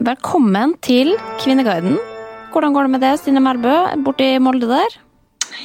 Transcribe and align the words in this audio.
Velkommen 0.00 0.74
til 0.80 1.10
Kvinneguiden. 1.42 1.98
Hvordan 2.54 2.72
går 2.74 2.86
det 2.86 2.92
med 2.94 3.02
det, 3.04 3.10
Stine 3.20 3.40
Melbø, 3.44 3.72
borti 4.04 4.30
Molde 4.42 4.68
der? 4.70 4.94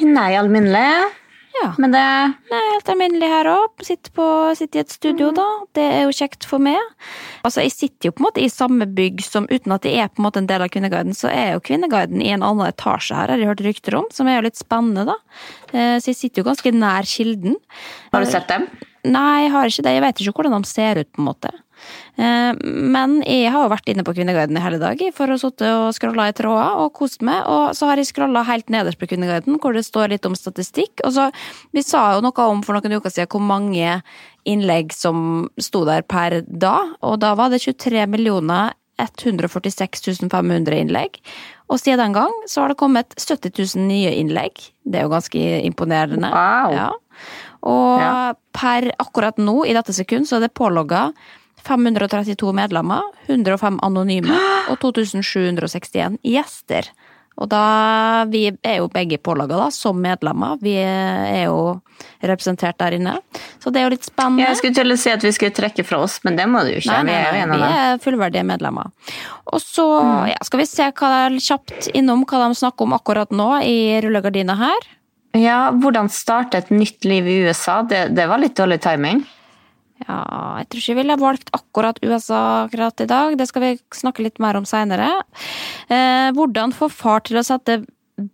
Nei, 0.03 0.33
alminnelig. 0.35 1.13
Ja, 1.55 1.69
Men 1.79 1.93
det 1.93 2.01
er 2.03 2.33
helt 2.51 2.89
alminnelig 2.91 3.29
her 3.31 3.47
òg. 3.47 3.79
Sitter, 3.87 4.51
sitter 4.59 4.81
i 4.81 4.83
et 4.83 4.91
studio, 4.91 5.29
da. 5.31 5.45
Det 5.77 5.85
er 5.87 6.01
jo 6.03 6.11
kjekt 6.17 6.43
for 6.49 6.59
meg. 6.59 6.81
Altså, 7.47 7.63
Jeg 7.63 7.71
sitter 7.71 8.09
jo 8.09 8.11
på 8.11 8.19
en 8.21 8.27
måte 8.27 8.43
i 8.43 8.49
samme 8.51 8.85
bygg 8.91 9.23
som, 9.23 9.47
uten 9.47 9.71
at 9.71 9.87
jeg 9.87 10.03
er 10.03 10.11
på 10.11 10.19
en 10.19 10.27
måte 10.27 10.43
en 10.43 10.49
del 10.51 10.65
av 10.65 10.71
Kvinneguiden, 10.73 11.15
så 11.15 11.31
er 11.31 11.53
jo 11.55 11.63
Kvinneguiden 11.63 12.19
i 12.21 12.33
en 12.35 12.43
annen 12.43 12.67
etasje 12.67 13.15
her, 13.15 13.31
har 13.31 13.39
jeg 13.39 13.47
hørt 13.47 13.63
rykter 13.63 13.95
om, 14.01 14.09
som 14.11 14.27
er 14.27 14.41
jo 14.41 14.47
litt 14.49 14.59
spennende, 14.59 15.05
da. 15.13 15.15
Eh, 15.71 15.95
Så 16.03 16.11
jeg 16.11 16.19
sitter 16.19 16.43
jo 16.43 16.49
ganske 16.51 16.75
nær 16.75 17.07
kilden. 17.07 17.55
Har 18.11 18.19
du 18.19 18.27
sett 18.27 18.51
dem? 18.51 18.67
Nei, 19.05 19.45
jeg 19.45 19.51
har 19.53 19.65
ikke 19.71 19.83
det. 19.85 19.93
Jeg 19.95 20.01
vet 20.01 20.19
ikke 20.25 20.35
hvordan 20.41 20.61
de 20.61 20.67
ser 20.67 20.99
ut, 20.99 21.11
på 21.13 21.21
en 21.23 21.29
måte. 21.31 21.51
Eh, 22.17 22.53
Men 22.63 23.21
jeg 23.23 23.51
har 23.51 23.65
jo 23.65 23.73
vært 23.73 23.89
inne 23.91 24.03
på 24.07 24.13
Kvinneguiden 24.15 24.57
i 24.57 24.63
hele 24.63 24.79
dag 24.79 25.01
for 25.13 25.27
å 25.27 25.39
sitte 25.39 25.69
og 25.73 25.93
scrolle 25.97 26.29
i 26.29 26.35
tråder 26.37 26.79
og 26.83 26.93
kost 26.93 27.21
meg. 27.21 27.43
Og 27.47 27.75
så 27.75 27.89
har 27.89 27.97
jeg 27.97 28.07
scrolla 28.13 28.43
helt 28.47 28.69
nederst 28.69 28.99
på 28.99 29.07
Kvinneguiden, 29.11 29.59
hvor 29.59 29.73
det 29.73 29.85
står 29.85 30.09
litt 30.15 30.25
om 30.25 30.35
statistikk. 30.35 31.01
Og 31.05 31.13
så, 31.13 31.31
Vi 31.73 31.81
sa 31.81 32.13
jo 32.15 32.21
noe 32.21 32.47
om 32.49 32.61
for 32.63 32.73
noen 32.77 32.97
uker 32.99 33.09
siden 33.11 33.27
hvor 33.27 33.41
mange 33.41 34.01
innlegg 34.45 34.93
som 34.93 35.49
sto 35.59 35.85
der 35.85 36.01
per 36.03 36.41
dag. 36.47 36.95
Og 37.01 37.19
da 37.19 37.33
var 37.35 37.49
det 37.49 37.61
23 37.61 38.05
millioner 38.07 38.73
146 38.99 40.29
500 40.31 40.77
innlegg. 40.79 41.19
Og 41.69 41.79
siden 41.81 41.99
den 41.99 42.13
gang 42.15 42.31
så 42.47 42.61
har 42.63 42.71
det 42.71 42.77
kommet 42.79 43.15
70 43.17 43.51
000 43.75 43.87
nye 43.89 44.13
innlegg. 44.15 44.61
Det 44.85 44.99
er 45.01 45.07
jo 45.07 45.13
ganske 45.15 45.41
imponerende. 45.65 46.29
Wow. 46.31 46.75
Ja. 46.75 46.91
Og 47.65 47.99
Ja. 47.99 48.33
per 48.53 48.91
akkurat 48.99 49.37
nå, 49.37 49.65
i 49.65 49.73
dette 49.73 49.93
sekund, 49.93 50.27
så 50.27 50.37
er 50.37 50.41
det 50.47 50.53
pålogga 50.53 51.11
532 51.65 52.53
medlemmer, 52.55 53.03
105 53.27 53.81
anonyme 53.85 54.37
og 54.71 54.79
2761 54.83 56.21
gjester. 56.25 56.89
Og 57.35 57.49
da, 57.51 58.23
Vi 58.31 58.45
er 58.47 58.77
jo 58.79 58.87
begge 58.91 59.17
pålaga, 59.19 59.57
da, 59.59 59.67
som 59.73 59.97
medlemmer. 59.99 60.55
Vi 60.63 60.75
er 60.79 61.49
jo 61.49 61.81
representert 62.23 62.77
der 62.79 62.95
inne. 62.95 63.17
Så 63.59 63.73
det 63.73 63.81
er 63.81 63.89
jo 63.89 63.93
litt 63.95 64.07
spennende. 64.07 64.45
Jeg 64.45 64.59
skulle 64.61 64.77
til 64.77 64.95
å 64.95 64.97
si 64.99 65.11
at 65.11 65.23
vi 65.25 65.33
skulle 65.35 65.55
trekke 65.55 65.83
fra 65.87 65.99
oss, 66.05 66.21
men 66.23 66.39
det 66.39 66.47
må 66.47 66.63
du 66.63 66.71
jo 66.71 66.79
ikke. 66.79 66.95
Nei, 66.95 67.11
nei, 67.11 67.19
vi 67.35 67.43
er 67.43 67.51
nei, 67.51 67.59
vi 67.59 67.83
er 67.83 68.01
fullverdige 68.03 68.45
medlemmer. 68.47 68.91
Og 69.51 69.63
så 69.63 69.87
ja, 70.31 70.39
skal 70.47 70.63
vi 70.63 70.69
se 70.69 70.89
hva 70.95 71.13
kjapt 71.35 71.91
innom 71.93 72.23
hva 72.23 72.45
de 72.45 72.59
snakker 72.61 72.87
om 72.87 72.95
akkurat 72.95 73.35
nå 73.35 73.49
i 73.67 73.77
rullegardina 74.05 74.55
her. 74.61 74.91
Ja, 75.35 75.59
Hvordan 75.75 76.07
starte 76.07 76.61
et 76.61 76.71
nytt 76.71 77.03
liv 77.03 77.27
i 77.27 77.41
USA? 77.43 77.81
Det, 77.83 78.05
det 78.15 78.29
var 78.31 78.39
litt 78.39 78.55
dårlig 78.55 78.79
timing. 78.85 79.25
Ja, 80.03 80.17
jeg 80.59 80.67
tror 80.67 80.81
ikke 80.81 80.91
jeg 80.91 80.99
ville 80.99 81.15
valgt 81.21 81.51
akkurat 81.55 81.99
USA 82.03 82.41
akkurat 82.65 82.99
i 82.99 83.07
dag. 83.07 83.37
Det 83.39 83.47
skal 83.47 83.63
vi 83.63 83.71
snakke 83.95 84.25
litt 84.25 84.41
mer 84.43 84.59
om 84.59 84.67
seinere. 84.67 85.07
Eh, 85.87 86.29
hvordan 86.35 86.75
få 86.75 86.89
far 86.91 87.23
til 87.25 87.39
å 87.39 87.45
sette 87.47 87.79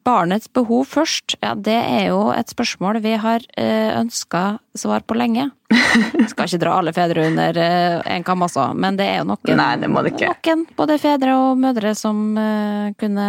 barnets 0.05 0.49
behov 0.53 0.85
først? 0.91 1.35
Ja, 1.41 1.55
det 1.57 1.73
er 1.77 2.09
jo 2.11 2.27
et 2.35 2.51
spørsmål 2.53 2.99
vi 3.01 3.15
har 3.17 3.41
eh, 3.57 3.95
ønska 3.97 4.59
svar 4.77 5.01
på 5.07 5.15
lenge. 5.17 5.47
Jeg 5.71 6.27
skal 6.31 6.45
ikke 6.49 6.59
dra 6.61 6.75
alle 6.79 6.93
fedre 6.93 7.23
under 7.31 7.57
én 7.57 8.03
en 8.17 8.25
kam, 8.27 8.43
altså, 8.45 8.67
men 8.77 8.97
det 8.99 9.07
er 9.07 9.21
jo 9.21 9.29
noen, 9.31 9.55
Nei, 9.57 9.71
det 9.81 9.89
må 9.89 10.03
det 10.05 10.13
ikke. 10.13 10.33
noen 10.51 10.65
både 10.77 10.97
fedre 11.01 11.33
og 11.39 11.57
mødre 11.61 11.95
som 11.97 12.21
eh, 12.37 12.91
kunne 13.01 13.27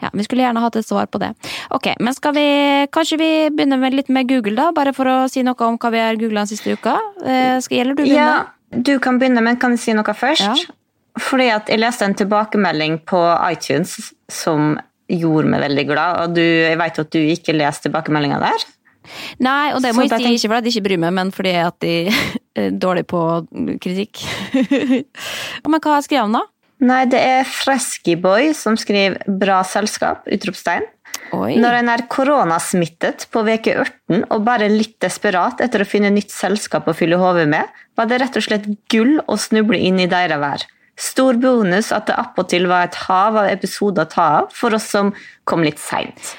Ja, 0.00 0.08
vi 0.14 0.22
skulle 0.24 0.44
gjerne 0.46 0.62
hatt 0.62 0.76
et 0.78 0.86
svar 0.86 1.08
på 1.10 1.18
det. 1.20 1.32
Ok, 1.74 1.90
men 2.00 2.14
skal 2.14 2.36
vi 2.36 2.46
Kanskje 2.94 3.18
vi 3.18 3.30
begynner 3.50 3.80
med 3.82 3.96
litt 3.98 4.08
med 4.08 4.28
Google, 4.30 4.54
da? 4.56 4.70
Bare 4.76 4.94
for 4.96 5.10
å 5.10 5.16
si 5.28 5.42
noe 5.44 5.66
om 5.66 5.76
hva 5.82 5.90
vi 5.92 6.00
har 6.00 6.16
googla 6.20 6.44
den 6.46 6.52
siste 6.54 6.76
uka. 6.78 6.94
Eh, 7.26 7.58
skal, 7.60 7.80
gjelder 7.82 7.98
du 7.98 8.04
begynne? 8.04 8.40
Ja, 8.40 8.44
Du 8.74 8.96
kan 8.98 9.18
begynne, 9.20 9.42
men 9.44 9.58
kan 9.60 9.74
jeg 9.76 9.82
si 9.84 9.92
noe 9.94 10.14
først? 10.16 10.46
Ja. 10.46 10.54
Fordi 11.20 11.50
at 11.54 11.68
jeg 11.70 11.78
leste 11.78 12.06
en 12.08 12.16
tilbakemelding 12.18 13.00
på 13.06 13.20
iTunes 13.52 14.14
som 14.32 14.78
gjorde 15.10 15.50
meg 15.52 15.64
veldig 15.66 15.84
glad. 15.88 16.22
Og 16.22 16.38
du, 16.38 16.42
jeg 16.42 16.78
vet 16.80 17.02
at 17.04 17.12
du 17.12 17.20
ikke 17.20 17.56
leser 17.56 17.88
tilbakemeldinga 17.88 18.40
der. 18.42 18.66
Nei, 19.44 19.74
og 19.76 19.82
det 19.84 19.92
må 19.92 20.06
jeg 20.06 20.16
si 20.16 20.32
ikke 20.38 20.50
fordi 20.54 20.70
jeg 20.70 20.78
ikke 20.78 20.86
bryr 20.88 21.02
meg, 21.02 21.14
men 21.18 21.30
fordi 21.34 21.54
at 21.60 21.76
de 21.84 21.94
er 22.60 22.74
dårlig 22.80 23.04
på 23.10 23.20
kritikk. 23.82 24.24
men 25.68 25.80
hva 25.84 26.00
skrev 26.04 26.24
han 26.24 26.38
da? 26.38 26.44
Nei, 26.84 27.04
det 27.08 27.20
er 27.20 27.46
Freskyboy 27.48 28.50
som 28.56 28.76
skriver 28.80 29.20
'bra 29.28 29.62
selskap'. 29.64 30.26
utropstegn. 30.26 30.88
Oi. 31.34 31.54
Når 31.58 31.78
en 31.78 31.88
er 31.88 32.04
koronasmittet 32.10 33.26
på 33.32 33.42
veke 33.46 33.76
18 33.80 34.26
og 34.34 34.44
bare 34.46 34.68
litt 34.70 34.96
desperat 35.02 35.62
etter 35.64 35.82
å 35.82 35.88
finne 35.88 36.10
nytt 36.12 36.34
selskap 36.34 36.88
å 36.90 36.94
fylle 36.94 37.18
hodet 37.18 37.46
med, 37.50 37.70
var 37.96 38.10
det 38.10 38.20
rett 38.22 38.36
og 38.38 38.44
slett 38.44 38.66
gull 38.92 39.16
å 39.26 39.38
snuble 39.40 39.78
inn 39.78 40.00
i 40.02 40.10
deres 40.10 40.42
vær. 40.42 40.66
Stor 40.94 41.34
bonus 41.42 41.90
at 41.92 42.06
det 42.06 42.14
attpåtil 42.20 42.68
var 42.70 42.86
et 42.86 42.98
hav 43.08 43.38
av 43.40 43.48
episoder 43.50 44.06
å 44.06 44.10
ta 44.12 44.26
av 44.40 44.52
for 44.54 44.76
oss 44.76 44.86
som 44.94 45.10
kom 45.48 45.64
litt 45.66 45.80
seint. 45.82 46.34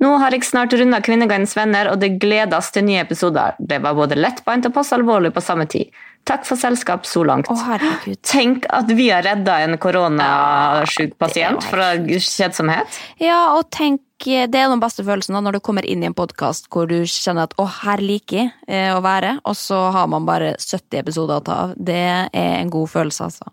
Nå 0.00 0.14
har 0.22 0.32
jeg 0.32 0.46
snart 0.48 0.72
runda 0.78 1.00
Kvinneguidens 1.04 1.52
venner, 1.58 1.90
og 1.92 2.00
det 2.00 2.16
gledes 2.22 2.70
til 2.72 2.86
nye 2.86 3.02
episoder. 3.04 3.58
Det 3.58 3.82
var 3.84 3.98
både 3.98 4.16
lettbeint 4.18 4.68
og 4.68 4.74
passe 4.76 4.96
alvorlig 4.96 5.34
på 5.34 5.44
samme 5.44 5.68
tid. 5.70 5.92
Takk 6.28 6.44
for 6.48 6.60
selskap 6.60 7.06
så 7.08 7.22
langt. 7.24 7.48
Å. 7.48 7.78
Tenk 8.26 8.66
at 8.74 8.90
vi 8.92 9.08
har 9.12 9.24
redda 9.24 9.60
en 9.64 9.78
koronasjuk 9.80 11.16
pasient 11.20 11.64
fra 11.68 11.94
kjedsomhet. 11.98 13.00
Ja, 13.22 13.56
og 13.56 13.68
tenk, 13.74 14.02
det 14.24 14.58
er 14.58 14.70
den 14.70 14.80
beste 14.82 15.04
følelsen 15.06 15.36
da, 15.36 15.40
når 15.44 15.58
du 15.58 15.60
kommer 15.64 15.86
inn 15.86 16.02
i 16.02 16.08
en 16.08 16.16
podkast 16.16 16.66
hvor 16.72 16.88
du 16.90 17.04
kjenner 17.06 17.46
at 17.46 17.54
'å, 17.54 17.66
her 17.84 18.02
liker 18.02 18.36
jeg 18.38 18.50
eh, 18.66 18.90
å 18.90 19.00
være', 19.04 19.38
og 19.46 19.54
så 19.54 19.78
har 19.94 20.08
man 20.10 20.26
bare 20.26 20.56
70 20.58 20.98
episoder 20.98 21.38
å 21.38 21.44
ta 21.44 21.54
av. 21.68 21.74
Det 21.76 21.94
er 21.94 22.28
en 22.32 22.70
god 22.70 22.90
følelse, 22.90 23.28
altså. 23.30 23.52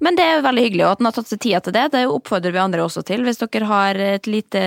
Men 0.00 0.16
det 0.16 0.24
er 0.24 0.36
jo 0.38 0.46
veldig 0.46 0.64
hyggelig, 0.64 0.84
og 0.86 0.92
at 0.92 0.98
den 0.98 1.08
har 1.10 1.12
tatt 1.12 1.28
seg 1.28 1.40
tida 1.40 1.60
til 1.60 1.76
det. 1.76 1.86
Det 1.92 2.06
oppfordrer 2.08 2.52
vi 2.52 2.62
andre 2.62 2.84
også 2.84 3.04
til. 3.04 3.24
Hvis 3.26 3.42
dere 3.42 3.68
har 3.68 3.94
et 3.94 4.26
lite 4.26 4.62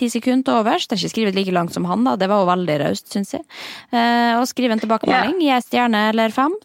ti 0.00 0.08
sekunder 0.08 0.44
til 0.44 0.60
overs, 0.62 0.86
det 0.86 0.96
er 0.96 1.02
ikke 1.02 1.14
skrevet 1.14 1.36
like 1.36 1.52
langt 1.52 1.74
som 1.76 1.84
han, 1.84 2.04
da, 2.04 2.16
det 2.16 2.28
var 2.30 2.40
jo 2.40 2.50
veldig 2.50 2.76
raust, 2.80 3.10
syns 3.12 3.34
jeg. 3.36 3.44
Eh, 3.92 4.38
og 4.40 4.48
skriv 4.48 4.72
en 4.72 4.80
tilbakemelding, 4.80 5.42
gi 5.44 5.50
ei 5.52 5.60
stjerne 5.64 6.08
eller 6.14 6.32
fem. 6.32 6.56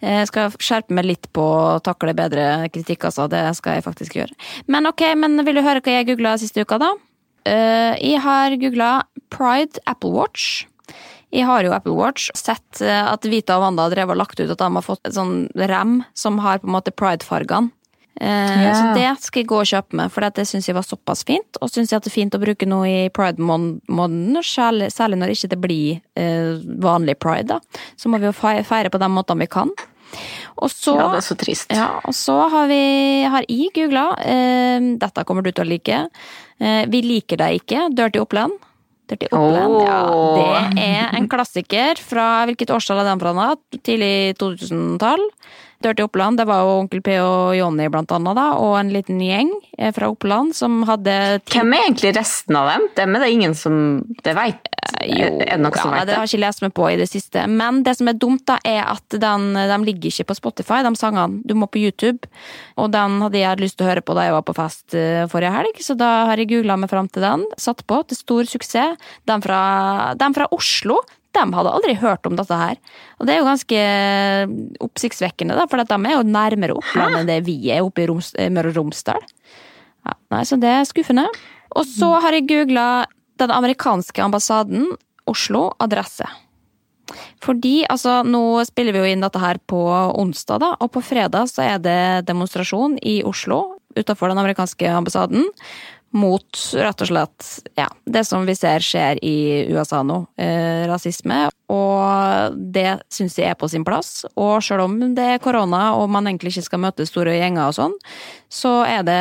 Jeg 0.00 0.30
skal 0.30 0.54
skjerpe 0.56 0.96
meg 0.96 1.04
litt 1.04 1.28
på 1.36 1.44
å 1.44 1.78
takle 1.84 2.16
bedre 2.16 2.70
kritikk, 2.72 3.04
altså. 3.10 3.28
Det 3.30 3.44
skal 3.54 3.78
jeg 3.78 3.86
faktisk 3.86 4.16
gjøre. 4.16 4.34
Men 4.66 4.88
ok, 4.88 5.12
men 5.14 5.44
vil 5.44 5.60
du 5.60 5.62
høre 5.62 5.84
hva 5.84 6.00
jeg 6.00 6.08
googla 6.08 6.34
siste 6.40 6.64
uka, 6.64 6.80
da? 6.80 6.90
Eh, 7.48 7.94
jeg 8.00 8.20
har 8.24 8.56
googla 8.60 8.90
Pride 9.32 9.80
Apple 9.86 10.12
Watch. 10.14 10.66
Jeg 11.30 11.46
har 11.46 11.64
jo 11.64 11.74
Apple 11.74 11.94
Watch. 11.98 12.30
Sett 12.38 12.82
eh, 12.82 13.02
at 13.06 13.26
Vita 13.28 13.58
og 13.58 13.66
Wanda 13.66 13.86
har 13.86 13.94
drevet 13.94 14.16
og 14.16 14.22
lagt 14.22 14.40
ut 14.40 14.50
at 14.50 14.58
de 14.58 14.70
har 14.76 14.86
fått 14.86 15.10
en 15.10 15.16
sånn 15.16 15.36
rem 15.70 16.00
som 16.18 16.40
har 16.44 16.62
på 16.62 16.70
en 16.70 16.76
måte 16.78 16.94
pride-fargene. 16.94 17.72
Uh, 18.20 18.26
yeah. 18.26 18.74
Så 18.76 18.88
det 18.98 19.10
skal 19.24 19.40
jeg 19.40 19.48
gå 19.48 19.58
og 19.62 19.68
kjøpe 19.70 19.96
meg, 19.96 20.10
for 20.12 20.26
det 20.36 20.44
syns 20.44 20.66
jeg 20.68 20.76
var 20.76 20.84
såpass 20.84 21.22
fint. 21.24 21.56
Og 21.62 21.70
syns 21.72 21.92
jeg 21.92 22.00
at 22.00 22.04
det 22.04 22.10
er 22.10 22.16
fint 22.18 22.34
å 22.36 22.40
bruke 22.42 22.66
noe 22.68 22.88
i 22.88 23.12
pride-måneden, 23.16 24.36
særlig, 24.44 24.90
særlig 24.92 25.20
når 25.22 25.32
ikke 25.32 25.50
det 25.54 25.60
blir 25.62 26.02
uh, 26.20 26.58
vanlig 26.84 27.16
pride. 27.22 27.56
da. 27.56 27.80
Så 27.96 28.12
må 28.12 28.20
vi 28.20 28.28
jo 28.28 28.34
feire, 28.36 28.66
feire 28.66 28.92
på 28.92 29.00
den 29.00 29.14
måten 29.14 29.40
vi 29.40 29.48
kan. 29.48 29.72
Og 30.58 30.70
så, 30.72 30.96
Ja, 30.98 31.10
det 31.12 31.20
er 31.20 31.26
så 31.28 31.36
trist. 31.38 31.70
ja, 31.74 32.00
og 32.04 32.14
så 32.16 32.36
har 32.52 32.66
vi 32.70 32.80
har 33.30 33.46
jeg 33.48 33.70
googla 33.74 34.06
eh, 34.18 34.80
Dette 35.00 35.24
kommer 35.24 35.46
du 35.46 35.52
til 35.52 35.64
å 35.64 35.70
like. 35.70 36.02
Eh, 36.60 36.82
vi 36.90 37.02
liker 37.06 37.40
deg 37.40 37.62
ikke. 37.62 37.86
Dirty 37.94 38.20
Oppland. 38.20 38.52
Dirty 39.10 39.30
Oppland, 39.30 39.74
oh. 39.74 39.86
ja. 39.86 40.02
Det 40.74 40.84
er 40.84 41.16
en 41.18 41.26
klassiker 41.30 41.98
fra 41.98 42.44
Hvilket 42.50 42.70
årstall 42.74 43.02
er 43.02 43.10
den 43.10 43.22
fra? 43.22 43.64
Tidlig 43.80 44.36
2000-tall. 44.40 45.24
Dirty 45.80 46.04
Oppland, 46.04 46.36
det 46.36 46.44
var 46.48 46.64
jo 46.64 46.72
Onkel 46.82 47.00
P 47.04 47.14
og 47.22 47.54
Jonny 47.56 47.86
blant 47.92 48.10
annet, 48.12 48.36
da, 48.36 48.50
og 48.60 48.74
en 48.76 48.90
liten 48.92 49.20
gjeng 49.24 49.52
eh, 49.78 49.92
fra 49.96 50.10
Oppland 50.12 50.52
som 50.56 50.82
hadde 50.88 51.14
Hvem 51.48 51.72
er 51.72 51.86
egentlig 51.86 52.12
resten 52.18 52.58
av 52.58 52.68
dem? 52.68 52.88
Dem 52.98 53.16
er 53.16 53.24
det 53.24 53.30
ingen 53.32 53.56
som 53.56 53.78
Det 54.20 54.34
veit 54.36 54.68
Jo, 55.06 55.30
Er 55.40 55.56
det 55.56 55.70
ja, 55.72 55.92
vet 55.94 56.10
det 56.10 56.18
har 56.18 56.26
jeg 56.26 56.34
ikke 56.34 56.42
lest 56.44 56.64
meg 56.64 56.74
på 56.76 56.88
i 56.90 56.98
det 57.00 57.06
siste. 57.08 57.44
Men 57.48 57.80
det 57.86 57.94
som 57.96 58.10
er 58.10 58.18
dumt, 58.20 58.42
da, 58.48 58.58
er 58.66 58.82
at 58.90 59.16
den, 59.22 59.52
de 59.54 59.78
ligger 59.86 60.10
ikke 60.10 60.28
på 60.30 60.36
Spotify, 60.36 60.80
de 60.84 60.92
sangene. 60.98 61.40
Du 61.46 61.54
må 61.56 61.68
på 61.70 61.80
YouTube. 61.80 62.28
Og 62.80 62.90
den 62.92 63.20
hadde 63.24 63.40
jeg 63.40 63.62
lyst 63.62 63.78
til 63.78 63.86
å 63.86 63.90
høre 63.90 64.04
på 64.04 64.16
da 64.18 64.26
jeg 64.26 64.34
var 64.36 64.44
på 64.48 64.56
fest 64.56 64.96
eh, 64.98 65.24
forrige 65.30 65.54
helg, 65.54 65.80
så 65.84 65.96
da 65.96 66.10
har 66.28 66.40
jeg 66.40 66.50
googla 66.52 66.76
meg 66.80 66.92
fram 66.92 67.08
til 67.12 67.24
den. 67.24 67.46
Satt 67.60 67.84
på 67.88 68.02
til 68.08 68.18
stor 68.18 68.50
suksess. 68.50 69.08
Den 69.30 69.44
fra, 69.44 69.62
den 70.20 70.36
fra 70.36 70.50
Oslo. 70.56 71.00
De 71.36 71.44
hadde 71.54 71.72
aldri 71.72 71.94
hørt 72.00 72.26
om 72.26 72.34
dette 72.38 72.56
her. 72.58 72.80
Og 73.18 73.26
det 73.26 73.34
er 73.34 73.40
jo 73.40 73.46
ganske 73.46 73.82
oppsiktsvekkende, 74.86 75.54
da, 75.58 75.68
for 75.70 75.78
de 75.78 75.98
er 76.00 76.16
jo 76.16 76.26
nærmere 76.26 76.76
Oppland 76.78 77.20
enn 77.20 77.30
det 77.30 77.40
vi 77.46 77.56
er 77.70 77.84
oppe 77.86 78.04
i 78.04 78.08
Roms, 78.10 78.32
eh, 78.34 78.50
Møre 78.52 78.72
og 78.72 78.80
Romsdal. 78.80 79.22
Ja, 80.08 80.16
nei, 80.34 80.42
så 80.48 80.58
det 80.60 80.72
er 80.74 80.88
skuffende. 80.88 81.28
Og 81.78 81.86
så 81.86 82.10
har 82.24 82.34
jeg 82.34 82.48
googla 82.50 83.06
den 83.40 83.52
amerikanske 83.54 84.22
ambassaden, 84.24 84.88
Oslo, 85.30 85.68
adresse. 85.78 86.26
Fordi, 87.42 87.84
altså, 87.90 88.20
nå 88.26 88.62
spiller 88.68 88.94
vi 88.94 89.02
jo 89.02 89.10
inn 89.12 89.24
dette 89.24 89.40
her 89.42 89.60
på 89.70 89.80
onsdag, 90.18 90.60
da, 90.62 90.74
og 90.82 90.92
på 90.94 91.02
fredag 91.04 91.50
så 91.50 91.64
er 91.66 91.82
det 91.82 92.26
demonstrasjon 92.28 92.98
i 93.06 93.20
Oslo 93.26 93.62
utenfor 93.98 94.30
den 94.30 94.38
amerikanske 94.38 94.90
ambassaden. 94.94 95.48
Mot 96.10 96.62
rett 96.74 97.04
og 97.04 97.06
slett 97.06 97.48
ja, 97.78 97.86
det 98.04 98.24
som 98.26 98.42
vi 98.48 98.56
ser 98.58 98.82
skjer 98.82 99.20
i 99.24 99.66
USA 99.70 100.02
nå, 100.02 100.24
eh, 100.40 100.82
rasisme. 100.90 101.44
Og 101.70 102.58
det 102.74 102.98
syns 103.12 103.38
jeg 103.38 103.52
er 103.52 103.58
på 103.58 103.68
sin 103.70 103.86
plass. 103.86 104.24
Og 104.34 104.58
selv 104.64 104.88
om 104.88 104.98
det 105.14 105.26
er 105.36 105.42
korona 105.42 105.90
og 105.98 106.10
man 106.12 106.26
egentlig 106.26 106.54
ikke 106.54 106.68
skal 106.68 106.82
møte 106.82 107.06
store 107.08 107.36
gjenger 107.38 107.68
og 107.68 107.76
sånn, 107.76 107.96
så 108.50 108.80
er 108.82 109.04
det 109.06 109.18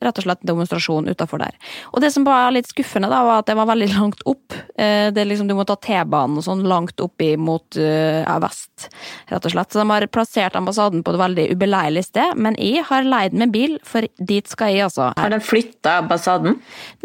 rett 0.00 0.18
og 0.18 0.24
slett 0.24 0.44
demonstrasjon 0.48 1.10
utafor 1.12 1.42
der. 1.42 1.56
Og 1.92 2.00
det 2.00 2.08
som 2.14 2.24
var 2.24 2.54
litt 2.54 2.70
skuffende, 2.70 3.10
da, 3.12 3.20
var 3.26 3.42
at 3.42 3.50
det 3.50 3.56
var 3.58 3.68
veldig 3.68 3.88
langt 3.92 4.22
opp. 4.28 4.56
Eh, 4.80 5.10
det 5.12 5.20
er 5.20 5.28
liksom, 5.28 5.50
Du 5.50 5.56
må 5.58 5.66
ta 5.68 5.76
T-banen 5.76 6.40
og 6.40 6.46
sånn 6.46 6.64
langt 6.68 7.00
opp 7.04 7.20
mot 7.38 7.76
uh, 7.78 8.22
ja, 8.24 8.34
vest, 8.42 8.88
rett 9.30 9.44
og 9.46 9.52
slett. 9.52 9.70
Så 9.70 9.82
de 9.82 9.90
har 9.92 10.06
plassert 10.10 10.56
ambassaden 10.58 11.04
på 11.04 11.12
et 11.12 11.20
veldig 11.20 11.44
ubeleilig 11.52 12.06
sted, 12.08 12.38
men 12.40 12.56
jeg 12.58 12.82
har 12.88 13.04
leid 13.06 13.36
med 13.36 13.52
bil, 13.54 13.76
for 13.86 14.06
dit 14.18 14.48
skal 14.50 14.72
jeg, 14.72 14.86
altså. 14.88 15.10
Har 15.18 15.30
de 15.30 15.38
flytta 15.44 15.98
ambassaden? 16.02 16.56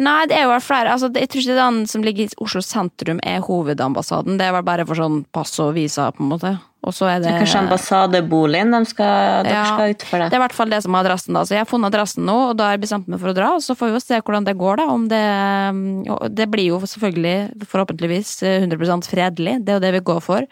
Nei, 0.02 0.22
det 0.32 0.40
er 0.40 0.48
jo 0.48 0.58
flere. 0.64 0.96
Altså, 0.96 1.12
jeg 1.14 1.30
tror 1.30 1.44
ikke 1.44 1.58
den 1.60 1.82
som 1.92 2.06
ligger 2.06 2.26
i 2.26 2.40
Oslo 2.44 2.64
sentrum 2.66 3.20
er 3.26 3.44
hovedambassaden. 3.46 4.40
Det 4.40 4.48
er 4.48 4.56
vel 4.56 4.66
bare 4.68 4.77
for 4.86 5.00
sånn 5.00 5.24
pass 5.34 5.56
og 5.64 5.74
visa, 5.74 6.12
på 6.14 6.22
en 6.22 6.30
måte. 6.30 6.52
Og 6.88 6.94
så 6.96 7.10
er 7.12 7.20
det 7.24 7.34
Kanskje 7.42 7.60
ambassadeboligen 7.66 8.72
de 8.72 8.80
skal, 8.88 9.44
dere 9.46 9.54
Ja, 9.58 9.64
skal 9.74 9.94
utfor 9.94 10.18
Det 10.22 10.30
det? 10.30 10.34
er 10.34 10.40
i 10.40 10.44
hvert 10.46 10.56
fall 10.58 10.70
det 10.72 10.82
som 10.86 10.96
er 10.96 11.04
adressen. 11.06 11.34
da. 11.36 11.42
Så 11.44 11.56
jeg 11.58 11.64
har 11.66 11.70
funnet 11.70 11.92
adressen 11.94 12.26
nå, 12.26 12.38
og 12.52 12.58
da 12.58 12.70
har 12.70 12.78
jeg 12.78 12.86
bestemt 12.88 13.08
meg 13.12 13.20
for 13.20 13.34
å 13.34 13.38
dra. 13.38 13.50
og 13.56 13.62
Så 13.66 13.76
får 13.76 13.92
vi 13.92 13.98
jo 13.98 14.04
se 14.06 14.22
hvordan 14.22 14.46
det 14.48 14.58
går, 14.58 14.78
da. 14.78 14.86
Om 14.96 15.08
det, 15.12 15.24
det 16.36 16.48
blir 16.52 16.70
jo 16.72 16.80
selvfølgelig, 16.80 17.68
forhåpentligvis, 17.68 18.32
100% 18.68 19.10
fredelig. 19.12 19.58
Det 19.66 19.74
er 19.74 19.80
jo 19.80 19.86
det 19.86 19.94
vi 19.98 20.04
går 20.12 20.22
for. 20.24 20.48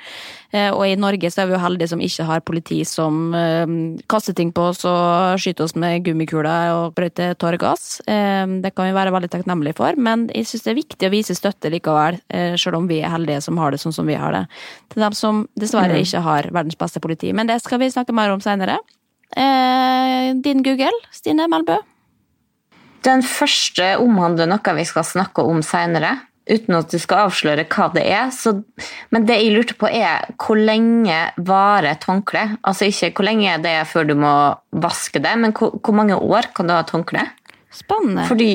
Eh, 0.52 0.72
Og 0.76 0.86
i 0.88 0.96
Norge 0.96 1.30
så 1.32 1.44
er 1.44 1.48
vi 1.50 1.56
jo 1.56 1.60
heldige 1.64 1.90
som 1.92 2.00
ikke 2.04 2.26
har 2.28 2.42
politi 2.46 2.82
som 2.88 3.34
eh, 3.36 3.66
kaster 4.12 4.34
ting 4.38 4.52
på 4.56 4.70
oss 4.72 4.84
og 4.88 5.40
skyter 5.42 5.66
oss 5.68 5.76
med 5.76 6.04
gummikuler 6.06 6.72
og 6.76 6.96
brøyter 6.98 7.36
tåregass. 7.40 8.02
Eh, 8.08 8.46
Det 8.66 8.74
kan 8.76 8.86
vi 8.90 8.94
være 8.96 9.12
veldig 9.14 9.30
takknemlige 9.32 9.76
for, 9.78 9.94
men 9.98 10.28
jeg 10.34 10.46
syns 10.50 10.64
det 10.66 10.72
er 10.74 10.80
viktig 10.82 11.08
å 11.10 11.12
vise 11.14 11.36
støtte 11.38 11.72
likevel, 11.72 12.20
eh, 12.30 12.56
selv 12.56 12.78
om 12.80 12.88
vi 12.88 13.02
er 13.02 13.10
heldige 13.14 13.42
som 13.44 13.58
har 13.58 13.72
det 13.72 13.80
sånn 13.80 13.94
som 13.94 14.06
vi 14.08 14.16
har 14.16 14.32
det. 14.32 14.46
Til 14.94 15.02
dem 15.04 15.14
som 15.14 15.48
dessverre 15.60 16.00
ikke 16.00 16.22
har 16.25 16.50
verdens 16.51 16.77
beste 16.80 17.01
politi. 17.04 17.31
Men 17.36 17.50
det 17.50 17.62
skal 17.63 17.81
vi 17.81 17.92
snakke 17.94 18.16
mer 18.16 18.33
om 18.33 18.44
seinere. 18.44 18.80
Eh, 19.36 20.31
din 20.45 20.63
Google, 20.66 20.94
Stine 21.13 21.48
Melbø? 21.51 21.80
Den 23.06 23.22
første 23.25 23.95
omhandler 24.01 24.50
noe 24.50 24.77
vi 24.80 24.86
skal 24.88 25.06
snakke 25.06 25.44
om 25.45 25.62
seinere, 25.66 26.16
uten 26.50 26.77
at 26.77 26.94
du 26.94 26.98
skal 27.01 27.27
avsløre 27.27 27.66
hva 27.69 27.89
det 27.94 28.06
er. 28.10 28.30
Så, 28.33 28.56
men 29.13 29.27
det 29.30 29.38
jeg 29.42 29.54
lurte 29.54 29.77
på, 29.77 29.89
er 29.89 30.25
hvor 30.42 30.57
lenge 30.57 31.18
varer 31.38 31.92
et 31.92 32.07
håndkle? 32.10 32.48
Altså 32.66 32.89
ikke 32.89 33.12
hvor 33.19 33.30
lenge 33.30 33.57
det 33.66 33.74
er 33.81 33.89
før 33.89 34.10
du 34.10 34.16
må 34.18 34.36
vaske 34.86 35.22
det, 35.22 35.36
men 35.42 35.54
hvor, 35.57 35.77
hvor 35.81 35.98
mange 35.98 36.18
år 36.18 36.50
kan 36.57 36.69
du 36.69 36.75
ha 36.75 36.81
et 36.86 36.95
håndkle? 36.95 37.27
Spennende. 37.75 38.25
Fordi 38.30 38.51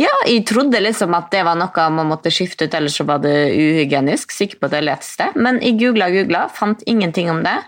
ja, 0.00 0.12
jeg 0.28 0.44
trodde 0.48 0.80
liksom 0.82 1.14
at 1.16 1.30
det 1.32 1.42
var 1.46 1.58
noe 1.58 1.86
man 1.94 2.10
måtte 2.10 2.32
skifte 2.32 2.68
ut, 2.68 2.74
ellers 2.76 2.96
så 3.00 3.06
var 3.08 3.22
det 3.24 3.34
uhygienisk. 3.54 4.34
Sikker 4.34 4.60
på 4.60 4.68
at 4.68 4.76
det 4.76 4.84
leteste. 4.86 5.30
Men 5.36 5.60
jeg 5.64 5.78
googla 5.80 6.10
og 6.10 6.18
googla, 6.18 6.46
fant 6.52 6.84
ingenting 6.90 7.30
om 7.32 7.42
det. 7.46 7.58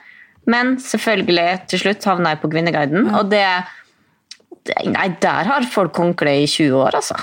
Men 0.50 0.76
selvfølgelig, 0.82 1.64
til 1.72 1.84
slutt 1.84 2.04
havna 2.08 2.34
jeg 2.34 2.42
på 2.42 2.50
Kvinneguiden, 2.52 3.08
og 3.16 3.30
det, 3.32 3.46
det 4.68 4.82
Nei, 4.92 5.08
der 5.22 5.48
har 5.48 5.70
folk 5.72 5.96
håndkle 6.00 6.36
i 6.42 6.48
20 6.50 6.76
år, 6.82 7.00
altså. 7.00 7.16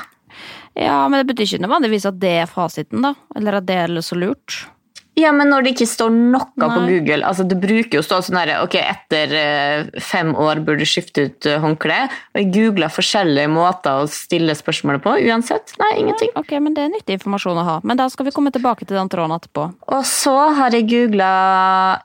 Ja, 0.78 1.04
men 1.12 1.19
det 1.19 1.28
betyr 1.30 1.50
ikke 1.50 1.66
nødvendigvis 1.66 2.07
at 2.07 2.19
det 2.22 2.36
er 2.44 2.50
fasiten, 2.50 3.04
da. 3.04 3.13
Eller 3.38 3.60
at 3.60 3.68
det 3.68 3.78
er 3.83 3.98
så 4.06 4.18
lurt. 4.18 4.63
Ja, 5.19 5.34
men 5.36 5.50
når 5.52 5.66
det 5.66 5.72
ikke 5.74 5.90
står 5.92 6.12
noe 6.16 6.46
på 6.56 6.68
Google 6.88 7.25
altså 7.28 7.44
Det 7.44 7.58
bruker 7.60 7.98
jo 7.98 8.00
å 8.00 8.06
stå 8.06 8.22
sånn 8.24 8.38
her 8.40 8.52
Ok, 8.62 8.78
etter 8.80 9.34
eh, 9.36 9.90
fem 10.00 10.31
år 10.40 10.62
burde 10.63 10.86
du 10.86 10.88
skifte 10.88 11.25
ut 11.28 11.48
eh, 11.50 11.60
håndkle. 11.60 11.98
Og 12.31 12.40
jeg 12.40 12.48
googla 12.56 12.88
forskjellige 12.92 13.52
måter 13.52 14.06
å 14.06 14.08
stille 14.10 14.56
spørsmålet 14.56 15.04
på. 15.04 15.18
Uansett. 15.28 15.75
Nei, 15.81 15.90
ingenting. 16.00 16.31
Ok, 16.40 16.54
men 16.63 16.78
det 16.78 16.86
er 16.86 16.94
nyttig 16.94 17.18
informasjon 17.19 17.60
å 17.60 17.66
ha. 17.68 17.75
Men 17.84 18.00
da 18.00 18.08
skal 18.13 18.30
vi 18.30 18.34
komme 18.36 18.54
tilbake 18.56 18.88
til 18.88 18.98
den 18.98 19.12
tråden 19.12 19.36
etterpå. 19.36 19.68
Og 19.92 20.08
så 20.08 20.36
har 20.58 20.78
jeg 20.78 20.88
googla 20.92 21.31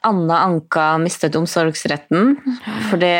Anna 0.06 0.42
Anka 0.48 0.88
mistet 1.02 1.38
omsorgsretten. 1.38 2.34
For 2.90 3.00
det, 3.02 3.14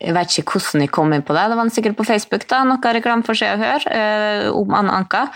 jeg 0.00 0.16
vet 0.16 0.40
ikke 0.40 0.56
hvordan 0.56 0.86
jeg 0.86 0.94
kom 0.96 1.12
inn 1.12 1.26
på 1.26 1.36
det. 1.36 1.44
Det 1.52 1.60
var 1.60 1.76
sikkert 1.76 2.00
på 2.00 2.08
Facebook. 2.08 2.48
da, 2.48 2.64
Noe 2.64 2.96
reklame 2.96 3.26
for 3.26 3.36
seg 3.38 3.58
å 3.58 3.62
høre 3.62 3.94
eh, 4.00 4.48
om 4.54 4.76
Anna 4.80 4.96
Anka. 5.02 5.28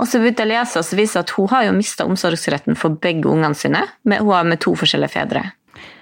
Og 0.00 0.08
så 0.08 0.20
begynte 0.20 0.46
jeg 0.46 0.48
å 0.48 0.52
lese, 0.54 0.80
og 0.80 0.86
så 0.88 0.96
viser 0.96 1.22
at 1.22 1.32
hun 1.36 1.48
har 1.52 1.66
jo 1.66 1.76
mista 1.76 2.06
omsorgsretten 2.08 2.78
for 2.78 2.96
begge 3.02 3.28
ungene 3.28 3.56
sine. 3.58 3.84
Hun 4.08 4.30
har 4.32 4.46
med 4.48 4.62
to 4.64 4.72
forskjellige 4.78 5.12
fedre. 5.12 5.44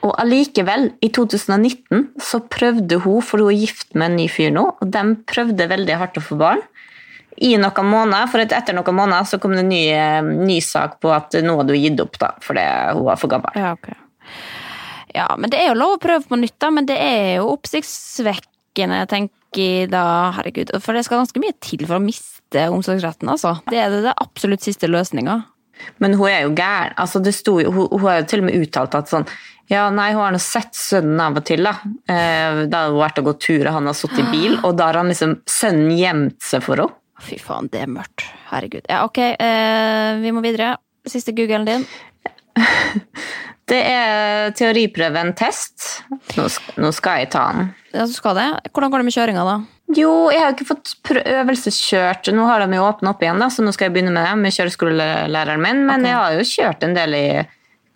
Og 0.07 0.13
allikevel, 0.23 0.93
i 1.03 1.11
2019 1.15 2.05
så 2.23 2.41
prøvde 2.47 3.01
hun, 3.03 3.23
for 3.25 3.43
hun 3.43 3.51
er 3.51 3.65
gift 3.65 3.97
med 3.99 4.13
en 4.13 4.21
ny 4.21 4.29
fyr 4.31 4.53
nå, 4.55 4.65
og 4.79 4.93
de 4.95 5.03
prøvde 5.29 5.67
veldig 5.71 5.99
hardt 5.99 6.21
å 6.21 6.25
få 6.25 6.39
barn. 6.39 6.63
I 7.39 7.53
noen 7.59 7.91
måneder, 7.91 8.31
for 8.31 8.43
etter 8.43 8.75
noen 8.75 8.99
måneder 8.99 9.27
så 9.31 9.39
kom 9.43 9.55
det 9.55 9.63
en 9.63 9.71
ny, 9.71 9.83
eh, 9.95 10.23
ny 10.23 10.59
sak 10.65 10.99
på 11.03 11.11
at 11.15 11.35
nå 11.43 11.59
hadde 11.59 11.75
hun 11.75 11.85
gitt 11.85 12.03
opp, 12.03 12.19
da, 12.23 12.33
fordi 12.43 12.65
hun 12.95 13.05
var 13.07 13.19
for 13.19 13.31
gammel. 13.31 13.59
Ja, 13.59 13.75
okay. 13.79 13.99
Ja, 15.15 15.29
men 15.39 15.51
det 15.51 15.61
er 15.61 15.71
jo 15.73 15.79
lov 15.79 15.97
å 15.97 16.03
prøve 16.03 16.27
på 16.29 16.39
nytt, 16.39 16.59
da. 16.61 16.71
Men 16.75 16.87
det 16.89 16.99
er 17.01 17.39
jo 17.39 17.53
oppsiktsvekkende, 17.55 19.05
tenker 19.11 19.35
jeg 19.59 19.91
da. 19.91 20.05
Herregud. 20.37 20.75
For 20.85 20.95
det 20.95 21.07
skal 21.07 21.23
ganske 21.23 21.43
mye 21.43 21.57
til 21.65 21.87
for 21.87 21.99
å 21.99 22.05
miste 22.05 22.38
omsorgsretten, 22.57 23.29
altså. 23.29 23.59
Det 23.69 23.79
er 23.81 23.93
det, 23.93 24.03
det 24.07 24.17
absolutt 24.25 24.65
siste 24.65 24.89
løsninga. 24.91 25.43
Men 26.03 26.17
hun 26.19 26.31
er 26.31 26.43
jo 26.47 26.55
gæren. 26.59 26.97
Altså, 26.99 27.21
jo, 27.23 27.71
hun, 27.71 27.89
hun 27.93 28.07
har 28.09 28.21
jo 28.21 28.29
til 28.31 28.43
og 28.43 28.49
med 28.49 28.59
uttalt 28.59 28.97
at 28.99 29.11
sånn 29.13 29.29
Ja, 29.69 29.85
nei, 29.93 30.11
hun 30.15 30.23
har 30.25 30.33
nå 30.33 30.41
sett 30.41 30.73
sønnen 30.75 31.21
av 31.21 31.37
og 31.37 31.45
til, 31.45 31.67
da. 31.67 31.75
Eh, 32.09 32.65
da 32.73 32.87
har 32.87 32.95
hun 32.95 33.03
vært 33.03 33.21
og 33.21 33.29
gått 33.29 33.43
tur, 33.45 33.67
og 33.67 33.75
han 33.77 33.91
har 33.91 33.97
sittet 33.99 34.23
i 34.25 34.31
bil, 34.33 34.57
og 34.65 34.79
da 34.79 34.89
har 34.89 35.03
han 35.03 35.13
liksom 35.13 35.37
sønnen 35.45 35.93
gjemt 35.93 36.41
seg 36.43 36.65
for 36.65 36.81
henne. 36.81 36.97
Fy 37.19 37.37
faen, 37.43 37.69
det 37.73 37.83
er 37.83 37.91
mørkt. 37.91 38.25
Herregud. 38.49 38.87
Ja, 38.89 39.03
ok, 39.05 39.19
eh, 39.19 40.21
vi 40.23 40.33
må 40.33 40.41
videre. 40.45 40.77
Siste 41.09 41.35
googlen 41.37 41.67
din. 41.69 41.85
Det 43.69 43.79
er 43.85 44.55
teoriprøven 44.57 45.35
test. 45.37 46.07
Nå 46.39 46.47
skal, 46.49 46.79
nå 46.81 46.89
skal 46.97 47.19
jeg 47.21 47.29
ta 47.35 47.43
den. 47.53 47.67
Ja, 47.93 48.07
du 48.09 48.15
skal 48.17 48.39
det. 48.39 48.47
Hvordan 48.73 48.95
går 48.95 49.03
det 49.03 49.09
med 49.11 49.17
kjøringa, 49.19 49.43
da? 49.45 49.57
Jo, 49.97 50.29
jeg 50.33 50.43
har 50.43 50.53
ikke 50.53 50.69
fått 50.69 50.93
øvelseskjørt. 51.17 52.29
Nå 52.37 52.45
har 52.49 52.61
de 52.61 52.77
jo 52.77 52.85
åpnet 52.85 53.09
opp 53.13 53.23
igjen, 53.25 53.41
da, 53.41 53.49
så 53.53 53.65
nå 53.65 53.73
skal 53.73 53.89
jeg 53.89 53.97
begynne 53.97 54.13
med 54.13 54.27
det 54.27 54.35
med 54.41 54.57
kjøreskolelæreren 54.57 55.63
min. 55.65 55.85
Men 55.89 56.05
okay. 56.05 56.11
jeg 56.11 56.19
har 56.21 56.37
jo 56.37 56.49
kjørt 56.51 56.85
en 56.85 56.97
del 56.99 57.17
i 57.17 57.29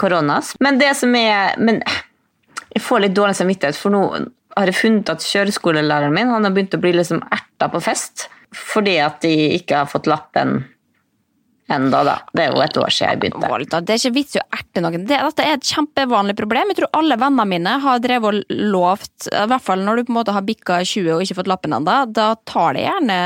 koronas. 0.00 0.54
Men 0.64 0.80
det 0.80 0.94
som 0.98 1.12
er 1.18 1.58
Men 1.60 1.82
jeg 2.72 2.80
får 2.80 3.04
litt 3.04 3.16
dårlig 3.16 3.36
samvittighet, 3.36 3.76
for 3.76 3.92
nå 3.92 4.06
har 4.56 4.68
jeg 4.70 4.78
funnet 4.78 5.10
at 5.12 5.24
kjøreskolelæreren 5.24 6.14
min 6.14 6.32
han 6.32 6.46
har 6.46 6.54
begynt 6.54 6.76
å 6.76 6.80
bli 6.80 6.94
liksom 6.96 7.20
erta 7.32 7.68
på 7.72 7.80
fest 7.84 8.28
fordi 8.52 8.98
at 9.00 9.22
de 9.24 9.32
ikke 9.56 9.78
har 9.80 9.88
fått 9.88 10.08
lappen 10.10 10.58
enda 11.70 12.02
da. 12.04 12.14
Det 12.32 12.44
er 12.44 12.52
jo 12.52 12.62
et 12.64 12.78
år 12.80 12.92
siden 12.92 13.12
jeg 13.12 13.20
begynte. 13.22 13.80
Det 13.82 13.94
er 13.94 14.00
ikke 14.00 14.14
vits 14.16 14.36
i 14.36 14.40
å 14.40 14.46
erte 14.56 14.82
noen. 14.84 15.04
Det, 15.08 15.18
dette 15.26 15.44
er 15.46 15.56
et 15.56 15.68
kjempevanlig 15.68 16.36
problem. 16.38 16.72
Jeg 16.72 16.80
tror 16.80 16.90
alle 16.98 17.18
vennene 17.20 17.46
mine 17.48 17.76
har 17.84 18.02
drevet 18.02 18.42
og 18.42 18.56
lovt, 18.72 19.28
i 19.30 19.44
hvert 19.52 19.66
fall 19.66 19.84
når 19.86 20.00
du 20.00 20.06
på 20.08 20.14
en 20.14 20.18
måte 20.18 20.36
har 20.36 20.46
bikka 20.46 20.80
20 20.82 21.14
og 21.16 21.24
ikke 21.24 21.38
fått 21.40 21.52
lappen 21.52 21.76
ennå, 21.78 21.98
da 22.12 22.32
tar 22.48 22.76
det 22.76 22.86
gjerne 22.86 23.18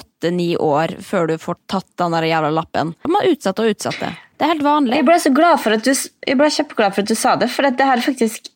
åtte-ni 0.00 0.50
år 0.60 0.98
før 1.04 1.30
du 1.30 1.36
får 1.40 1.60
tatt 1.70 1.88
den 2.00 2.16
der 2.16 2.28
jævla 2.28 2.52
lappen. 2.60 2.94
Man 3.08 3.30
utsetter 3.30 3.66
og 3.66 3.76
utsetter. 3.76 4.18
Det 4.40 4.46
er 4.46 4.54
helt 4.54 4.64
vanlig. 4.64 4.96
Jeg 4.96 5.04
ble 5.08 5.18
så 5.20 5.34
glad 5.36 5.60
for 5.60 5.76
at 5.76 5.84
du, 5.84 5.92
jeg 5.92 6.38
ble 6.40 6.46
kjempeglad 6.54 6.94
for 6.96 7.04
at 7.04 7.10
du 7.10 7.18
sa 7.18 7.34
det, 7.40 7.50
for 7.52 7.68
det 7.68 7.90
her 7.92 8.04
faktisk 8.04 8.48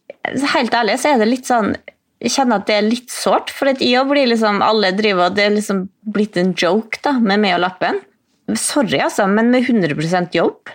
Helt 0.54 0.72
ærlig 0.72 0.94
så 1.02 1.10
er 1.10 1.18
det 1.20 1.26
litt 1.28 1.44
sånn 1.44 1.74
Jeg 2.24 2.32
kjenner 2.32 2.62
at 2.62 2.70
det 2.70 2.76
er 2.78 2.86
litt 2.86 3.10
sårt, 3.12 3.50
for 3.52 3.68
at 3.68 3.82
jeg 3.84 4.00
blir 4.08 4.30
liksom 4.30 4.62
Alle 4.64 4.94
driver 4.96 5.26
og 5.26 5.34
Det 5.36 5.44
er 5.44 5.52
liksom 5.52 5.82
blitt 6.14 6.38
en 6.40 6.54
joke 6.56 7.02
da, 7.04 7.12
med 7.20 7.42
meg 7.42 7.58
og 7.58 7.60
lappen. 7.66 8.00
Sorry, 8.52 8.98
altså, 9.00 9.26
men 9.30 9.50
med 9.50 9.64
100% 9.64 10.34
jobb, 10.36 10.68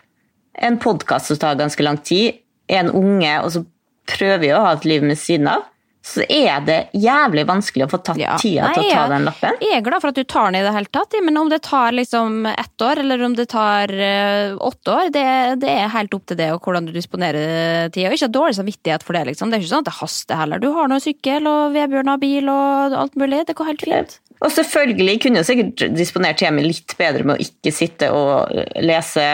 en 0.59 0.79
podkast 0.81 1.29
som 1.29 1.37
tar 1.37 1.59
ganske 1.59 1.83
lang 1.85 1.99
tid, 2.01 2.39
en 2.69 2.89
unge, 2.89 3.33
og 3.43 3.51
så 3.53 3.65
prøver 4.09 4.49
jeg 4.49 4.55
å 4.57 4.63
ha 4.65 4.71
et 4.77 4.87
liv 4.89 5.05
ved 5.05 5.19
siden 5.21 5.47
av, 5.51 5.67
så 6.09 6.23
er 6.31 6.61
det 6.65 6.77
jævlig 6.95 7.43
vanskelig 7.45 7.85
å 7.85 7.89
få 7.91 7.97
tatt 8.01 8.17
Ja. 8.17 8.37
tida 8.39 8.69
til 8.73 8.85
å 8.87 8.93
ta 8.95 9.07
den 9.11 9.25
lappen. 9.27 9.57
Jeg 9.61 9.77
er 9.77 9.81
glad 9.85 10.01
for 10.01 10.09
at 10.09 10.15
du 10.15 10.23
tar 10.23 10.47
den 10.49 10.61
i 10.61 10.63
det 10.65 10.71
hele 10.73 10.89
tatt, 10.95 11.13
men 11.21 11.37
om 11.37 11.49
det 11.51 11.61
tar 11.61 11.91
liksom 11.91 12.47
ett 12.47 12.81
år, 12.81 13.01
eller 13.03 13.21
om 13.27 13.35
det 13.35 13.49
tar 13.51 13.91
eh, 13.93 14.55
åtte 14.55 14.95
år, 14.95 15.11
det, 15.13 15.25
det 15.59 15.69
er 15.69 15.91
helt 15.93 16.13
opp 16.15 16.25
til 16.25 16.39
det 16.39 16.49
og 16.55 16.61
hvordan 16.63 16.87
du 16.87 16.93
disponerer 16.95 17.91
tida. 17.91 18.09
Ikke 18.15 18.31
dårlig 18.31 18.55
samvittighet 18.57 19.03
for 19.03 19.13
det, 19.13 19.25
liksom. 19.27 19.51
Det 19.51 19.59
er 19.59 19.61
ikke 19.61 19.73
sånn 19.75 19.85
at 19.85 19.91
det 19.91 19.97
haster 19.99 20.39
heller. 20.39 20.63
Du 20.63 20.71
har 20.73 20.87
nå 20.87 20.97
sykkel, 21.03 21.45
og 21.51 21.75
Vebjørn 21.75 22.07
har 22.15 22.17
bil, 22.23 22.49
og 22.49 22.97
alt 23.03 23.19
mulig. 23.19 23.45
Det 23.45 23.55
går 23.59 23.73
helt 23.73 23.85
fint. 23.85 24.19
Og 24.39 24.51
selvfølgelig 24.55 25.17
kunne 25.23 25.41
jeg 25.41 25.49
sikkert 25.49 25.83
disponert 25.97 26.43
hjemmet 26.43 26.67
litt 26.67 26.95
bedre 26.99 27.25
med 27.27 27.35
å 27.35 27.43
ikke 27.43 27.73
sitte 27.75 28.11
og 28.15 28.53
lese 28.79 29.25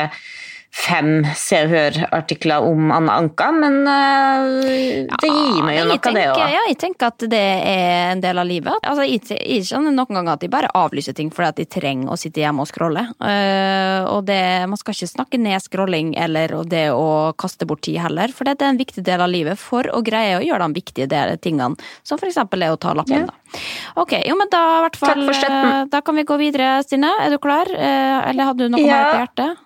fem 0.85 1.25
Se 1.37 1.57
og 1.65 1.71
Hør-artikler 1.73 2.65
om 2.67 2.91
Anna 2.93 3.15
Anka, 3.19 3.47
men 3.55 3.79
øh, 3.89 5.07
det 5.21 5.29
gir 5.31 5.63
meg 5.65 5.79
jo 5.79 5.85
noe 5.89 5.95
av 5.95 5.97
det 5.97 6.01
tenker- 6.05 6.31
òg. 6.35 6.51
Ja, 6.53 6.61
jeg 6.69 6.77
tenker 6.81 7.07
at 7.09 7.25
det 7.31 7.41
er 7.41 8.11
en 8.13 8.21
del 8.23 8.37
av 8.41 8.45
livet. 8.49 8.85
Altså, 8.85 9.05
jeg 9.07 9.65
skjønner 9.65 9.95
noen 9.95 10.13
ganger 10.19 10.33
at 10.35 10.43
de 10.45 10.49
bare 10.53 10.69
avlyser 10.77 11.15
ting 11.17 11.31
fordi 11.33 11.49
at 11.49 11.59
de 11.61 11.65
trenger 11.77 12.11
å 12.13 12.17
sitte 12.19 12.43
hjemme 12.43 12.61
og 12.65 12.69
scrolle. 12.69 13.05
Eh, 13.19 14.05
og 14.11 14.25
det, 14.29 14.39
man 14.69 14.77
skal 14.81 14.93
ikke 14.97 15.11
snakke 15.15 15.41
ned 15.41 15.63
scrolling 15.65 16.13
eller 16.21 16.53
det 16.69 16.85
å 16.93 17.33
kaste 17.37 17.65
bort 17.69 17.81
tid 17.87 17.99
heller, 18.03 18.31
for 18.35 18.45
det 18.47 18.57
er 18.61 18.69
en 18.73 18.81
viktig 18.81 19.03
del 19.05 19.21
av 19.25 19.31
livet 19.33 19.59
for 19.61 19.89
å 19.91 20.03
greie 20.05 20.37
å 20.39 20.43
gjøre 20.45 20.69
de 20.69 20.79
viktige 20.81 21.25
tingene, 21.41 21.75
som 22.05 22.21
eksempel 22.25 22.63
er 22.65 22.73
å 22.75 22.79
ta 22.81 22.93
lappen. 22.97 23.25
Ja. 23.25 23.29
Da. 23.29 23.59
Ok, 24.01 24.15
jo, 24.25 24.35
men 24.39 24.49
da, 24.51 24.61
i 24.79 24.81
hvert 24.87 24.97
fall, 24.99 25.27
eh, 25.29 25.83
da 25.91 26.01
kan 26.05 26.15
vi 26.17 26.23
gå 26.27 26.37
videre, 26.41 26.81
Stine. 26.85 27.11
Er 27.25 27.29
du 27.33 27.37
klar? 27.41 27.69
Eh, 27.71 28.29
eller 28.31 28.51
hadde 28.51 28.65
du 28.65 28.69
noe 28.73 28.81
Ja. 28.81 28.95
mer 28.97 29.11
på 29.13 29.19
hjertet? 29.23 29.61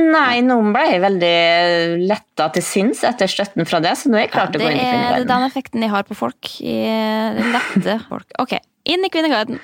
Nei, 0.00 0.40
noen 0.40 0.70
ble 0.72 0.98
veldig 1.02 1.32
letta 2.08 2.46
til 2.54 2.64
sinns 2.64 3.02
etter 3.04 3.28
støtten 3.28 3.68
fra 3.68 3.80
det, 3.84 3.92
så 4.00 4.08
nå 4.08 4.16
er 4.16 4.24
jeg 4.24 4.32
klar 4.32 4.48
til 4.52 4.62
å 4.62 4.64
gå 4.64 4.70
inn 4.72 4.80
i 4.80 4.86
er 5.20 5.26
den 5.28 5.44
effekten 5.44 5.84
jeg 5.84 5.92
har 5.92 6.06
på 6.08 6.16
folk. 6.16 6.54
I 6.64 6.78
lette 7.52 7.98
folk. 8.08 8.32
Ok, 8.40 8.56
inn 8.88 9.04
i 9.04 9.12
Kvinneguiden. 9.12 9.60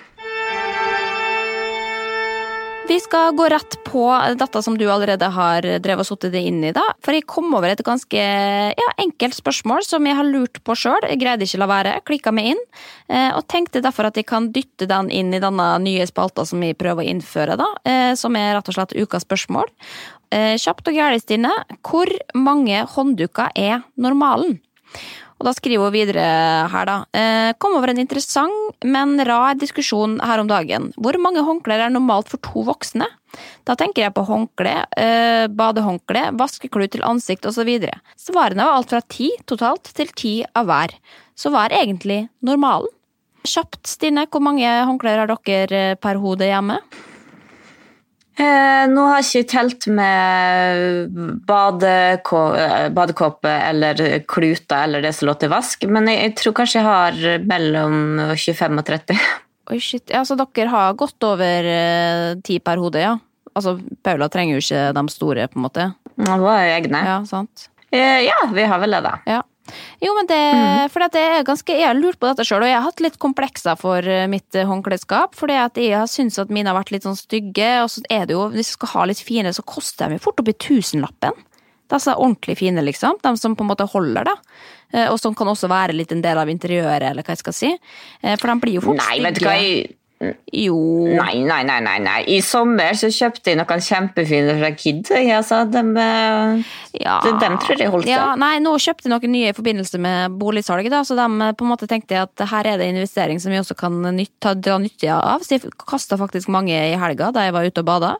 Vi 2.88 2.97
skal 3.04 3.35
gå 3.37 3.44
rett 3.52 3.75
på 3.85 4.00
dette 4.40 4.61
som 4.64 4.76
du 4.80 4.87
allerede 4.88 5.26
har 5.35 5.66
drevet 5.85 6.00
og 6.00 6.08
sittet 6.08 6.32
deg 6.32 6.47
inn 6.49 6.62
i. 6.64 6.70
da. 6.73 6.87
For 7.04 7.12
jeg 7.12 7.26
kom 7.28 7.52
over 7.52 7.68
et 7.68 7.82
ganske 7.85 8.16
ja, 8.16 8.87
enkelt 9.04 9.37
spørsmål 9.37 9.85
som 9.85 10.06
jeg 10.08 10.16
har 10.16 10.25
lurt 10.25 10.62
på 10.64 10.73
sjøl. 10.73 11.04
Greide 11.20 11.44
ikke 11.44 11.58
å 11.61 11.62
la 11.66 11.68
være. 11.68 11.92
Klikka 12.08 12.32
meg 12.32 12.54
inn. 12.54 12.62
eh, 13.12 13.28
Og 13.37 13.44
tenkte 13.47 13.82
derfor 13.85 14.08
at 14.08 14.16
jeg 14.16 14.25
kan 14.25 14.49
dytte 14.56 14.88
den 14.88 15.11
inn 15.12 15.35
i 15.37 15.40
denne 15.44 15.66
nye 15.85 16.06
spalta 16.08 16.47
som 16.49 16.62
jeg 16.64 16.78
prøver 16.80 17.04
å 17.04 17.11
innføre. 17.12 17.58
da, 17.61 17.68
eh, 17.85 18.14
Som 18.14 18.37
er 18.37 18.54
rett 18.56 18.68
og 18.68 18.75
slett 18.75 18.97
ukas 18.97 19.26
spørsmål. 19.28 19.68
Eh, 20.35 20.56
Kjapt 20.61 20.88
og 20.90 20.97
gærent, 20.97 21.25
Stine. 21.25 21.52
Hvor 21.85 22.11
mange 22.37 22.82
håndduker 22.94 23.52
er 23.56 23.85
normalen? 23.97 24.58
Og 25.38 25.47
da 25.47 25.52
skriver 25.54 25.87
hun 25.87 25.94
videre 25.94 26.25
her, 26.73 26.88
da. 26.88 26.97
Eh, 27.14 27.52
kom 27.62 27.76
over 27.78 27.92
en 27.92 28.00
interessant, 28.02 28.75
men 28.82 29.14
rar 29.26 29.54
diskusjon 29.54 30.16
her 30.18 30.42
om 30.42 30.49
dagen. 30.50 30.90
Hvor 30.99 31.14
mange 31.23 31.44
håndklær 31.47 31.87
er 31.87 31.94
normalt 31.94 32.28
for 32.32 32.42
to 32.42 32.64
voksne? 32.66 33.06
Da 33.68 33.76
tenker 33.78 34.02
jeg 34.02 34.16
på 34.16 34.26
håndkle, 34.26 34.75
eh, 34.97 35.47
badehåndkle, 35.47 36.32
vaskeklut 36.40 36.90
til 36.90 37.06
ansikt 37.06 37.47
osv. 37.47 37.70
Svarene 38.18 38.66
var 38.66 38.80
alt 38.80 38.90
fra 38.90 39.00
ti 39.00 39.30
totalt 39.47 39.94
til 39.94 40.08
ti 40.08 40.44
av 40.56 40.66
hver. 40.66 40.97
Så 41.37 41.52
hva 41.54 41.68
er 41.68 41.85
egentlig 41.85 42.28
normalen? 42.42 42.90
Kjapt, 43.47 43.87
Stine, 43.87 44.26
hvor 44.26 44.42
mange 44.42 44.66
håndklær 44.66 45.23
har 45.23 45.30
dere 45.47 45.97
per 45.97 46.18
hode 46.18 46.44
hjemme? 46.44 46.80
Eh, 48.38 48.85
nå 48.92 49.04
har 49.09 49.18
jeg 49.18 49.42
ikke 49.42 49.50
telt 49.50 49.87
med 49.90 51.16
badekå, 51.49 52.42
eh, 52.54 52.87
badekåpe 52.95 53.50
eller 53.50 54.02
kluter 54.30 54.85
eller 54.85 55.02
det 55.02 55.11
som 55.16 55.26
lå 55.26 55.35
til 55.40 55.50
vask, 55.50 55.88
men 55.90 56.07
jeg, 56.07 56.21
jeg 56.23 56.35
tror 56.38 56.54
kanskje 56.61 56.78
jeg 56.78 56.87
har 56.87 57.47
mellom 57.50 57.97
25 58.38 58.78
og 58.78 58.87
30. 58.87 59.25
Oi, 59.68 59.80
shit. 59.83 60.07
Ja, 60.14 60.23
så 60.25 60.38
dere 60.38 60.71
har 60.73 60.95
gått 60.97 61.26
over 61.26 61.66
eh, 61.73 62.37
ti 62.47 62.61
per 62.62 62.80
hode, 62.80 63.02
ja? 63.02 63.16
Altså, 63.59 63.75
Paula 64.07 64.28
trenger 64.30 64.57
jo 64.57 64.62
ikke 64.62 64.85
de 64.95 65.04
store, 65.12 65.49
på 65.50 65.59
en 65.59 65.66
måte. 65.66 65.88
Var 66.23 66.45
jo 66.47 66.76
egne. 66.78 67.02
Ja, 67.11 67.18
sant? 67.26 67.68
Eh, 67.90 68.23
ja, 68.28 68.38
vi 68.54 68.64
har 68.71 68.80
vel 68.80 68.95
det, 68.95 69.02
da. 69.04 69.16
Ja. 69.26 69.42
Jo, 70.02 70.14
men 70.16 70.26
det, 70.30 70.38
for 70.92 71.04
det 71.04 71.20
er 71.20 71.44
ganske, 71.46 71.75
Jeg 71.78 71.87
har 71.87 71.94
lurt 71.98 72.18
på 72.20 72.28
dette 72.30 72.44
sjøl, 72.46 72.62
og 72.62 72.70
jeg 72.70 72.76
har 72.78 72.87
hatt 72.87 73.00
litt 73.04 73.18
komplekser 73.18 73.76
for 73.80 73.98
eh, 74.06 74.26
mitt 74.30 74.54
eh, 74.54 74.66
håndklesskap. 74.68 75.34
fordi 75.34 75.58
at 75.58 75.76
jeg 75.76 75.96
har 75.96 76.06
syntes 76.06 76.38
at 76.38 76.48
mine 76.54 76.70
har 76.70 76.78
vært 76.78 76.92
litt 76.94 77.02
sånn 77.06 77.18
stygge, 77.18 77.82
og 77.82 77.90
så 77.90 78.02
er 78.10 78.26
det 78.26 78.34
jo, 78.37 78.48
hvis 78.54 78.72
du 78.72 78.76
skal 78.78 78.88
ha 78.94 79.04
litt 79.10 79.20
fine, 79.20 79.52
så 79.52 79.62
koster 79.66 80.08
de 80.08 80.18
jo 80.18 80.25
fort 80.28 80.40
oppi 80.40 80.54
tusenlappen. 80.54 81.32
De 81.88 81.96
er 81.96 82.18
ordentlig 82.20 82.58
fine, 82.60 82.82
liksom. 82.84 83.16
De 83.25 83.30
som 83.40 83.54
på 83.56 83.64
en 83.64 83.70
måte 83.70 83.87
holder, 83.88 84.25
da. 84.28 84.37
Eh, 84.92 85.08
Og 85.12 85.18
som 85.20 85.34
kan 85.34 85.48
også 85.48 85.68
være 85.68 85.92
litt 85.96 86.12
en 86.12 86.22
del 86.22 86.38
av 86.38 86.48
interiøret, 86.48 87.10
eller 87.10 87.22
hva 87.22 87.34
jeg 87.37 87.44
skal 87.44 87.52
si. 87.56 87.70
For 88.22 88.46
de 88.48 88.60
blir 88.60 88.75
jo 88.78 88.80
fort 88.88 88.96
Nei, 89.00 89.16
stygge. 89.18 89.25
vet 89.25 89.38
du 89.40 89.44
hva, 89.46 89.54
jeg, 89.60 89.98
Jo. 90.18 90.78
nei, 91.14 91.44
nei, 91.46 91.60
nei, 91.62 91.78
nei, 91.84 91.98
nei. 92.02 92.16
I 92.34 92.40
sommer 92.42 92.96
så 92.98 93.06
kjøpte 93.12 93.52
jeg 93.52 93.58
noen 93.60 93.82
kjempefine 93.84 94.56
fra 94.58 94.70
Kid. 94.75 95.06
Altså, 95.14 95.60
de, 95.70 95.82
eh, 96.02 96.64
Ja. 96.98 97.20
de, 97.22 97.32
dem 97.38 97.58
tror 97.62 97.78
jeg 97.78 97.92
holdt 97.92 98.08
seg. 98.08 98.10
Ja, 98.16 98.34
nei, 98.34 98.58
nå 98.58 98.72
kjøpte 98.82 99.06
jeg 99.06 99.12
noen 99.12 99.30
nye 99.30 99.52
i 99.52 99.54
forbindelse 99.54 100.00
med 100.02 100.34
boligsalget, 100.40 100.90
da, 100.90 101.04
så 101.06 101.14
de 101.14 101.26
eh, 101.46 101.52
på 101.54 101.62
en 101.66 101.70
måte 101.70 101.87
tenkte 101.87 102.18
at 102.25 102.44
her 102.50 102.66
er 102.66 102.80
det 102.82 102.88
investering 102.90 103.38
som 103.38 103.52
vi 103.54 103.60
også 103.60 103.76
kan 103.78 104.00
ta, 104.42 104.54
dra 104.54 104.78
nytte 104.82 105.12
av. 105.14 105.44
Så 105.46 105.54
jeg 105.54 105.70
kasta 105.87 106.18
faktisk 106.18 106.50
mange 106.50 106.75
i 106.75 106.98
helga 106.98 107.30
da 107.30 107.46
jeg 107.46 107.54
var 107.54 107.68
ute 107.68 107.84
og 107.84 107.87
bada, 107.87 108.16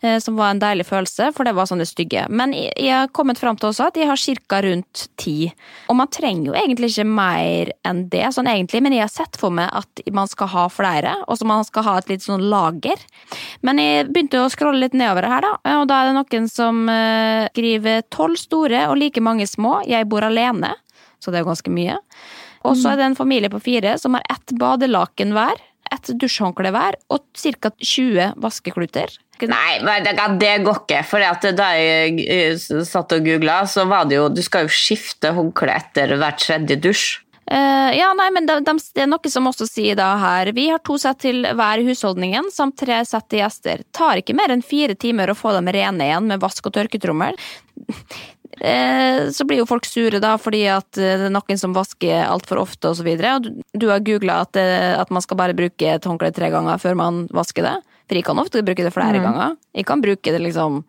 eh, 0.00 0.16
som 0.24 0.40
var 0.40 0.54
en 0.54 0.62
deilig 0.62 0.88
følelse, 0.88 1.34
for 1.36 1.44
det 1.44 1.54
var 1.58 1.68
sånne 1.68 1.84
stygge. 1.84 2.24
Men 2.32 2.56
jeg 2.56 2.88
har 2.94 3.12
kommet 3.12 3.36
fram 3.42 3.60
til 3.60 3.68
også 3.68 3.90
at 3.90 4.00
jeg 4.00 4.08
har 4.08 4.16
ca. 4.48 4.62
rundt 4.64 5.08
ti. 5.20 5.52
Og 5.90 5.96
man 6.00 6.08
trenger 6.08 6.52
jo 6.52 6.56
egentlig 6.56 6.94
ikke 6.94 7.06
mer 7.12 7.74
enn 7.84 8.06
det, 8.08 8.24
sånn 8.32 8.48
egentlig, 8.48 8.80
men 8.80 8.96
jeg 8.96 9.04
har 9.04 9.12
sett 9.12 9.36
for 9.36 9.50
meg 9.52 9.68
at 9.72 10.06
man 10.14 10.30
skal 10.30 10.48
ha 10.48 10.68
flere, 10.72 11.18
og 11.28 11.41
så 11.42 11.48
man 11.48 11.66
skal 11.66 11.86
ha 11.88 11.96
et 11.98 12.12
litt 12.12 12.22
sånn 12.22 12.44
lager. 12.52 13.00
Men 13.66 13.80
jeg 13.82 14.06
begynte 14.12 14.44
å 14.44 14.50
scrolle 14.52 14.84
litt 14.84 14.94
nedover 14.94 15.26
her, 15.26 15.42
da, 15.42 15.80
og 15.80 15.88
da 15.90 15.98
er 15.98 16.10
det 16.10 16.14
noen 16.20 16.46
som 16.50 16.84
eh, 16.92 17.48
skriver 17.50 18.06
tolv 18.14 18.38
store 18.38 18.86
og 18.90 18.96
like 19.00 19.22
mange 19.24 19.48
små. 19.50 19.80
Jeg 19.88 20.08
bor 20.10 20.24
alene, 20.26 20.76
så 21.18 21.32
det 21.32 21.40
er 21.40 21.46
jo 21.46 21.50
ganske 21.50 21.74
mye. 21.74 21.98
Og 22.62 22.78
så 22.78 22.92
er 22.92 23.00
det 23.00 23.08
en 23.10 23.18
familie 23.18 23.50
på 23.50 23.58
fire 23.62 23.96
som 23.98 24.14
har 24.14 24.22
ett 24.30 24.54
badelaken 24.58 25.34
hver, 25.34 25.58
ett 25.92 26.12
dusjhåndkle 26.14 26.70
hver 26.72 26.96
og 27.12 27.24
ca. 27.34 27.72
20 27.82 28.38
vaskekluter. 28.40 29.18
Nei, 29.50 29.98
det 30.38 30.52
går 30.62 30.78
ikke. 30.84 31.00
For 31.08 31.50
da 31.58 31.72
jeg 31.74 32.22
eh, 32.30 32.54
satt 32.86 33.16
og 33.16 33.26
googla, 33.26 33.64
så 33.66 33.88
var 33.90 34.06
det 34.06 34.20
jo 34.20 34.28
Du 34.30 34.38
skal 34.44 34.68
jo 34.68 34.72
skifte 34.72 35.32
håndkle 35.34 35.74
etter 35.74 36.14
hver 36.14 36.38
tredje 36.38 36.78
dusj. 36.78 37.21
Eh, 37.46 37.98
ja, 37.98 38.12
nei, 38.14 38.28
men 38.30 38.46
de, 38.46 38.58
de, 38.62 38.74
det 38.94 39.02
er 39.02 39.08
noe 39.10 39.30
som 39.32 39.48
også 39.50 39.66
sier 39.66 39.96
da 39.98 40.12
her 40.20 40.52
Vi 40.54 40.68
har 40.70 40.78
to 40.86 40.94
sett 41.00 41.24
til 41.24 41.42
hver 41.42 41.80
i 41.82 41.86
husholdningen, 41.88 42.52
samt 42.54 42.78
tre 42.80 43.00
sett 43.08 43.26
til 43.32 43.42
gjester. 43.42 43.82
Tar 43.90 44.20
ikke 44.20 44.36
mer 44.38 44.54
enn 44.54 44.62
fire 44.62 44.94
timer 44.94 45.32
å 45.32 45.38
få 45.38 45.54
dem 45.56 45.70
rene 45.74 46.06
igjen 46.06 46.30
med 46.30 46.42
vask 46.42 46.70
og 46.70 46.78
tørketrommel. 46.78 47.40
Eh, 48.62 49.30
så 49.32 49.46
blir 49.48 49.62
jo 49.62 49.64
folk 49.66 49.86
sure 49.88 50.20
da, 50.22 50.34
fordi 50.38 50.60
at 50.70 50.98
eh, 51.00 51.16
det 51.18 51.24
er 51.26 51.32
noen 51.32 51.58
som 51.58 51.72
vasker 51.74 52.20
altfor 52.20 52.60
ofte 52.60 52.90
osv. 52.92 53.08
Du, 53.42 53.48
du 53.80 53.86
har 53.88 54.04
googla 54.04 54.36
at, 54.44 54.60
at 54.60 55.10
man 55.10 55.24
skal 55.24 55.38
bare 55.40 55.56
bruke 55.56 55.88
et 55.88 56.06
håndkle 56.06 56.28
tre 56.36 56.50
ganger 56.52 56.78
før 56.78 56.98
man 57.00 57.22
vasker 57.34 57.64
det. 57.66 57.72
For 58.06 58.20
jeg 58.20 58.26
kan 58.28 58.38
ofte 58.38 58.62
bruke 58.62 58.84
det 58.84 58.92
flere 58.94 59.24
ganger. 59.24 59.56
Jeg 59.74 59.88
kan 59.88 60.04
bruke 60.04 60.36
det 60.36 60.44
liksom 60.44 60.82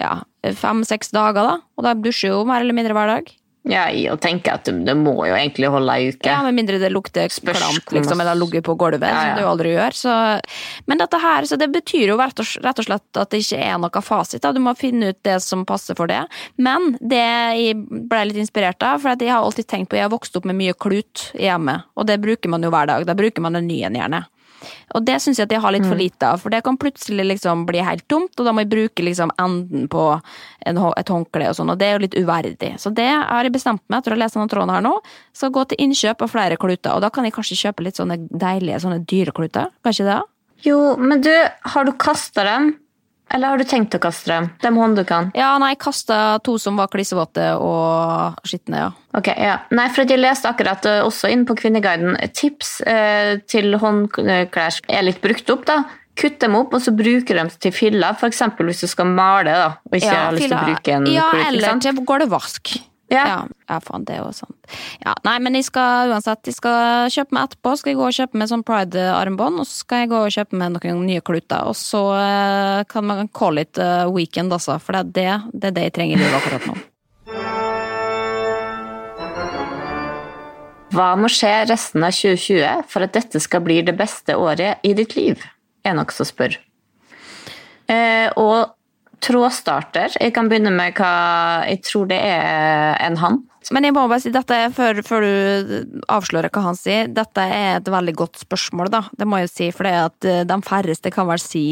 ja, 0.00 0.24
fem-seks 0.42 1.12
dager, 1.14 1.44
da. 1.44 1.54
Og 1.76 1.86
da 1.86 1.94
dusjer 1.94 2.32
jo 2.32 2.42
mer 2.48 2.64
eller 2.64 2.80
mindre 2.80 2.96
hver 2.96 3.12
dag. 3.12 3.30
Ja, 3.64 3.86
i 3.88 4.02
å 4.12 4.16
tenke 4.20 4.52
at 4.52 4.68
det, 4.68 4.94
må 4.98 5.14
jo 5.24 5.32
egentlig 5.32 5.70
holde 5.72 5.92
ei 5.96 6.10
uke. 6.12 6.28
Ja, 6.28 6.42
Med 6.44 6.56
mindre 6.58 6.76
det 6.82 6.90
lukter 6.92 7.32
klamt, 7.32 7.92
liksom, 7.96 8.20
eller 8.20 8.34
eller 8.34 8.44
ligget 8.44 8.66
på 8.66 8.74
gulvet, 8.76 9.08
Ja, 9.08 9.16
som 9.16 9.30
ja. 9.30 9.34
det 9.38 9.44
jo 9.46 9.48
aldri 9.48 9.72
gjør. 9.72 9.96
Så. 9.96 10.16
Men 10.86 11.00
dette 11.00 11.20
her, 11.22 11.48
så 11.48 11.56
det 11.56 11.70
betyr 11.72 12.12
jo 12.12 12.18
rett 12.20 12.42
og, 12.44 12.50
slett 12.84 13.16
at 13.16 13.30
det 13.32 13.40
ikke 13.40 13.62
er 13.64 13.78
noe 13.80 14.02
fasit. 14.04 14.42
Da. 14.44 14.52
Du 14.52 14.60
må 14.60 14.76
finne 14.76 15.14
ut 15.14 15.20
det 15.24 15.38
som 15.40 15.64
passer 15.64 15.96
for 15.96 16.12
det. 16.12 16.20
Men 16.60 16.98
det 17.00 17.24
jeg 17.24 17.78
ble 18.10 18.24
litt 18.28 18.42
inspirert 18.44 18.84
av, 18.84 19.00
for 19.00 19.16
jeg 19.16 19.32
har 19.32 19.40
alltid 19.40 19.70
tenkt 19.70 19.90
på 19.90 19.96
Jeg 19.96 20.08
har 20.08 20.12
vokst 20.12 20.36
opp 20.36 20.44
med 20.44 20.60
mye 20.60 20.76
klut 20.76 21.30
hjemme, 21.32 21.80
og 21.96 22.08
det 22.10 22.20
bruker 22.20 22.52
man 22.52 22.62
jo 22.62 22.72
hver 22.74 22.90
dag. 22.92 23.08
Da 23.08 23.16
bruker 23.16 23.44
man 23.44 23.56
en 23.56 23.68
ny 23.68 23.80
en 23.88 23.96
gjerne. 23.96 24.26
Og 24.94 25.06
det 25.06 25.18
syns 25.22 25.40
jeg 25.40 25.48
at 25.48 25.54
jeg 25.56 25.62
har 25.64 25.74
litt 25.74 25.86
for 25.86 25.98
lite 25.98 26.30
av, 26.34 26.42
for 26.42 26.54
det 26.54 26.62
kan 26.66 26.78
plutselig 26.80 27.26
liksom 27.32 27.64
bli 27.68 27.82
helt 27.84 28.06
tomt, 28.10 28.34
og 28.38 28.48
da 28.48 28.54
må 28.54 28.64
jeg 28.64 28.72
bruke 28.74 29.06
liksom 29.06 29.32
enden 29.40 29.88
på 29.92 30.06
en, 30.14 30.82
et 30.98 31.12
håndkle 31.14 31.50
og 31.50 31.58
sånn, 31.58 31.72
og 31.74 31.80
det 31.80 31.88
er 31.88 31.96
jo 31.96 32.04
litt 32.06 32.18
uverdig. 32.18 32.74
Så 32.82 32.92
det 32.94 33.10
har 33.10 33.46
jeg 33.46 33.54
bestemt 33.54 33.84
meg 33.88 34.02
etter 34.02 34.16
å 34.16 34.20
lese 34.20 34.38
denne 34.38 34.52
tråden 34.52 34.74
her 34.74 34.84
nå, 34.84 34.94
skal 35.36 35.52
gå 35.54 35.66
til 35.70 35.84
innkjøp 35.86 36.24
av 36.24 36.32
flere 36.34 36.60
kluter, 36.60 36.94
og 36.94 37.04
da 37.04 37.10
kan 37.14 37.26
jeg 37.26 37.36
kanskje 37.36 37.60
kjøpe 37.66 37.88
litt 37.88 38.00
sånne 38.00 38.20
deilige 38.30 38.82
sånne 38.84 39.02
dyre 39.08 39.34
kluter, 39.36 39.72
kanskje 39.86 40.08
det? 40.12 40.22
Jo, 40.64 40.78
men 40.96 41.20
du, 41.24 41.32
har 41.74 41.84
du 41.84 41.92
kasta 42.00 42.46
dem? 42.46 42.72
Eller 43.32 43.50
har 43.50 43.58
du 43.58 43.64
tenkt 43.66 43.94
å 43.96 44.00
kaste 44.02 44.30
dem? 44.30 44.48
De 44.62 44.70
hånddukene? 44.74 45.32
Ja, 45.38 45.54
nei, 45.58 45.72
jeg 45.72 45.80
kasta 45.86 46.18
to 46.44 46.56
som 46.60 46.76
var 46.78 46.90
klissevåte 46.92 47.54
og 47.56 48.44
skitne, 48.46 48.84
ja. 48.84 48.90
Ok, 49.16 49.30
ja. 49.32 49.56
Nei, 49.74 49.88
for 49.94 50.04
jeg 50.04 50.20
leste 50.20 50.50
akkurat 50.50 50.86
eh, 50.90 51.00
også 51.06 51.30
inn 51.32 51.46
på 51.48 51.56
Kvinneguiden 51.58 52.18
tips 52.36 52.76
eh, 52.86 53.34
til 53.50 53.74
håndklær 53.80 54.76
som 54.76 54.92
er 54.92 55.06
litt 55.08 55.22
brukt 55.24 55.50
opp. 55.54 55.66
da. 55.70 55.82
Kutt 56.14 56.38
dem 56.44 56.54
opp, 56.54 56.76
og 56.76 56.82
så 56.84 56.94
bruker 56.94 57.40
dem 57.40 57.50
til 57.50 57.74
filler. 57.74 58.14
F.eks. 58.14 58.44
hvis 58.60 58.84
du 58.84 58.90
skal 58.90 59.08
male 59.10 59.50
da, 59.50 59.70
og 59.88 59.96
ikke 59.98 60.12
ja, 60.12 60.26
har 60.28 60.36
lyst 60.36 60.46
til 60.46 60.58
å 60.58 60.66
bruke 60.68 60.98
en 61.00 61.08
ja, 61.10 61.30
klut. 61.32 61.46
eller 61.48 61.80
til 61.82 62.04
gulvvask. 62.06 62.76
Ja. 63.12 63.24
Ja, 63.28 63.40
ja, 63.68 63.76
faen, 63.84 64.06
det 64.08 64.14
er 64.16 64.22
jo 64.22 64.30
sant. 64.32 64.56
Ja, 65.04 65.12
nei, 65.26 65.34
men 65.44 65.58
jeg 65.58 65.66
skal 65.68 66.14
uansett, 66.14 66.48
jeg 66.48 66.56
skal 66.56 67.10
kjøpe 67.12 67.36
meg 67.36 67.50
etterpå, 67.50 67.74
skal 67.76 67.92
jeg 67.92 67.98
gå 67.98 68.06
og 68.06 68.16
kjøpe 68.16 68.40
meg 68.40 68.50
sånn 68.50 68.64
pride-armbånd, 68.66 69.60
og 69.60 69.68
så 69.68 69.84
skal 69.84 70.04
jeg 70.04 70.10
gå 70.14 70.22
og 70.24 70.32
kjøpe 70.34 70.60
meg 70.60 70.72
noen 70.78 71.04
nye 71.10 71.24
kluter, 71.24 71.68
og 71.68 71.76
så 71.78 72.02
eh, 72.16 72.80
kan 72.88 73.06
man 73.10 73.28
call 73.36 73.60
it 73.60 73.76
uh, 73.76 74.08
weekend, 74.08 74.56
altså, 74.56 74.78
for 74.80 74.96
det 74.96 75.04
er 75.04 75.44
det, 75.44 75.60
det 75.60 75.70
er 75.70 75.78
det 75.78 75.86
jeg 75.90 75.96
trenger 76.00 76.16
i 76.16 76.24
livet 76.24 76.40
akkurat 76.40 76.68
nå. 76.70 76.80
Hva 80.94 81.08
må 81.18 81.28
skje 81.32 81.50
resten 81.66 82.04
av 82.06 82.14
2020 82.14 82.86
for 82.90 83.04
at 83.04 83.14
dette 83.16 83.40
skal 83.42 83.64
bli 83.66 83.80
det 83.82 83.96
beste 83.98 84.36
året 84.38 84.84
i 84.86 84.92
ditt 84.94 85.16
liv? 85.18 85.42
Er 85.84 85.96
nok 85.98 86.14
som 86.14 86.28
spør. 86.28 86.54
Eh, 87.90 88.30
og 88.38 88.70
trådstarter 89.24 90.14
Jeg 90.20 90.34
kan 90.36 90.48
begynne 90.50 90.72
med 90.74 90.94
hva 90.98 91.64
Jeg 91.68 91.82
tror 91.86 92.08
det 92.10 92.20
er 92.20 92.96
en 93.04 93.16
han. 93.22 93.42
Men 93.72 93.86
jeg 93.88 93.94
må 93.96 94.02
bare 94.10 94.20
si, 94.20 94.28
dette 94.34 94.58
før, 94.76 94.98
før 95.06 95.24
du 95.24 96.02
avslører 96.12 96.52
hva 96.52 96.66
han 96.66 96.76
sier, 96.76 97.08
dette 97.08 97.40
er 97.48 97.78
et 97.78 97.88
veldig 97.88 98.12
godt 98.18 98.42
spørsmål, 98.44 98.90
da. 98.92 99.00
Det 99.16 99.24
må 99.26 99.40
jeg 99.40 99.48
jo 99.48 99.52
si, 99.54 99.68
for 99.72 99.88
det 99.88 99.92
er 99.96 100.02
at 100.10 100.28
eh, 100.28 100.42
de 100.50 100.58
færreste 100.66 101.12
kan 101.14 101.30
vel 101.30 101.40
si 101.40 101.64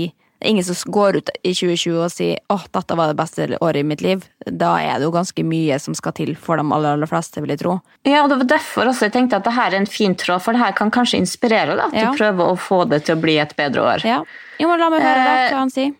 ingen 0.42 0.64
som 0.64 0.74
går 0.90 1.20
ut 1.20 1.28
i 1.46 1.52
2020 1.54 1.98
og 2.02 2.08
sier 2.10 2.40
åh, 2.50 2.64
dette 2.74 2.96
var 2.98 3.12
det 3.12 3.18
beste 3.20 3.44
året 3.62 3.82
i 3.84 3.86
mitt 3.86 4.00
liv. 4.02 4.24
Da 4.48 4.72
er 4.82 4.96
det 4.98 5.06
jo 5.06 5.12
ganske 5.14 5.44
mye 5.46 5.76
som 5.78 5.94
skal 5.94 6.16
til 6.16 6.32
for 6.34 6.58
de 6.58 6.64
aller, 6.64 6.96
aller 6.96 7.06
fleste, 7.12 7.44
vil 7.44 7.52
jeg 7.54 7.60
tro. 7.60 7.76
Ja, 8.08 8.24
og 8.24 8.32
Det 8.32 8.40
var 8.40 8.48
derfor 8.56 8.90
også 8.90 9.06
jeg 9.06 9.14
tenkte 9.20 9.38
at 9.38 9.46
det 9.46 9.54
her 9.54 9.70
er 9.76 9.82
en 9.84 9.86
fin 9.86 10.16
tråd, 10.18 10.42
for 10.42 10.56
det 10.56 10.64
her 10.64 10.72
kan 10.80 10.90
kanskje 10.90 11.20
inspirere 11.22 11.76
da, 11.78 11.90
til 11.92 12.00
Ja. 12.06 12.10
å 12.10 12.16
prøve 12.16 12.48
å 12.48 12.56
få 12.58 12.80
det 12.88 13.04
til 13.04 13.14
å 13.16 13.22
bli 13.22 13.36
et 13.38 13.54
bedre 13.54 13.84
år. 13.92 14.04
Ja. 14.08 14.22
Jo, 14.58 14.68
men 14.72 14.80
la 14.80 14.88
meg 14.90 15.04
høre 15.04 15.22
da, 15.28 15.36
Eh, 15.44 15.50
hva 15.52 15.60
han 15.62 15.70
sier. 15.70 15.92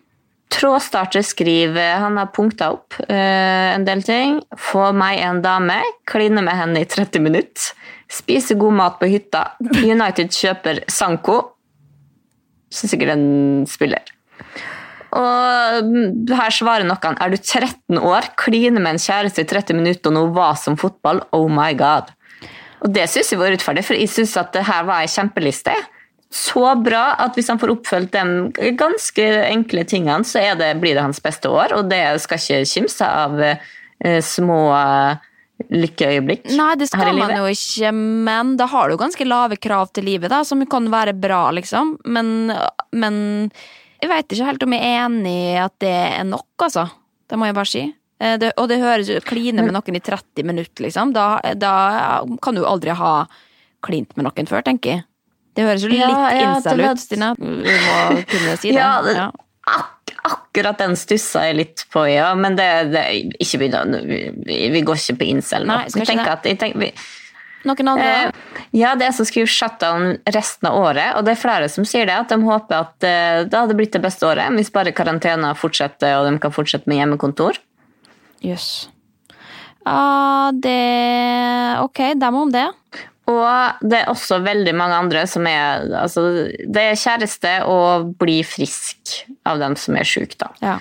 Trådstarter 0.53 1.23
skriver 1.25 1.97
Han 2.03 2.17
har 2.19 2.29
punkta 2.35 2.69
opp 2.75 2.97
uh, 3.07 3.73
en 3.73 3.85
del 3.87 4.03
ting. 4.05 4.39
Få 4.59 4.91
meg 4.95 5.21
en 5.25 5.41
dame, 5.43 5.79
kline 6.09 6.43
med 6.45 6.57
henne 6.59 6.83
i 6.83 6.89
30 6.89 7.23
minutter. 7.23 7.73
Spise 8.13 8.57
god 8.59 8.77
mat 8.77 8.99
på 9.01 9.09
hytta. 9.09 9.47
United 9.81 10.33
kjøper 10.33 10.83
Sanko. 10.91 11.39
Så 12.73 12.89
sikkert 12.89 13.15
en 13.15 13.65
spiller. 13.69 14.13
Og 15.13 15.87
mm, 15.87 16.33
her 16.33 16.53
svarer 16.53 16.87
noen 16.87 17.19
Er 17.21 17.33
du 17.33 17.37
13 17.37 17.99
år, 17.99 18.31
kline 18.39 18.81
med 18.81 18.95
en 18.95 19.01
kjæreste 19.01 19.43
i 19.43 19.49
30 19.49 19.77
minutter 19.77 20.09
og 20.09 20.17
noe 20.17 20.33
var 20.33 20.57
som 20.61 20.77
fotball? 20.79 21.21
Oh 21.35 21.45
my 21.51 21.71
god. 21.77 22.13
Og 22.83 22.91
det 22.93 23.05
syns 23.11 23.31
jeg 23.31 23.39
var 23.39 23.53
urettferdig, 23.53 23.85
for 23.87 23.97
jeg 23.97 24.11
syns 24.11 24.35
at 24.41 24.51
det 24.55 24.65
her 24.67 24.85
var 24.87 25.03
ei 25.03 25.11
kjempeliste. 25.11 25.75
Så 26.33 26.63
bra 26.81 27.03
at 27.21 27.35
hvis 27.37 27.51
han 27.51 27.59
får 27.61 27.75
oppfylt 27.75 28.15
de 28.15 28.71
ganske 28.79 29.25
enkle 29.45 29.83
tingene, 29.85 30.25
så 30.25 30.41
er 30.41 30.57
det, 30.57 30.71
blir 30.81 30.97
det 30.97 31.03
hans 31.05 31.21
beste 31.21 31.51
år, 31.53 31.75
og 31.77 31.91
det 31.91 32.01
skal 32.23 32.41
ikke 32.41 32.63
kimse 32.71 33.05
av 33.05 33.37
eh, 33.43 34.17
små 34.25 34.57
eh, 34.73 35.29
lykkeøyeblikk 35.69 36.49
Nei, 36.57 36.71
det 36.79 36.87
her 36.89 36.91
skal 36.95 37.13
livet. 37.13 37.21
man 37.29 37.37
jo 37.37 37.51
ikke, 37.53 37.91
men 37.93 38.55
da 38.59 38.65
har 38.71 38.89
du 38.89 38.97
ganske 38.99 39.27
lave 39.29 39.59
krav 39.61 39.93
til 39.93 40.07
livet, 40.09 40.31
da, 40.33 40.41
som 40.47 40.63
kan 40.69 40.89
være 40.91 41.13
bra, 41.13 41.43
liksom. 41.55 41.95
Men, 42.09 42.49
men 42.97 43.21
jeg 44.01 44.09
veit 44.11 44.33
ikke 44.33 44.49
helt 44.49 44.65
om 44.65 44.73
jeg 44.75 44.89
er 44.89 45.05
enig 45.05 45.37
i 45.53 45.55
at 45.61 45.77
det 45.85 45.93
er 45.93 46.27
nok, 46.27 46.49
altså. 46.65 46.89
Det 47.29 47.39
må 47.39 47.47
jeg 47.47 47.55
bare 47.61 47.71
si. 47.75 47.85
Eh, 48.19 48.35
Det, 48.41 48.51
og 48.57 48.67
det 48.73 48.81
høres 48.81 49.13
ut 49.13 49.29
Kline 49.29 49.61
med 49.63 49.77
noen 49.77 50.01
i 50.01 50.03
30 50.03 50.49
minutter, 50.49 50.89
liksom. 50.89 51.13
Da, 51.13 51.37
da 51.55 51.77
kan 52.41 52.57
du 52.57 52.65
aldri 52.65 52.97
ha 52.97 53.15
klint 53.85 54.17
med 54.17 54.25
noen 54.25 54.49
før, 54.49 54.65
tenker 54.65 54.97
jeg. 54.97 55.05
Det 55.53 55.65
høres 55.67 55.83
jo 55.85 55.91
litt 55.91 56.01
Ja, 56.01 56.29
ja, 56.33 56.53
det 56.63 56.91
ut, 56.91 57.01
Stina. 57.01 57.33
Må 57.37 58.21
kunne 58.29 58.55
si 58.57 58.71
det. 58.71 58.77
Ja, 58.79 59.01
det, 59.05 59.17
Ja. 59.17 59.31
ak 59.69 59.89
akkurat 60.23 60.77
den 60.79 60.95
stussa 60.99 61.45
jeg 61.47 61.55
litt 61.55 61.85
på, 61.91 62.03
ja. 62.07 62.33
Men 62.35 62.55
det, 62.55 62.69
det 62.93 63.03
ikke 63.43 63.59
begynn 63.63 63.97
vi, 64.07 64.69
vi 64.71 64.81
går 64.85 64.99
ikke 64.99 65.17
på 65.19 65.27
incel 65.33 65.65
nå. 65.67 65.75
Nei, 65.81 65.91
skal 65.91 66.05
ikke 66.05 66.17
det. 66.19 66.31
at, 66.37 66.47
jeg 66.47 66.59
tenker, 66.61 66.79
vi, 66.79 66.91
Noen 67.63 67.87
andre, 67.93 68.07
Eh? 68.11 68.31
Ja, 68.75 68.93
det 68.99 69.05
er 69.07 69.13
som 69.15 69.27
skriver 69.27 69.47
shutdown 69.47 70.17
resten 70.35 70.67
av 70.67 70.75
året, 70.81 71.13
og 71.15 71.23
det 71.23 71.35
er 71.35 71.39
flere 71.39 71.69
som 71.71 71.85
sier 71.87 72.09
det, 72.09 72.15
at 72.25 72.33
de 72.33 72.39
håper 72.43 72.75
at 72.75 73.05
eh, 73.07 73.43
det 73.47 73.55
hadde 73.55 73.77
blitt 73.77 73.93
det 73.95 74.01
beste 74.03 74.27
året 74.27 74.51
hvis 74.57 74.71
bare 74.73 74.91
karantena 74.95 75.53
fortsetter 75.55 76.17
og 76.17 76.27
de 76.27 76.41
kan 76.43 76.51
fortsette 76.51 76.89
med 76.91 76.99
hjemmekontor. 76.99 77.61
Jøss. 78.43 78.89
Ja, 79.85 80.51
det 80.55 81.79
Ok, 81.83 81.99
dem 82.19 82.35
om 82.35 82.51
det. 82.51 82.67
Og 83.31 83.83
det 83.87 84.01
er 84.01 84.09
også 84.11 84.41
veldig 84.43 84.73
mange 84.75 84.97
andre 84.99 85.21
som 85.31 85.45
er 85.47 85.85
altså, 85.95 86.25
Det 86.51 86.81
er 86.81 86.99
kjæreste 86.99 87.53
å 87.71 87.77
bli 88.19 88.41
frisk 88.43 89.21
av 89.47 89.61
dem 89.63 89.77
som 89.79 89.95
er 89.95 90.07
syke, 90.07 90.35
da. 90.41 90.49
Ja. 90.63 90.77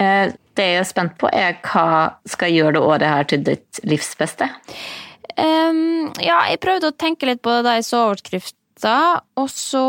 Eh, 0.00 0.32
Det 0.58 0.64
jeg 0.64 0.80
er 0.80 0.88
spent 0.88 1.18
på, 1.20 1.28
er 1.30 1.58
hva 1.62 2.16
skal 2.26 2.54
gjøre 2.54 2.78
det 2.78 2.80
året 2.82 3.06
her 3.06 3.28
til 3.30 3.44
ditt 3.46 3.80
livs 3.86 4.14
beste? 4.18 4.48
Um, 5.38 6.08
ja, 6.18 6.40
jeg 6.50 6.58
prøvde 6.64 6.90
å 6.90 6.96
tenke 6.98 7.28
litt 7.28 7.44
på 7.44 7.52
det 7.52 7.66
da 7.66 7.76
jeg 7.76 7.86
så 7.86 8.00
overskrifta, 8.08 8.94
og 9.38 9.52
så 9.52 9.84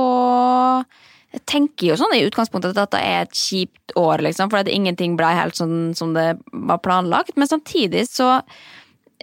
jeg 1.33 1.41
tenker 1.49 1.91
jo 1.91 1.97
sånn 1.97 2.13
i 2.17 2.21
utgangspunktet 2.25 2.73
at 2.73 2.83
dette 2.83 3.01
er 3.01 3.23
et 3.23 3.37
kjipt 3.37 3.95
år, 3.97 4.21
liksom, 4.25 4.49
for 4.51 4.61
at 4.61 4.69
ingenting 4.69 5.17
ble 5.17 5.29
helt 5.37 5.57
sånn 5.57 5.95
som 5.97 6.13
det 6.13 6.35
var 6.53 6.81
planlagt. 6.85 7.35
Men 7.37 7.49
samtidig 7.49 8.07
så 8.09 8.39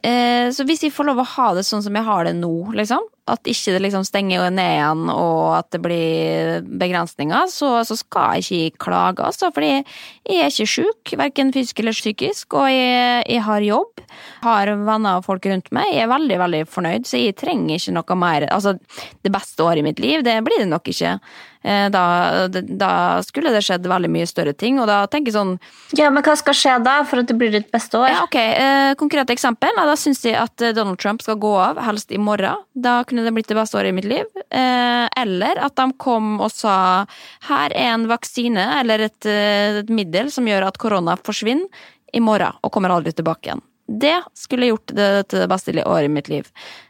Så 0.05 0.65
hvis 0.69 0.83
jeg 0.85 0.93
får 0.95 1.09
lov 1.09 1.23
å 1.23 1.31
ha 1.37 1.47
det 1.57 1.65
sånn 1.67 1.83
som 1.83 1.97
jeg 1.97 2.07
har 2.07 2.27
det 2.29 2.35
nå, 2.39 2.53
liksom, 2.77 3.07
at 3.27 3.49
ikke 3.51 3.73
det 3.75 3.81
liksom 3.83 4.05
stenger 4.07 4.51
ned 4.55 4.73
igjen 4.77 5.09
og 5.11 5.57
at 5.59 5.71
det 5.75 5.81
blir 5.83 6.61
begrensninger, 6.81 7.49
så, 7.51 7.73
så 7.89 7.97
skal 7.99 8.37
jeg 8.41 8.71
ikke 8.71 8.85
klage, 8.87 9.25
altså. 9.27 9.51
Fordi 9.55 9.73
jeg 9.73 10.39
er 10.45 10.53
ikke 10.53 10.69
sjuk, 10.71 11.15
verken 11.19 11.51
fysisk 11.55 11.83
eller 11.83 11.97
psykisk, 11.97 12.55
og 12.61 12.69
jeg, 12.71 13.25
jeg 13.27 13.43
har 13.49 13.67
jobb, 13.67 14.05
har 14.47 14.71
venner 14.87 15.19
og 15.19 15.27
folk 15.27 15.47
rundt 15.51 15.73
meg. 15.75 15.91
Jeg 15.95 16.07
er 16.07 16.13
veldig, 16.15 16.39
veldig 16.45 16.63
fornøyd, 16.71 17.07
så 17.11 17.19
jeg 17.19 17.37
trenger 17.41 17.77
ikke 17.81 17.97
noe 17.99 18.17
mer 18.23 18.47
Altså, 18.57 18.77
det 19.27 19.33
beste 19.35 19.65
året 19.65 19.83
i 19.83 19.87
mitt 19.89 19.99
liv, 20.03 20.23
det 20.25 20.39
blir 20.47 20.63
det 20.63 20.71
nok 20.71 20.87
ikke. 20.93 21.17
Eh, 21.67 21.89
Da, 21.91 22.03
da 22.49 22.91
skulle 23.27 23.51
det 23.55 23.65
skjedd 23.67 23.87
veldig 23.91 24.11
mye 24.13 24.27
større 24.29 24.53
ting, 24.55 24.79
og 24.81 24.87
da 24.87 25.01
tenker 25.11 25.33
jeg 25.33 25.37
sånn 25.39 25.55
Ja, 25.99 26.11
men 26.15 26.23
hva 26.23 26.37
skal 26.39 26.55
skje 26.55 26.77
da 26.85 27.01
for 27.09 27.23
at 27.23 27.31
det 27.31 27.37
blir 27.41 27.51
ditt 27.55 27.73
beste 27.75 27.99
år? 27.99 28.09
ja, 28.13 28.23
ok, 28.27 28.37
eh, 28.39 28.93
Konkret 29.01 29.31
eksempel. 29.35 29.75
Da 29.77 29.97
syns 29.99 30.23
jeg 30.25 30.37
at 30.39 30.63
Donald 30.77 31.01
Trump 31.03 31.23
skal 31.25 31.39
gå 31.43 31.53
av, 31.59 31.81
helst 31.87 32.13
i 32.15 32.19
morgen. 32.23 32.63
Da 32.75 33.01
kunne 33.09 33.16
det 33.25 33.33
blitt 33.37 33.49
det 33.49 33.57
beste 33.59 33.79
året 33.79 33.93
i 33.93 33.97
mitt 33.97 34.09
liv. 34.11 34.27
Eh, 34.51 35.07
eller 35.23 35.61
at 35.65 35.77
de 35.79 35.89
kom 36.01 36.37
og 36.41 36.51
sa 36.53 37.07
her 37.49 37.73
er 37.73 37.95
en 37.95 38.09
vaksine 38.11 38.67
eller 38.81 39.09
et, 39.09 39.29
eh, 39.29 39.81
et 39.83 39.93
middel 39.93 40.31
som 40.33 40.49
gjør 40.49 40.69
at 40.69 40.81
korona 40.83 41.17
forsvinner 41.17 41.67
i 42.13 42.21
morgen 42.21 42.59
og 42.63 42.73
kommer 42.73 42.95
aldri 42.95 43.15
tilbake 43.17 43.51
igjen. 43.51 43.65
Det 43.87 44.17
skulle 44.35 44.67
gjort 44.67 44.91
det 44.99 45.29
til 45.31 45.45
det 45.45 45.49
beste 45.51 45.73
året 45.87 46.09
i 46.09 46.11
mitt 46.11 46.29
liv. 46.29 46.47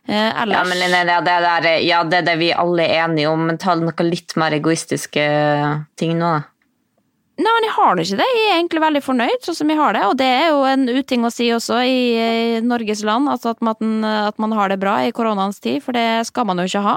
Eh, 0.09 0.43
ellers 0.43 0.57
Ja, 0.57 0.65
men 0.65 0.79
Linnea, 0.81 1.05
det, 1.05 1.17
det 1.29 1.39
der, 1.45 1.69
ja, 1.85 2.03
det 2.05 2.23
er 2.23 2.29
det 2.31 2.37
vi 2.41 2.53
alle 2.57 2.87
er 2.89 3.05
enige 3.05 3.29
om, 3.29 3.47
men 3.51 3.61
ta 3.61 3.75
noe 3.77 4.07
litt 4.07 4.33
mer 4.41 4.57
egoistiske 4.57 5.27
ting 6.01 6.17
nå. 6.17 6.31
da. 6.39 6.56
Nei, 7.37 7.51
men 7.53 7.67
jeg 7.67 7.75
har 7.77 7.97
det 7.97 8.05
ikke 8.07 8.17
det. 8.17 8.27
Jeg 8.33 8.45
er 8.49 8.55
egentlig 8.57 8.81
veldig 8.81 9.01
fornøyd 9.05 9.43
sånn 9.45 9.57
som 9.59 9.69
jeg 9.69 9.77
har 9.77 9.93
det, 9.93 10.03
og 10.09 10.15
det 10.17 10.29
er 10.39 10.47
jo 10.49 10.63
en 10.71 10.87
uting 10.89 11.27
å 11.29 11.31
si 11.33 11.51
også 11.53 11.83
i, 11.85 11.99
Norges 12.65 13.03
land, 13.05 13.29
altså 13.29 13.53
at 13.53 13.61
man, 13.65 14.07
at 14.09 14.39
man 14.41 14.55
har 14.57 14.73
det 14.73 14.79
bra 14.81 14.95
i 15.05 15.13
koronaens 15.13 15.61
tid, 15.61 15.83
for 15.85 15.93
det 15.93 16.25
skal 16.31 16.47
man 16.49 16.63
jo 16.63 16.65
ikke 16.71 16.85
ha. 16.87 16.95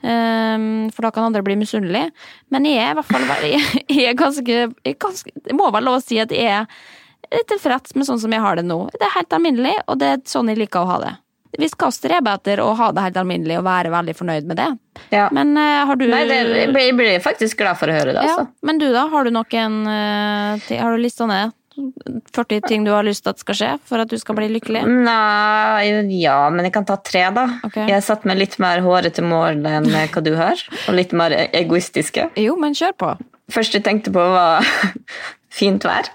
Um, 0.00 0.64
for 0.94 1.04
da 1.04 1.12
kan 1.12 1.28
andre 1.28 1.44
bli 1.44 1.58
misunnelige. 1.60 2.14
Men 2.54 2.68
jeg 2.70 2.80
er 2.80 2.94
i 2.94 2.98
hvert 2.98 3.12
fall 3.12 3.28
Jeg 3.94 4.08
er 4.08 4.16
ganske, 4.16 4.60
jeg 4.72 4.98
ganske 5.04 5.34
jeg 5.34 5.58
må 5.58 5.68
være 5.68 5.84
lov 5.84 5.98
å 5.98 6.04
si 6.04 6.16
at 6.22 6.32
jeg 6.32 6.64
er 6.64 7.44
tilfreds 7.50 7.92
med 7.98 8.08
sånn 8.08 8.22
som 8.24 8.32
jeg 8.32 8.40
har 8.40 8.56
det 8.56 8.64
nå. 8.64 8.78
Det 8.94 9.04
er 9.04 9.18
helt 9.18 9.36
alminnelig, 9.36 9.76
og 9.84 10.00
det 10.00 10.10
er 10.14 10.24
sånn 10.28 10.48
jeg 10.48 10.62
liker 10.64 10.80
å 10.84 10.90
ha 10.94 10.98
det. 11.04 11.14
Vi 11.58 11.68
skal 11.70 11.92
strebe 11.94 12.32
etter 12.36 12.60
å 12.64 12.70
ha 12.78 12.90
det 12.94 13.04
helt 13.06 13.18
alminnelig 13.20 13.58
og 13.60 13.66
være 13.66 13.92
veldig 13.94 14.14
fornøyd 14.18 14.48
med 14.50 14.60
det. 14.60 14.70
Ja. 15.14 15.28
Men 15.34 15.56
uh, 15.58 15.82
har 15.88 15.98
du 15.98 16.06
Nei, 16.10 16.22
det, 16.30 16.38
jeg 16.74 16.94
blir- 16.96 17.20
faktisk 17.24 17.58
glad 17.60 17.78
for 17.80 17.90
å 17.90 17.96
høre 17.96 18.14
det. 18.14 18.22
ja, 18.22 18.38
altså. 18.38 18.46
men 18.66 18.78
du 18.82 18.88
da, 18.94 19.08
har 19.10 19.26
du 19.26 19.34
noen 19.34 19.76
uh, 19.88 20.72
Har 20.78 20.94
du 20.94 21.02
lista 21.02 21.26
ned 21.30 21.54
40 21.74 22.60
ting 22.68 22.84
du 22.86 22.92
har 22.94 23.02
lyst 23.02 23.24
til 23.24 23.32
at 23.34 23.40
skal 23.42 23.56
skje 23.58 23.70
for 23.88 24.02
at 24.02 24.10
du 24.10 24.16
skal 24.20 24.36
bli 24.38 24.46
lykkelig? 24.52 24.84
Nei, 24.86 25.88
ja, 26.20 26.36
men 26.54 26.68
jeg 26.68 26.74
kan 26.76 26.86
ta 26.86 26.96
tre, 27.02 27.24
da. 27.34 27.48
Okay. 27.66 27.88
Jeg 27.90 27.96
har 27.98 28.04
satt 28.06 28.26
meg 28.28 28.38
litt 28.38 28.58
mer 28.62 28.82
hårete 28.84 29.24
mål 29.26 29.58
enn 29.66 29.88
hva 29.90 30.22
du 30.22 30.34
har, 30.38 30.60
og 30.86 30.94
litt 30.94 31.14
mer 31.16 31.34
egoistiske. 31.50 32.28
Jo, 32.38 32.54
men 32.60 32.78
kjør 32.78 32.94
på. 33.02 33.10
Første 33.52 33.80
jeg 33.80 33.86
tenkte 33.88 34.14
på, 34.14 34.22
var 34.22 34.62
fint 35.58 35.84
vær. 35.86 36.12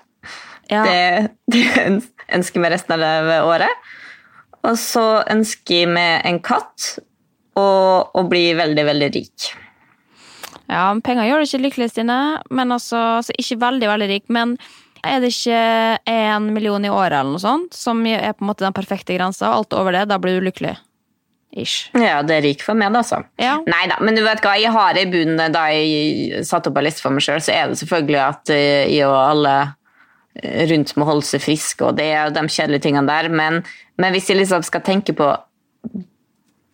Ja. 0.71 0.85
Det, 0.85 1.33
det 1.51 1.65
ønsker 2.39 2.63
meg 2.63 2.77
resten 2.77 2.95
av 2.95 3.33
året. 3.49 3.89
Og 4.67 4.75
så 4.79 5.05
ønsker 5.31 5.83
jeg 5.83 5.91
meg 5.93 6.25
en 6.27 6.41
katt 6.43 6.97
og 7.59 8.15
å 8.15 8.25
bli 8.29 8.51
veldig, 8.57 8.85
veldig 8.87 9.09
rik. 9.15 9.49
ja, 10.67 10.83
penger 11.03 11.27
gjør 11.27 11.41
det 11.41 11.49
ikke 11.49 11.63
lykkelig, 11.65 11.89
Stine, 11.93 12.19
men 12.51 12.75
altså, 12.75 12.99
altså 13.19 13.35
ikke 13.39 13.59
veldig, 13.63 13.89
veldig 13.93 14.09
rik. 14.11 14.27
Men 14.29 14.57
er 15.05 15.23
det 15.23 15.31
ikke 15.33 15.63
én 16.11 16.51
million 16.53 16.85
i 16.85 16.91
året 16.91 17.21
eller 17.21 17.37
noe 17.37 17.43
sånt 17.43 17.75
som 17.75 18.03
er 18.05 18.35
på 18.35 18.43
en 18.43 18.51
måte 18.51 18.65
den 18.65 18.75
perfekte 18.75 19.15
grensa? 19.15 19.51
Alt 19.53 19.75
over 19.77 19.95
det, 19.95 20.07
da 20.11 20.19
blir 20.21 20.39
du 20.39 20.47
lykkelig. 20.49 20.75
Ish. 21.49 21.89
Ja, 21.97 22.19
det 22.21 22.35
er 22.35 22.43
rik 22.45 22.61
for 22.61 22.77
meg, 22.77 22.91
da, 22.93 23.01
altså. 23.01 23.23
Ja. 23.41 23.55
Nei 23.65 23.87
da, 23.89 23.97
men 24.05 24.17
du 24.17 24.21
vet 24.21 24.43
hva, 24.45 24.53
jeg 24.61 24.69
har 24.75 24.99
i 24.99 25.07
bunnen 25.09 25.55
da 25.55 25.65
jeg 25.73 26.43
satte 26.45 26.69
opp 26.69 26.77
en 26.77 26.85
liste 26.85 27.01
for 27.01 27.15
meg 27.15 27.25
sjøl, 27.25 27.41
så 27.41 27.55
er 27.55 27.71
det 27.71 27.79
selvfølgelig 27.79 28.19
at 28.21 28.51
eh, 28.53 28.91
jeg 28.93 29.07
og 29.07 29.17
alle 29.17 29.55
eh, 30.37 30.67
rundt 30.69 30.93
må 30.99 31.07
holde 31.09 31.25
seg 31.25 31.41
friske 31.41 31.87
og 31.87 31.97
det 31.97 32.11
og 32.21 32.35
de 32.37 32.45
kjedelige 32.45 32.85
tingene 32.85 33.09
der, 33.09 33.31
men, 33.33 33.63
men 33.99 34.15
hvis 34.15 34.29
jeg 34.31 34.39
liksom 34.39 34.63
skal 34.65 34.83
tenke 34.85 35.15
på 35.17 35.27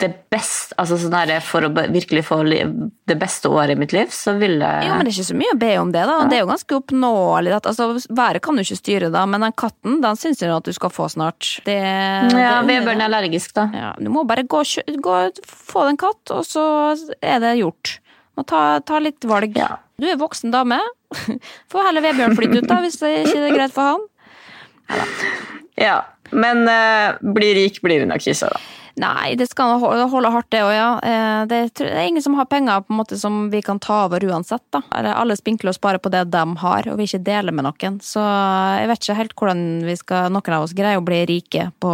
det 0.02 0.10
beste, 0.32 0.76
altså 0.82 0.98
sånn 1.00 1.14
her, 1.16 1.32
For 1.46 1.64
å 1.64 1.70
virkelig 1.72 2.26
få 2.28 2.42
det 2.44 3.16
beste 3.20 3.48
året 3.48 3.78
i 3.78 3.80
mitt 3.80 3.94
liv, 3.96 4.10
så 4.12 4.34
vil 4.40 4.58
jeg 4.60 4.88
Jo, 4.90 4.98
men 4.98 5.08
det 5.08 5.14
er 5.14 5.16
ikke 5.16 5.28
så 5.30 5.38
mye 5.40 5.54
å 5.54 5.60
be 5.62 5.70
om 5.80 5.92
det, 5.94 6.02
da. 6.10 6.18
Det 6.28 6.36
er 6.38 6.42
jo 6.44 6.50
ganske 6.50 6.76
oppnåelig. 6.76 7.54
Altså, 7.62 7.88
været 8.10 8.44
kan 8.44 8.60
du 8.60 8.64
ikke 8.66 8.80
styre, 8.82 9.12
da, 9.14 9.24
men 9.30 9.46
den 9.46 9.56
katten 9.56 10.02
den 10.04 10.20
syns 10.20 10.44
jeg 10.44 10.52
at 10.52 10.68
du 10.68 10.76
skal 10.76 10.92
få 10.92 11.08
snart. 11.14 11.54
Det, 11.68 11.78
Ja, 12.36 12.58
Vebjørn 12.68 13.00
er 13.00 13.08
allergisk, 13.08 13.54
da. 13.56 13.70
Ja, 13.72 13.94
du 13.96 14.12
må 14.12 14.26
bare 14.28 14.44
gå, 14.44 14.66
gå 15.08 15.16
få 15.48 15.86
deg 15.88 15.96
en 15.96 16.02
katt, 16.04 16.34
og 16.36 16.44
så 16.50 16.66
er 17.24 17.40
det 17.44 17.56
gjort. 17.62 18.00
Må 18.36 18.44
ta, 18.44 18.66
ta 18.84 19.00
litt 19.00 19.24
valg. 19.24 19.56
Ja. 19.56 19.78
Du 19.96 20.10
er 20.12 20.20
voksen 20.20 20.52
dame. 20.52 20.82
Få 21.72 21.86
heller 21.86 22.04
Vebjørn 22.04 22.36
flytte 22.36 22.60
ut, 22.60 22.68
da, 22.68 22.82
hvis 22.84 23.00
det 23.00 23.14
ikke 23.22 23.46
er 23.48 23.56
greit 23.56 23.72
for 23.72 23.94
han. 23.94 24.04
Ja, 25.80 26.02
Men 26.32 26.66
eh, 26.70 27.20
bli 27.36 27.54
rik 27.58 27.82
blir 27.86 28.04
hun 28.04 28.14
nok 28.14 28.26
ikke, 28.26 28.50
da. 28.50 28.64
Nei, 28.96 29.34
det 29.36 29.50
skal 29.50 29.76
holde 29.82 30.30
hardt, 30.32 30.48
det 30.56 30.62
òg, 30.64 30.72
ja. 30.72 30.90
Eh, 31.04 31.42
Det, 31.52 31.82
er 31.84 32.06
ingen 32.08 32.24
som 32.24 32.38
har 32.40 32.48
penger 32.48 32.86
på 32.86 32.94
en 32.94 33.00
måte 33.02 33.18
som 33.20 33.50
vi 33.52 33.62
kan 33.62 33.80
ta 33.80 34.06
over 34.06 34.24
uansett. 34.24 34.64
da. 34.72 34.82
Alle 34.92 35.36
spinkler 35.36 35.74
og 35.74 35.80
sparer 35.80 36.00
på 36.00 36.12
det 36.14 36.24
de 36.32 36.46
har, 36.62 36.88
og 36.88 36.98
vi 36.98 37.10
ikke 37.10 37.26
deler 37.26 37.52
med 37.52 37.68
noen. 37.68 38.00
Så 38.00 38.24
jeg 38.24 38.88
vet 38.88 39.04
ikke 39.04 39.20
helt 39.20 39.36
hvordan 39.36 39.66
vi 39.86 39.98
skal, 40.00 40.32
noen 40.32 40.56
av 40.56 40.64
oss 40.64 40.76
greier 40.78 41.02
å 41.02 41.06
bli 41.06 41.26
rike 41.28 41.72
på 41.84 41.92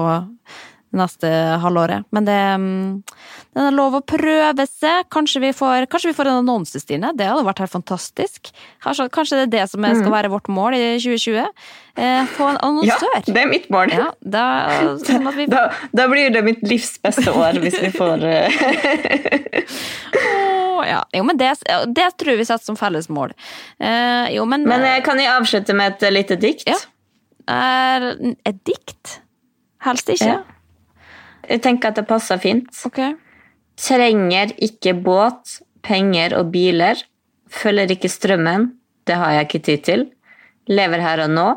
det 0.92 1.00
neste 1.00 1.30
halvåret. 1.64 2.04
Men 2.12 2.26
det, 2.28 2.38
mm, 2.60 3.04
det 3.56 3.64
er 3.64 3.76
lov 3.76 3.96
å 3.96 4.02
prøve 4.04 4.66
seg. 4.68 5.08
Kanskje 5.14 5.42
vi 5.46 5.52
får, 5.56 5.88
kanskje 5.92 6.12
vi 6.12 6.18
får 6.18 6.30
en 6.32 6.40
annonse, 6.42 6.82
Stine. 6.84 7.14
Det 7.16 7.30
hadde 7.30 7.46
vært 7.48 7.62
helt 7.64 7.74
fantastisk. 7.74 8.52
Kanskje, 8.84 9.08
kanskje 9.16 9.40
det 9.40 9.46
er 9.48 9.54
det 9.56 9.64
som 9.72 9.88
skal 9.88 10.12
være 10.12 10.32
vårt 10.34 10.52
mål 10.52 10.76
i 10.76 10.84
2020. 11.00 11.48
Eh, 11.96 12.28
få 12.36 12.50
en 12.52 12.60
annonsør. 12.68 13.08
Ja, 13.16 13.24
det 13.28 13.40
er 13.40 13.50
mitt 13.52 13.70
mål. 13.72 13.96
Ja, 13.96 14.10
da, 14.20 14.44
sånn 15.06 15.32
vi 15.36 15.48
Da, 15.52 15.70
da 15.96 16.08
blir 16.12 16.32
det 16.36 16.44
mitt 16.48 16.64
livs 16.68 16.98
beste 17.04 17.32
år, 17.32 17.60
hvis 17.64 17.80
vi 17.84 17.92
får 17.96 18.28
eh, 18.28 18.62
ja. 20.92 21.02
Jo, 21.16 21.24
men 21.28 21.40
det, 21.40 21.54
det 21.96 22.08
tror 22.20 22.36
jeg 22.36 22.44
vi 22.44 22.48
setter 22.52 22.68
som 22.68 22.80
felles 22.80 23.08
mål. 23.12 23.36
Eh, 23.80 24.32
jo, 24.36 24.48
men, 24.48 24.68
Men 24.68 24.84
eh, 24.88 25.02
kan 25.08 25.20
jeg 25.24 25.32
avslutte 25.32 25.76
med 25.78 25.96
et 25.96 26.12
lite 26.12 26.40
dikt? 26.40 26.68
Ja. 26.68 26.80
er 27.52 28.12
et 28.48 28.66
dikt? 28.68 29.22
Helst 29.82 30.12
ikke. 30.14 30.36
Ja. 30.36 30.42
Jeg 31.50 31.62
tenker 31.64 31.92
at 31.92 32.00
det 32.00 32.08
passer 32.10 32.40
fint. 32.42 32.70
Okay. 32.88 33.16
Trenger 33.80 34.54
ikke 34.62 34.94
båt, 34.94 35.62
penger 35.84 36.36
og 36.38 36.52
biler. 36.54 37.00
Følger 37.52 37.92
ikke 37.96 38.12
strømmen, 38.12 38.72
det 39.08 39.18
har 39.20 39.32
jeg 39.36 39.48
ikke 39.50 39.64
tid 39.66 39.88
til. 39.88 40.06
Lever 40.70 41.02
her 41.04 41.26
og 41.26 41.34
nå. 41.34 41.48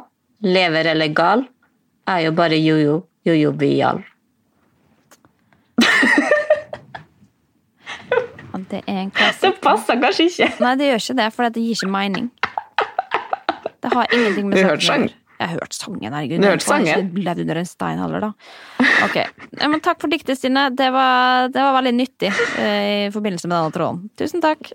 Lever 0.45 0.91
eller 0.95 1.13
gal. 1.15 1.45
Er 2.09 2.27
jo 2.27 2.33
bare 2.37 2.59
jojo, 2.61 3.05
jojovial. 3.25 4.03
Det 8.71 8.81
er 8.87 9.01
en 9.03 9.11
Det 9.43 9.51
passer 9.63 9.99
kanskje 10.01 10.25
ikke. 10.31 10.49
Nei, 10.61 10.75
det 10.79 10.87
gjør 10.87 11.03
ikke 11.03 11.17
det, 11.19 11.27
for 11.35 11.49
det 11.49 11.63
gir 11.63 11.77
ikke 11.77 11.91
mening. 11.91 12.31
Det 13.83 13.93
har 13.93 14.07
ingenting 14.15 14.49
med 14.49 14.59
saken 14.59 14.79
å 14.79 14.99
gjøre. 15.03 15.24
Jeg 15.39 15.51
har 15.51 15.59
hørt 15.59 15.75
sangen, 15.75 16.13
herregud. 16.15 16.43
Du 16.43 16.47
hørte 16.47 16.67
sangen? 16.67 17.11
levd 17.27 17.45
under 17.45 17.61
en 17.61 17.69
stein 17.69 17.99
heller, 17.99 18.29
da. 18.29 18.33
Ok. 19.07 19.19
Men 19.59 19.81
takk 19.85 20.01
for 20.03 20.13
diktet, 20.13 20.39
Stine. 20.39 20.69
Det 20.77 20.91
var, 20.95 21.51
det 21.55 21.61
var 21.61 21.75
veldig 21.81 21.95
nyttig 21.99 22.31
eh, 22.63 23.09
i 23.09 23.13
forbindelse 23.15 23.51
med 23.51 23.59
denne 23.59 23.75
tråden. 23.75 24.05
Tusen 24.21 24.45
takk. 24.45 24.71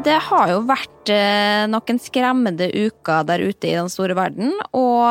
Det 0.00 0.16
har 0.30 0.48
jo 0.48 0.60
vært 0.64 1.10
eh, 1.12 1.66
noen 1.68 1.98
skremmende 2.00 2.70
uker 2.72 3.26
der 3.28 3.42
ute 3.44 3.68
i 3.68 3.74
den 3.76 3.90
store 3.92 4.14
verden, 4.16 4.54
og 4.72 5.04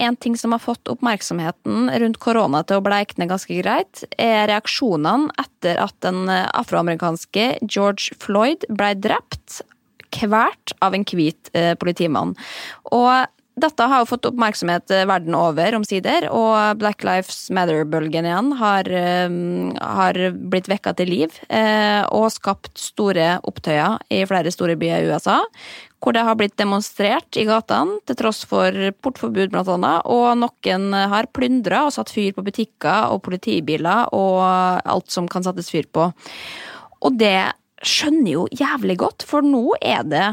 en 0.00 0.16
ting 0.16 0.38
som 0.40 0.54
har 0.56 0.62
fått 0.62 0.88
oppmerksomheten 0.88 1.90
rundt 2.00 2.20
korona 2.22 2.62
til 2.64 2.80
å 2.80 2.84
bleikne 2.84 3.28
ganske 3.28 3.58
greit, 3.60 4.06
er 4.16 4.46
reaksjonene 4.48 5.34
etter 5.42 5.82
at 5.84 5.98
den 6.06 6.32
afroamerikanske 6.32 7.46
George 7.66 8.16
Floyd 8.24 8.64
ble 8.72 8.94
drept, 9.04 9.60
kvert 10.12 10.72
av 10.80 10.96
en 10.96 11.04
hvit 11.08 11.52
eh, 11.52 11.74
politimann. 11.80 12.32
Og 12.88 13.28
dette 13.60 13.84
har 13.84 14.00
jo 14.00 14.08
fått 14.08 14.26
oppmerksomhet 14.30 14.92
eh, 14.94 15.04
verden 15.08 15.34
over, 15.36 15.74
omsider, 15.76 16.24
og 16.32 16.78
Black 16.80 17.04
Lives 17.04 17.50
Matter-bølgen 17.52 18.24
igjen 18.28 18.50
har, 18.56 18.88
eh, 18.88 19.34
har 19.76 20.20
blitt 20.32 20.70
vekka 20.72 20.94
til 20.96 21.12
liv 21.12 21.36
eh, 21.52 22.00
og 22.08 22.30
skapt 22.32 22.72
store 22.80 23.36
opptøyer 23.44 24.00
i 24.08 24.22
flere 24.28 24.52
store 24.54 24.78
byer 24.80 25.04
i 25.04 25.12
USA. 25.12 25.42
Hvor 26.02 26.16
det 26.16 26.24
har 26.26 26.38
blitt 26.40 26.56
demonstrert 26.58 27.36
i 27.38 27.44
gatene 27.46 28.00
til 28.08 28.18
tross 28.18 28.40
for 28.48 28.74
portforbud, 29.04 29.52
blant 29.52 29.70
annet. 29.70 30.08
Og 30.10 30.32
noen 30.40 30.96
har 31.12 31.28
plyndra 31.30 31.84
og 31.86 31.94
satt 31.94 32.10
fyr 32.10 32.32
på 32.34 32.42
butikker 32.42 33.12
og 33.12 33.22
politibiler 33.28 34.10
og 34.16 34.40
alt 34.42 35.14
som 35.14 35.28
kan 35.30 35.46
settes 35.46 35.70
fyr 35.70 35.86
på. 35.94 36.08
Og 37.06 37.20
det 37.20 37.52
skjønner 37.86 38.32
jo 38.32 38.48
jævlig 38.50 38.98
godt, 39.04 39.22
for 39.28 39.46
nå 39.46 39.76
er 39.78 40.02
det 40.10 40.26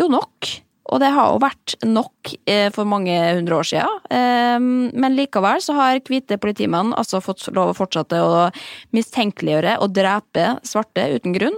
jo 0.00 0.08
nok. 0.08 0.48
Og 0.90 0.98
det 1.02 1.10
har 1.14 1.30
jo 1.30 1.42
vært 1.42 1.74
nok 1.86 2.32
eh, 2.50 2.68
for 2.74 2.88
mange 2.88 3.14
hundre 3.14 3.60
år 3.60 3.68
siden. 3.70 4.00
Eh, 4.10 4.56
men 4.58 5.16
likevel 5.16 5.62
så 5.62 5.76
har 5.78 6.00
hvite 6.06 6.38
politimenn 6.42 6.94
altså 6.98 7.22
fått 7.22 7.46
lov 7.54 7.72
å 7.72 7.78
fortsette 7.78 8.18
å 8.18 8.48
mistenkeliggjøre 8.96 9.76
og 9.84 9.94
drepe 9.94 10.56
svarte 10.66 11.06
uten 11.14 11.36
grunn. 11.36 11.56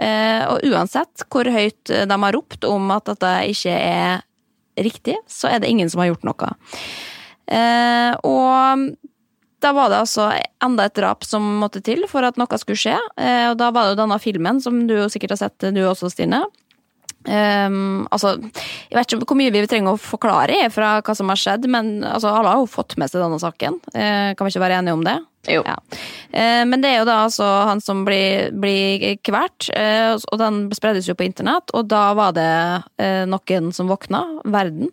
Eh, 0.00 0.46
og 0.48 0.64
uansett 0.70 1.26
hvor 1.28 1.50
høyt 1.52 1.92
de 1.92 2.20
har 2.24 2.36
ropt 2.36 2.64
om 2.68 2.88
at 2.94 3.10
dette 3.12 3.34
ikke 3.52 3.76
er 3.76 4.24
riktig, 4.80 5.18
så 5.28 5.50
er 5.50 5.60
det 5.60 5.68
ingen 5.68 5.90
som 5.92 6.00
har 6.00 6.14
gjort 6.14 6.24
noe. 6.30 6.50
Eh, 7.50 8.14
og 8.24 8.88
da 9.60 9.74
var 9.76 9.92
det 9.92 10.00
altså 10.00 10.30
enda 10.64 10.86
et 10.88 10.96
drap 10.96 11.26
som 11.28 11.44
måtte 11.60 11.82
til 11.84 12.06
for 12.08 12.24
at 12.24 12.40
noe 12.40 12.60
skulle 12.62 12.80
skje. 12.80 12.96
Og 12.96 13.58
da 13.60 13.66
var 13.76 13.84
det 13.84 13.92
jo 13.92 13.98
denne 13.98 14.16
filmen, 14.22 14.62
som 14.64 14.86
du 14.88 14.94
sikkert 15.12 15.34
har 15.34 15.42
sett, 15.42 15.66
du 15.76 15.82
også, 15.84 16.08
Stine. 16.08 16.46
Um, 17.28 18.06
altså, 18.08 18.36
jeg 18.40 18.96
vet 18.96 19.12
ikke 19.12 19.26
hvor 19.28 19.36
mye 19.36 19.52
vi 19.52 19.64
trenger 19.68 19.92
å 19.92 20.00
forklare 20.00 20.70
fra 20.72 20.98
hva 21.04 21.16
som 21.16 21.28
har 21.32 21.40
skjedd, 21.40 21.68
men 21.68 21.98
altså, 22.00 22.32
alle 22.32 22.54
har 22.54 22.62
jo 22.62 22.70
fått 22.70 22.96
med 23.00 23.12
seg 23.12 23.20
denne 23.24 23.40
saken. 23.42 23.80
Uh, 23.92 24.32
kan 24.36 24.46
vi 24.46 24.54
ikke 24.54 24.64
være 24.64 24.80
enige 24.80 24.96
om 24.96 25.04
det? 25.04 25.18
Jo. 25.48 25.62
Ja. 25.64 25.76
Eh, 26.36 26.66
men 26.68 26.82
det 26.82 26.90
er 26.90 26.98
jo 27.00 27.06
da 27.08 27.22
altså 27.24 27.46
han 27.64 27.80
som 27.80 28.02
blir, 28.04 28.50
blir 28.60 29.16
kvert, 29.24 29.70
eh, 29.72 30.12
og 30.12 30.36
den 30.40 30.66
spreddes 30.76 31.08
jo 31.08 31.16
på 31.16 31.24
internett, 31.24 31.72
og 31.72 31.88
da 31.88 32.10
var 32.16 32.34
det 32.36 32.50
noen 33.30 33.70
som 33.72 33.88
våkna. 33.88 34.20
Verden. 34.50 34.90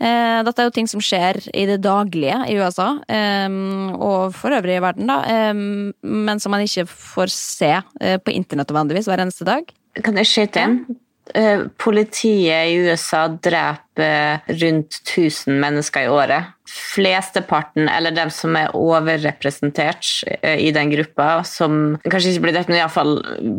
Dette 0.00 0.62
er 0.62 0.68
jo 0.68 0.74
ting 0.74 0.88
som 0.88 1.02
skjer 1.04 1.38
i 1.52 1.66
det 1.68 1.82
daglige 1.84 2.38
i 2.48 2.56
USA, 2.56 2.94
eh, 3.12 3.58
og 3.98 4.32
for 4.36 4.56
øvrig 4.56 4.78
i 4.78 4.82
verden, 4.84 5.12
da, 5.12 5.20
eh, 5.28 5.52
men 5.52 6.40
som 6.40 6.54
man 6.54 6.64
ikke 6.64 6.88
får 6.88 7.32
se 7.36 7.72
på 8.00 8.32
internett 8.32 8.72
nødvendigvis 8.72 9.10
hver 9.10 9.22
eneste 9.26 9.46
dag. 9.48 9.68
Kan 10.00 10.16
jeg 10.16 10.30
skyte 10.30 10.64
inn? 10.64 10.78
Politiet 11.80 12.68
i 12.68 12.74
USA 12.84 13.26
dreper 13.28 14.40
rundt 14.46 14.98
1000 15.04 15.60
mennesker 15.60 16.04
i 16.06 16.12
året. 16.12 16.52
Flesteparten, 16.68 17.88
eller 17.88 18.14
dem 18.16 18.30
som 18.32 18.56
er 18.56 18.72
overrepresentert 18.76 20.08
eh, 20.40 20.60
i 20.60 20.70
den 20.72 20.92
gruppa, 20.92 21.42
som 21.44 21.98
kanskje 22.04 22.32
ikke 22.34 22.46
blir 22.46 22.56
drept, 22.56 22.72
men 22.72 22.80
iallfall 22.80 23.18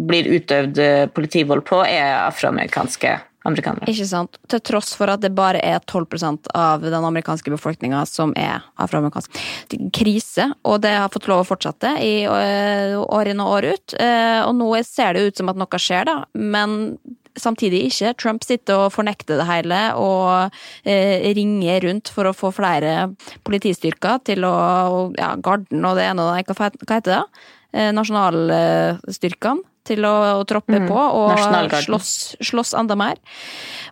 blir 0.10 0.30
utøvd 0.34 0.82
eh, 0.82 1.06
politivold 1.14 1.66
på, 1.70 1.84
er 1.86 2.24
afroamerikanske 2.24 3.20
amerikanere. 3.44 3.90
Ikke 3.92 4.08
sant? 4.08 4.38
Til 4.50 4.62
tross 4.64 4.94
for 4.98 5.12
at 5.12 5.22
det 5.24 5.34
bare 5.36 5.62
er 5.62 5.82
12% 5.84 6.48
av 6.56 6.84
den 6.86 7.04
amerikanske 7.04 7.52
befolkninga 7.54 8.06
som 8.10 8.32
er 8.40 8.64
afroamerikansk. 8.82 9.42
Er 9.76 9.90
Krise, 9.94 10.48
og 10.64 10.80
det 10.86 10.94
har 10.96 11.12
fått 11.14 11.28
lov 11.32 11.44
å 11.44 11.50
fortsette 11.52 11.92
i 12.02 12.24
år 12.30 13.34
inn 13.34 13.44
og 13.44 13.58
år 13.58 13.70
ut. 13.74 13.98
Eh, 14.00 14.40
Og 14.48 14.56
nå 14.58 14.72
ser 14.88 15.14
det 15.14 15.28
ut 15.28 15.42
som 15.42 15.52
at 15.52 15.60
noe 15.60 15.82
skjer, 15.82 16.08
da, 16.10 16.24
men 16.34 16.98
samtidig 17.40 17.86
ikke. 17.90 18.14
Trump 18.20 18.46
sitter 18.46 18.86
og 18.86 18.94
fornekter 18.96 19.40
det 19.40 19.48
hele 19.50 19.80
og 20.00 20.54
eh, 20.86 21.26
ringer 21.36 21.88
rundt 21.88 22.12
for 22.14 22.30
å 22.30 22.36
få 22.36 22.54
flere 22.56 23.12
politistyrker 23.48 24.22
til 24.30 24.48
å 24.48 24.54
Ja, 25.18 25.34
Garden 25.44 25.84
og 25.86 25.98
det 25.98 26.08
ene 26.10 26.24
og 26.24 26.34
det 26.34 26.48
Hva 26.48 26.70
hva 26.70 26.98
heter 26.98 27.12
det? 27.12 27.24
Eh, 27.74 27.90
Nasjonalstyrkene 27.96 29.70
til 29.84 30.06
å, 30.08 30.14
å 30.40 30.44
troppe 30.48 30.80
på 30.88 30.96
og 30.96 31.34
slåss, 31.84 32.12
slåss 32.40 32.72
enda 32.80 32.96
mer. 32.96 33.18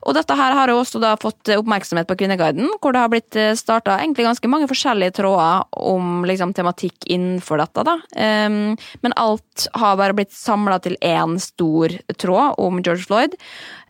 Og 0.07 0.15
dette 0.15 0.37
her 0.39 0.53
har 0.55 0.71
jo 0.71 0.77
også 0.79 1.01
da 1.03 1.17
fått 1.19 1.51
oppmerksomhet 1.51 2.07
på 2.07 2.15
Kvinneguiden, 2.21 2.69
hvor 2.79 2.95
det 2.95 3.01
har 3.03 3.11
blitt 3.11 3.37
starta 3.59 3.97
egentlig 3.99 4.23
ganske 4.29 4.51
mange 4.53 4.69
forskjellige 4.71 5.17
tråder 5.19 5.65
om 5.83 6.23
liksom, 6.29 6.55
tematikk 6.55 7.09
innenfor 7.11 7.59
dette. 7.59 7.83
da. 7.89 7.97
Um, 8.15 8.77
men 9.03 9.17
alt 9.19 9.67
har 9.75 9.99
bare 9.99 10.15
blitt 10.15 10.31
samla 10.31 10.79
til 10.79 10.95
én 11.03 11.35
stor 11.43 11.97
tråd 12.15 12.61
om 12.63 12.79
George 12.79 13.09
Floyd, 13.09 13.35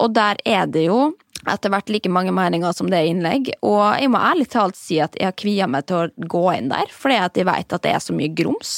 og 0.02 0.18
der 0.18 0.42
er 0.42 0.66
det 0.74 0.88
jo 0.88 1.12
etter 1.50 1.74
hvert 1.74 1.90
like 1.92 2.12
mange 2.12 2.34
meninger 2.36 2.76
som 2.76 2.90
det 2.92 3.00
er 3.00 3.10
innlegg. 3.12 3.52
Og 3.66 3.82
jeg 4.02 4.12
må 4.14 4.22
ærlig 4.22 4.48
talt 4.52 4.78
si 4.80 5.00
at 5.04 5.16
jeg 5.18 5.30
har 5.30 5.38
kvia 5.38 5.70
meg 5.72 5.88
til 5.90 6.04
å 6.04 6.28
gå 6.32 6.44
inn 6.56 6.70
der, 6.72 6.92
fordi 6.94 7.18
at 7.22 7.40
jeg 7.40 7.50
vet 7.50 7.78
at 7.78 7.86
det 7.86 7.96
er 7.96 8.04
så 8.04 8.16
mye 8.18 8.32
grums. 8.38 8.76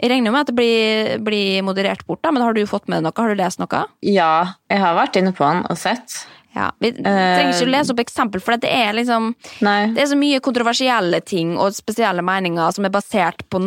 Jeg 0.00 0.12
regner 0.12 0.34
med 0.34 0.44
at 0.44 0.52
det 0.52 0.58
blir, 0.58 1.14
blir 1.26 1.62
moderert 1.66 2.04
bort, 2.08 2.22
da, 2.24 2.34
men 2.34 2.44
har 2.44 2.56
du 2.56 2.64
fått 2.68 2.88
med 2.88 3.00
deg 3.00 3.08
noe? 3.08 3.16
Har 3.20 3.32
du 3.32 3.40
lest 3.40 3.62
noe? 3.62 3.86
Ja, 4.06 4.34
jeg 4.72 4.82
har 4.82 4.98
vært 4.98 5.18
inne 5.20 5.34
på 5.36 5.46
den 5.46 5.66
og 5.70 5.78
sett. 5.80 6.22
Ja, 6.50 6.72
Vi 6.82 6.90
trenger 6.96 7.52
ikke 7.52 7.68
å 7.68 7.70
lese 7.70 7.94
opp 7.94 8.00
eksempel, 8.02 8.42
for 8.42 8.58
det 8.58 8.70
er 8.74 8.90
liksom 8.96 9.30
Nei. 9.62 9.92
Det 9.94 10.02
er 10.02 10.08
så 10.10 10.18
mye 10.18 10.40
kontroversielle 10.42 11.20
ting 11.22 11.54
og 11.54 11.76
spesielle 11.76 12.24
meninger 12.26 12.74
som 12.74 12.88
er 12.88 12.94
basert 12.94 13.44
på 13.46 13.60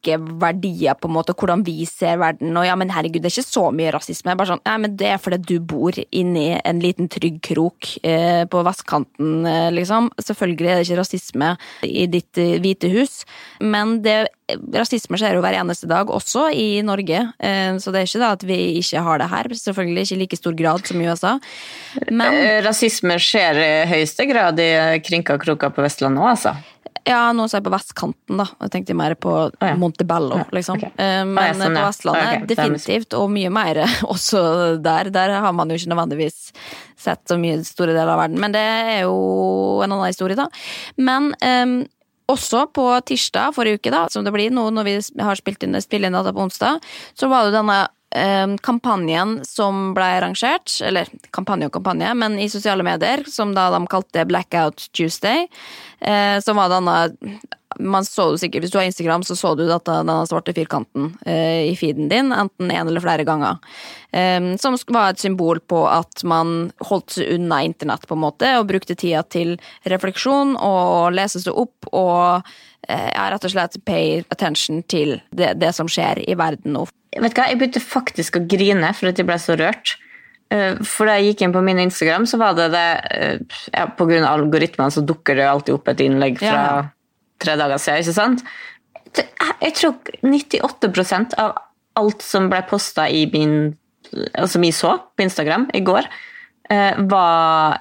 norske 0.00 0.16
verdier, 0.40 0.94
på 0.94 1.08
en 1.08 1.14
måte, 1.14 1.34
hvordan 1.34 1.64
vi 1.64 1.84
ser 1.86 2.18
verden. 2.18 2.56
Og 2.56 2.66
ja, 2.66 2.74
men 2.76 2.90
herregud, 2.90 3.22
det 3.22 3.30
er 3.30 3.40
ikke 3.40 3.52
så 3.52 3.70
mye 3.70 3.92
rasisme. 3.92 4.36
Bare 4.36 4.48
sånn, 4.54 4.62
nei, 4.64 4.78
men 4.78 4.96
Det 4.96 5.06
er 5.06 5.18
fordi 5.18 5.38
du 5.46 5.60
bor 5.60 5.92
inni 6.10 6.60
en 6.64 6.80
liten 6.80 7.08
trygg 7.08 7.40
krok 7.42 7.98
eh, 8.02 8.44
på 8.44 8.62
vestkanten, 8.64 9.46
eh, 9.46 9.70
liksom. 9.70 10.10
Selvfølgelig 10.18 10.68
er 10.68 10.76
det 10.76 10.88
ikke 10.88 11.00
rasisme 11.00 11.56
i 11.84 12.06
ditt 12.06 12.38
eh, 12.38 12.58
hvite 12.60 12.90
hus, 12.90 13.24
men 13.60 14.02
det, 14.02 14.28
rasisme 14.74 15.16
skjer 15.16 15.36
jo 15.36 15.42
hver 15.44 15.54
eneste 15.60 15.86
dag, 15.86 16.10
også 16.10 16.50
i 16.52 16.82
Norge. 16.82 17.32
Eh, 17.38 17.76
så 17.78 17.92
det 17.92 18.00
er 18.00 18.08
ikke 18.08 18.24
da 18.24 18.32
at 18.34 18.44
vi 18.44 18.58
ikke 18.80 19.04
har 19.06 19.20
det 19.20 19.30
her. 19.30 19.52
Selvfølgelig 19.54 20.02
ikke 20.06 20.16
i 20.16 20.20
like 20.24 20.40
stor 20.40 20.58
grad 20.58 20.86
som 20.86 21.00
i 21.00 21.08
USA. 21.08 21.38
Men 22.10 22.34
Eh, 22.40 22.60
Rasisme 22.64 23.16
skjer 23.20 23.58
i 23.60 23.70
høyeste 23.90 24.26
grad 24.28 24.60
i 24.60 24.70
krinka 25.04 25.36
kroker 25.40 25.72
på 25.74 25.84
Vestlandet 25.84 26.22
òg, 26.22 26.30
altså. 26.34 26.54
Ja, 27.08 27.20
nå 27.36 27.46
er 27.46 27.54
jeg 27.56 27.64
på 27.66 27.72
vestkanten, 27.72 28.40
da. 28.40 28.46
Jeg 28.64 28.72
tenkte 28.74 28.96
mer 28.98 29.14
på 29.18 29.34
ja. 29.48 29.74
Montebello, 29.80 30.42
liksom. 30.54 30.80
ok. 30.80 30.88
Eh, 30.90 31.22
Men 31.24 31.38
Å, 31.38 31.46
ja, 31.46 31.54
sånn, 31.58 31.76
på. 31.78 31.84
Vestlandet 31.86 32.24
Ok, 32.24 32.32
det 32.32 32.56
er 32.56 32.64
definitivt, 32.64 33.16
og 33.18 33.30
mye 33.34 33.52
mer 33.54 33.82
også 34.14 34.42
der. 34.82 35.12
Der 35.14 35.36
har 35.40 35.54
man 35.56 35.70
jo 35.70 35.78
ikke 35.80 35.92
nødvendigvis 35.94 36.50
sett 37.00 37.22
så 37.28 37.38
mye 37.40 37.62
store 37.64 37.94
deler 37.94 38.12
av 38.12 38.24
verden. 38.24 38.40
Men 38.42 38.54
det 38.56 38.66
er 38.66 39.00
jo 39.06 39.16
en 39.84 39.90
annen 39.90 40.10
historie, 40.10 40.38
da. 40.38 40.50
Men 41.00 41.32
um, 41.40 41.78
også 42.30 42.66
på 42.74 42.84
tirsdag 43.08 43.54
forrige 43.56 43.80
uke, 43.80 43.94
da, 43.94 44.04
som 44.12 44.26
det 44.26 44.34
blir 44.34 44.52
nå 44.54 44.68
når 44.74 44.86
vi 44.86 44.98
har 45.24 45.38
spilt 45.38 45.64
inn, 45.66 45.78
spiller 45.82 46.10
inn 46.10 46.18
data 46.18 46.34
på 46.34 46.44
onsdag, 46.44 46.84
så 47.18 47.30
var 47.30 47.48
det 47.48 47.56
denne 47.56 47.78
eh, 48.14 48.56
kampanjen 48.62 49.40
som 49.46 49.90
ble 49.96 50.08
arrangert, 50.20 50.76
eller 50.86 51.10
kampanje 51.34 51.70
og 51.70 51.74
kampanje, 51.78 52.12
men 52.18 52.38
i 52.38 52.48
sosiale 52.52 52.86
medier, 52.86 53.24
som 53.30 53.54
da 53.56 53.68
de 53.74 53.82
kalte 53.90 54.26
Blackout 54.30 54.90
Tuesday, 54.96 55.46
eh, 56.00 56.36
som 56.44 56.60
var 56.60 56.72
denne 56.72 56.98
man 57.78 58.04
så 58.04 58.30
jo 58.32 58.38
sikkert, 58.38 58.64
Hvis 58.64 58.72
du 58.72 58.78
har 58.78 58.84
Instagram, 58.84 59.22
så 59.22 59.36
så 59.36 59.54
du 59.54 59.66
dette, 59.68 59.92
denne 59.92 60.26
svarte 60.26 60.54
firkanten 60.54 61.12
eh, 61.26 61.70
i 61.70 61.76
feeden 61.78 62.08
din, 62.10 62.32
enten 62.32 62.70
en 62.70 62.88
eller 62.88 63.02
flere 63.02 63.24
ganger. 63.24 63.60
Eh, 64.12 64.56
som 64.58 64.76
var 64.88 65.12
et 65.12 65.22
symbol 65.22 65.60
på 65.60 65.84
at 65.88 66.24
man 66.24 66.72
holdt 66.90 67.16
seg 67.18 67.36
unna 67.36 67.62
internett, 67.64 68.06
på 68.08 68.18
en 68.18 68.24
måte, 68.24 68.50
og 68.58 68.68
brukte 68.70 68.98
tida 68.98 69.22
til 69.22 69.56
refleksjon 69.88 70.56
og 70.56 71.14
lese 71.14 71.42
seg 71.44 71.54
opp 71.54 71.90
og 71.92 72.42
eh, 72.88 73.10
ja, 73.14 73.30
rett 73.30 73.46
og 73.46 73.54
slett 73.54 73.78
pay 73.86 74.24
attention 74.28 74.82
til 74.82 75.20
det, 75.30 75.54
det 75.62 75.72
som 75.76 75.88
skjer 75.90 76.24
i 76.26 76.36
verden 76.38 76.74
nå. 76.74 76.86
Vet 77.16 77.34
du 77.34 77.40
hva, 77.40 77.48
Jeg 77.50 77.58
begynte 77.58 77.82
faktisk 77.82 78.38
å 78.38 78.46
grine 78.46 78.92
for 78.94 79.10
at 79.10 79.18
jeg 79.18 79.26
ble 79.26 79.38
så 79.42 79.58
rørt. 79.58 79.96
Eh, 80.50 80.80
For 80.86 81.06
da 81.06 81.16
jeg 81.18 81.30
gikk 81.30 81.44
inn 81.46 81.54
på 81.54 81.62
min 81.64 81.78
Instagram, 81.78 82.26
så 82.26 82.38
var 82.40 82.56
det 82.58 82.70
det 82.74 82.86
eh, 83.14 83.60
ja, 83.74 83.86
av 83.86 84.10
algoritmene 84.32 84.90
så 84.90 85.04
dukker 85.06 85.38
det 85.38 85.46
jo 85.46 85.52
alltid 85.54 85.76
opp 85.76 85.92
et 85.92 86.02
innlegg 86.06 86.40
fra 86.42 86.54
Ja. 86.56 86.80
tre 87.40 87.56
dager 87.56 87.78
siden. 87.78 88.02
ikke 88.02 88.14
sant? 88.18 88.42
Jeg 89.60 89.74
tror 89.74 89.94
98% 90.22 91.34
av 91.38 91.54
alt 91.98 92.22
som 92.22 92.48
ble 92.50 92.62
posta 92.68 93.08
i 93.08 93.26
min 93.32 93.76
altså 94.34 94.60
jeg 94.62 94.74
så 94.74 94.96
på 95.16 95.22
Instagram 95.22 95.68
i 95.74 95.80
går, 95.80 96.06
eh, 96.70 96.94
var 96.98 97.78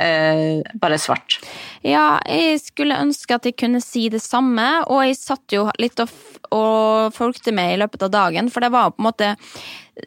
bare 0.78 0.98
svart. 0.98 1.40
Ja, 1.84 2.20
jeg 2.26 2.60
skulle 2.62 3.00
ønske 3.02 3.36
at 3.36 3.46
jeg 3.46 3.58
kunne 3.58 3.82
si 3.82 4.10
det 4.10 4.22
samme, 4.22 4.84
og 4.88 5.06
jeg 5.08 5.18
satt 5.18 5.48
jo 5.56 5.70
litt 5.80 6.00
og, 6.00 6.10
og 6.52 7.14
fulgte 7.14 7.54
med 7.54 7.74
i 7.74 7.80
løpet 7.82 8.04
av 8.04 8.12
dagen, 8.12 8.50
for 8.50 8.62
det 8.62 8.72
var 8.72 8.92
på 8.92 9.00
en 9.02 9.10
måte 9.10 9.36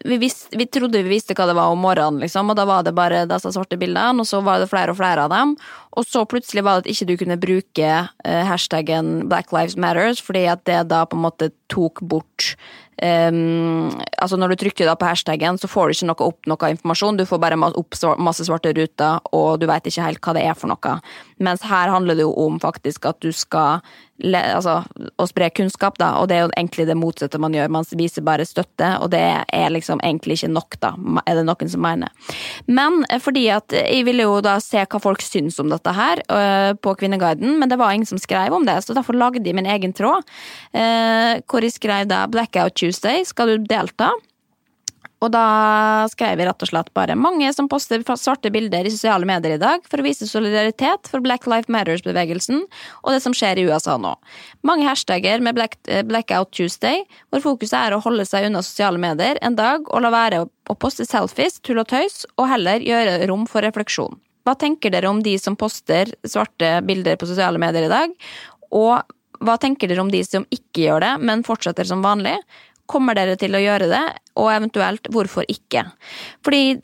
vi, 0.05 0.19
visste, 0.23 0.57
vi 0.59 0.67
trodde 0.67 1.03
vi 1.03 1.15
visste 1.15 1.37
hva 1.39 1.47
det 1.49 1.57
var 1.59 1.73
om 1.73 1.83
morgenen, 1.83 2.21
liksom, 2.23 2.51
og 2.53 2.59
da 2.59 2.67
var 2.69 2.87
det 2.87 2.95
bare 2.97 3.25
disse 3.31 3.53
svarte 3.55 3.79
bildene, 3.81 4.23
og 4.23 4.29
så 4.29 4.43
var 4.45 4.63
det 4.63 4.71
flere 4.71 4.95
og 4.95 5.01
flere 5.01 5.27
av 5.27 5.33
dem. 5.33 5.57
Og 5.99 6.07
så 6.09 6.25
plutselig 6.29 6.65
var 6.65 6.81
det 6.81 6.87
at 6.87 6.93
ikke 6.95 7.09
du 7.11 7.17
kunne 7.21 7.41
bruke 7.41 7.91
eh, 7.91 8.45
hashtaggen 8.49 9.29
Black 9.29 9.53
Lives 9.53 9.77
Matters, 9.77 10.23
fordi 10.25 10.47
at 10.53 10.65
det 10.69 10.85
da 10.93 11.05
på 11.07 11.19
en 11.19 11.27
måte 11.27 11.53
tok 11.73 12.05
bort 12.05 12.55
Um, 13.03 13.89
altså 14.21 14.37
Når 14.39 14.53
du 14.53 14.61
trykker 14.61 14.87
da 14.87 14.93
på 14.95 15.09
hashtaggen, 15.09 15.57
så 15.59 15.67
får 15.67 15.89
du 15.89 15.97
ikke 15.97 16.09
noe 16.11 16.27
opp 16.29 16.47
noe 16.51 16.69
informasjon. 16.75 17.17
Du 17.19 17.25
får 17.27 17.41
bare 17.43 17.59
opp 17.73 17.97
masse 18.23 18.47
svarte 18.47 18.71
ruter, 18.77 19.19
og 19.35 19.59
du 19.59 19.67
vet 19.67 19.89
ikke 19.91 20.05
helt 20.07 20.23
hva 20.23 20.37
det 20.37 20.45
er 20.47 20.55
for 20.59 20.71
noe. 20.71 20.95
Mens 21.43 21.65
her 21.67 21.91
handler 21.91 22.19
det 22.19 22.27
jo 22.29 22.35
om 22.45 22.61
faktisk 22.63 23.09
at 23.11 23.19
du 23.25 23.33
skal 23.35 23.83
altså, 24.23 24.81
å 25.19 25.27
spre 25.29 25.51
kunnskap, 25.55 25.99
da, 26.01 26.15
og 26.21 26.29
det 26.31 26.37
er 26.37 26.45
jo 26.45 26.53
egentlig 26.55 26.87
det 26.89 26.97
motsatte 26.99 27.41
man 27.43 27.55
gjør. 27.57 27.71
Man 27.75 27.87
viser 27.99 28.25
bare 28.27 28.47
støtte, 28.49 28.95
og 29.03 29.11
det 29.15 29.23
er 29.43 29.75
liksom 29.75 30.03
egentlig 30.05 30.39
ikke 30.41 30.53
nok, 30.55 30.79
da, 30.83 30.95
er 31.27 31.41
det 31.41 31.47
noen 31.49 31.73
som 31.73 31.85
mener. 31.85 32.33
Men 32.71 33.03
eh, 33.09 33.21
fordi 33.23 33.47
at 33.55 33.75
jeg 33.77 34.07
ville 34.09 34.27
jo 34.27 34.41
da 34.45 34.59
se 34.63 34.83
hva 34.83 35.03
folk 35.03 35.25
syns 35.25 35.61
om 35.63 35.71
dette 35.73 35.95
her 35.97 36.23
øh, 36.27 36.73
på 36.83 36.97
Kvinneguiden, 37.01 37.59
men 37.61 37.71
det 37.71 37.81
var 37.81 37.95
ingen 37.95 38.09
som 38.09 38.21
skrev 38.21 38.55
om 38.55 38.67
det, 38.69 38.81
så 38.85 38.97
derfor 38.97 39.19
lagde 39.19 39.43
de 39.45 39.57
min 39.57 39.69
egen 39.69 39.95
tråd, 39.97 40.27
eh, 40.73 41.41
hvor 41.47 41.65
jeg 41.65 41.77
skrev 41.77 42.09
da 42.11 42.27
'Blackout 42.27 42.79
Tuesday, 42.79 43.25
skal 43.29 43.53
du 43.57 43.67
delta?' 43.71 44.13
Og 45.23 45.31
da 45.31 45.43
skrev 46.11 46.41
jeg 46.41 46.49
rett 46.49 46.65
og 46.65 46.71
slett 46.71 46.89
bare 46.99 47.15
mange 47.19 47.47
som 47.55 47.69
poster 47.71 48.03
svarte 48.19 48.51
bilder 48.55 48.89
i 48.89 48.91
sosiale 48.91 49.27
medier 49.29 49.55
i 49.55 49.61
dag 49.63 49.85
for 49.87 50.03
å 50.03 50.07
vise 50.07 50.27
solidaritet 50.27 51.07
for 51.11 51.23
Black 51.23 51.47
Life 51.51 51.71
Matters-bevegelsen 51.71 52.65
og 52.65 53.15
det 53.15 53.21
som 53.23 53.37
skjer 53.37 53.61
i 53.61 53.69
USA 53.71 53.95
nå. 54.03 54.17
Mange 54.67 54.89
hashtagger 54.89 55.45
med 55.45 55.55
Black, 55.59 55.79
eh, 55.87 56.03
Blackout 56.03 56.51
Tuesday, 56.51 57.05
hvor 57.31 57.45
fokuset 57.45 57.79
er 57.79 57.95
å 57.95 58.03
holde 58.03 58.27
seg 58.27 58.49
unna 58.49 58.65
sosiale 58.67 58.99
medier 58.99 59.39
en 59.43 59.59
dag 59.59 59.87
og 59.87 60.03
la 60.03 60.11
være 60.11 60.43
å 60.43 60.79
poste 60.79 61.07
selfies, 61.07 61.61
tull 61.63 61.83
og 61.83 61.89
tøys, 61.95 62.25
og 62.37 62.51
heller 62.51 62.83
gjøre 62.83 63.23
rom 63.31 63.47
for 63.47 63.63
refleksjon. 63.63 64.19
Hva 64.43 64.57
tenker 64.59 64.91
dere 64.91 65.11
om 65.11 65.23
de 65.23 65.37
som 65.39 65.55
poster 65.55 66.11
svarte 66.27 66.81
bilder 66.83 67.19
på 67.19 67.31
sosiale 67.31 67.63
medier 67.63 67.87
i 67.87 67.93
dag? 67.93 68.15
Og 68.75 68.99
hva 69.43 69.57
tenker 69.59 69.91
dere 69.91 70.03
om 70.03 70.11
de 70.11 70.23
som 70.27 70.45
ikke 70.55 70.87
gjør 70.87 71.03
det, 71.05 71.13
men 71.23 71.47
fortsetter 71.47 71.87
som 71.87 72.03
vanlig? 72.03 72.37
Kommer 72.91 73.17
dere 73.17 73.37
til 73.41 73.55
å 73.55 73.63
gjøre 73.63 73.89
det, 73.91 74.05
og 74.37 74.51
eventuelt 74.53 75.07
hvorfor 75.13 75.47
ikke? 75.51 75.85
Fordi 76.45 76.81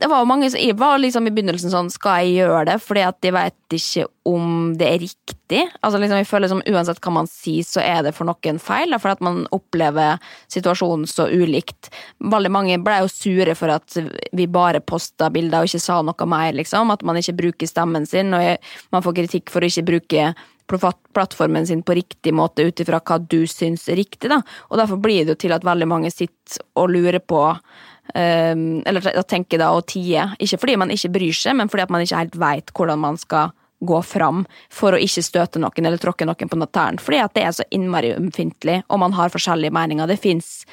det 0.00 0.08
var 0.08 0.22
jo 0.22 0.28
mange 0.28 0.48
som 0.50 0.60
Jeg 0.60 0.76
var 0.80 0.98
liksom 1.00 1.26
i 1.28 1.32
begynnelsen 1.34 1.72
sånn 1.72 1.90
Skal 1.92 2.24
jeg 2.24 2.40
gjøre 2.40 2.64
det? 2.70 2.76
Fordi 2.82 3.02
at 3.04 3.18
de 3.24 3.32
vet 3.36 3.76
ikke 3.76 4.06
om 4.28 4.72
det 4.78 4.86
er 4.86 5.02
riktig. 5.02 5.62
Altså 5.84 5.98
liksom 6.00 6.20
Jeg 6.20 6.28
føler 6.30 6.50
som 6.52 6.62
Uansett 6.70 7.00
hva 7.04 7.12
man 7.14 7.28
sier, 7.30 7.66
så 7.66 7.82
er 7.82 8.04
det 8.06 8.14
for 8.16 8.28
noen 8.28 8.60
feil. 8.62 8.94
Fordi 8.96 9.18
at 9.18 9.24
man 9.26 9.42
opplever 9.54 10.20
situasjonen 10.52 11.08
så 11.10 11.26
ulikt. 11.28 11.90
Veldig 12.32 12.52
mange 12.52 12.78
ble 12.84 13.00
jo 13.02 13.10
sure 13.12 13.56
for 13.58 13.74
at 13.74 13.98
vi 14.36 14.46
bare 14.50 14.82
posta 14.84 15.30
bilder 15.32 15.64
og 15.64 15.70
ikke 15.70 15.82
sa 15.82 16.00
noe 16.06 16.30
mer, 16.30 16.54
liksom. 16.56 16.92
At 16.94 17.04
man 17.06 17.18
ikke 17.20 17.36
bruker 17.42 17.70
stemmen 17.70 18.08
sin. 18.08 18.32
Og 18.36 18.70
man 18.94 19.04
får 19.04 19.18
kritikk 19.22 19.52
for 19.52 19.64
å 19.64 19.70
ikke 19.70 19.88
bruke 19.90 20.30
plattformen 20.78 21.66
sin 21.66 21.82
på 21.82 21.96
riktig 21.98 22.34
måte 22.36 22.66
ut 22.66 22.80
ifra 22.80 23.00
hva 23.00 23.18
du 23.18 23.46
syns 23.50 23.88
er 23.88 23.98
riktig. 24.00 24.30
da. 24.30 24.42
Og 24.70 24.78
derfor 24.78 25.00
blir 25.00 25.24
det 25.24 25.34
jo 25.34 25.40
til 25.46 25.54
at 25.56 25.64
veldig 25.66 25.88
mange 25.88 26.10
sitter 26.10 26.60
og 26.76 26.90
lurer 26.90 27.18
på 27.18 27.42
um, 27.50 28.82
Eller 28.86 29.22
tenker 29.22 29.58
da 29.58 29.72
og 29.74 29.86
tier. 29.86 30.36
Ikke 30.38 30.58
fordi 30.58 30.76
man 30.76 30.90
ikke 30.90 31.12
bryr 31.14 31.32
seg, 31.32 31.56
men 31.56 31.68
fordi 31.68 31.86
at 31.86 31.90
man 31.90 32.04
ikke 32.04 32.22
helt 32.22 32.38
veit 32.38 32.70
hvordan 32.76 33.02
man 33.02 33.18
skal 33.18 33.50
gå 33.80 34.02
fram 34.04 34.44
for 34.68 34.92
å 34.92 35.00
ikke 35.00 35.24
støte 35.24 35.60
noen 35.60 35.86
eller 35.86 36.00
tråkke 36.00 36.26
noen 36.28 36.50
på 36.52 36.66
tærne. 36.68 37.00
Fordi 37.00 37.20
at 37.22 37.34
det 37.36 37.44
er 37.46 37.54
så 37.56 37.66
innmari 37.72 38.12
ømfintlig, 38.12 38.82
og 38.88 39.00
man 39.00 39.14
har 39.16 39.32
forskjellige 39.32 39.72
meninger. 39.72 40.10
Det 40.10 40.20
fins 40.20 40.66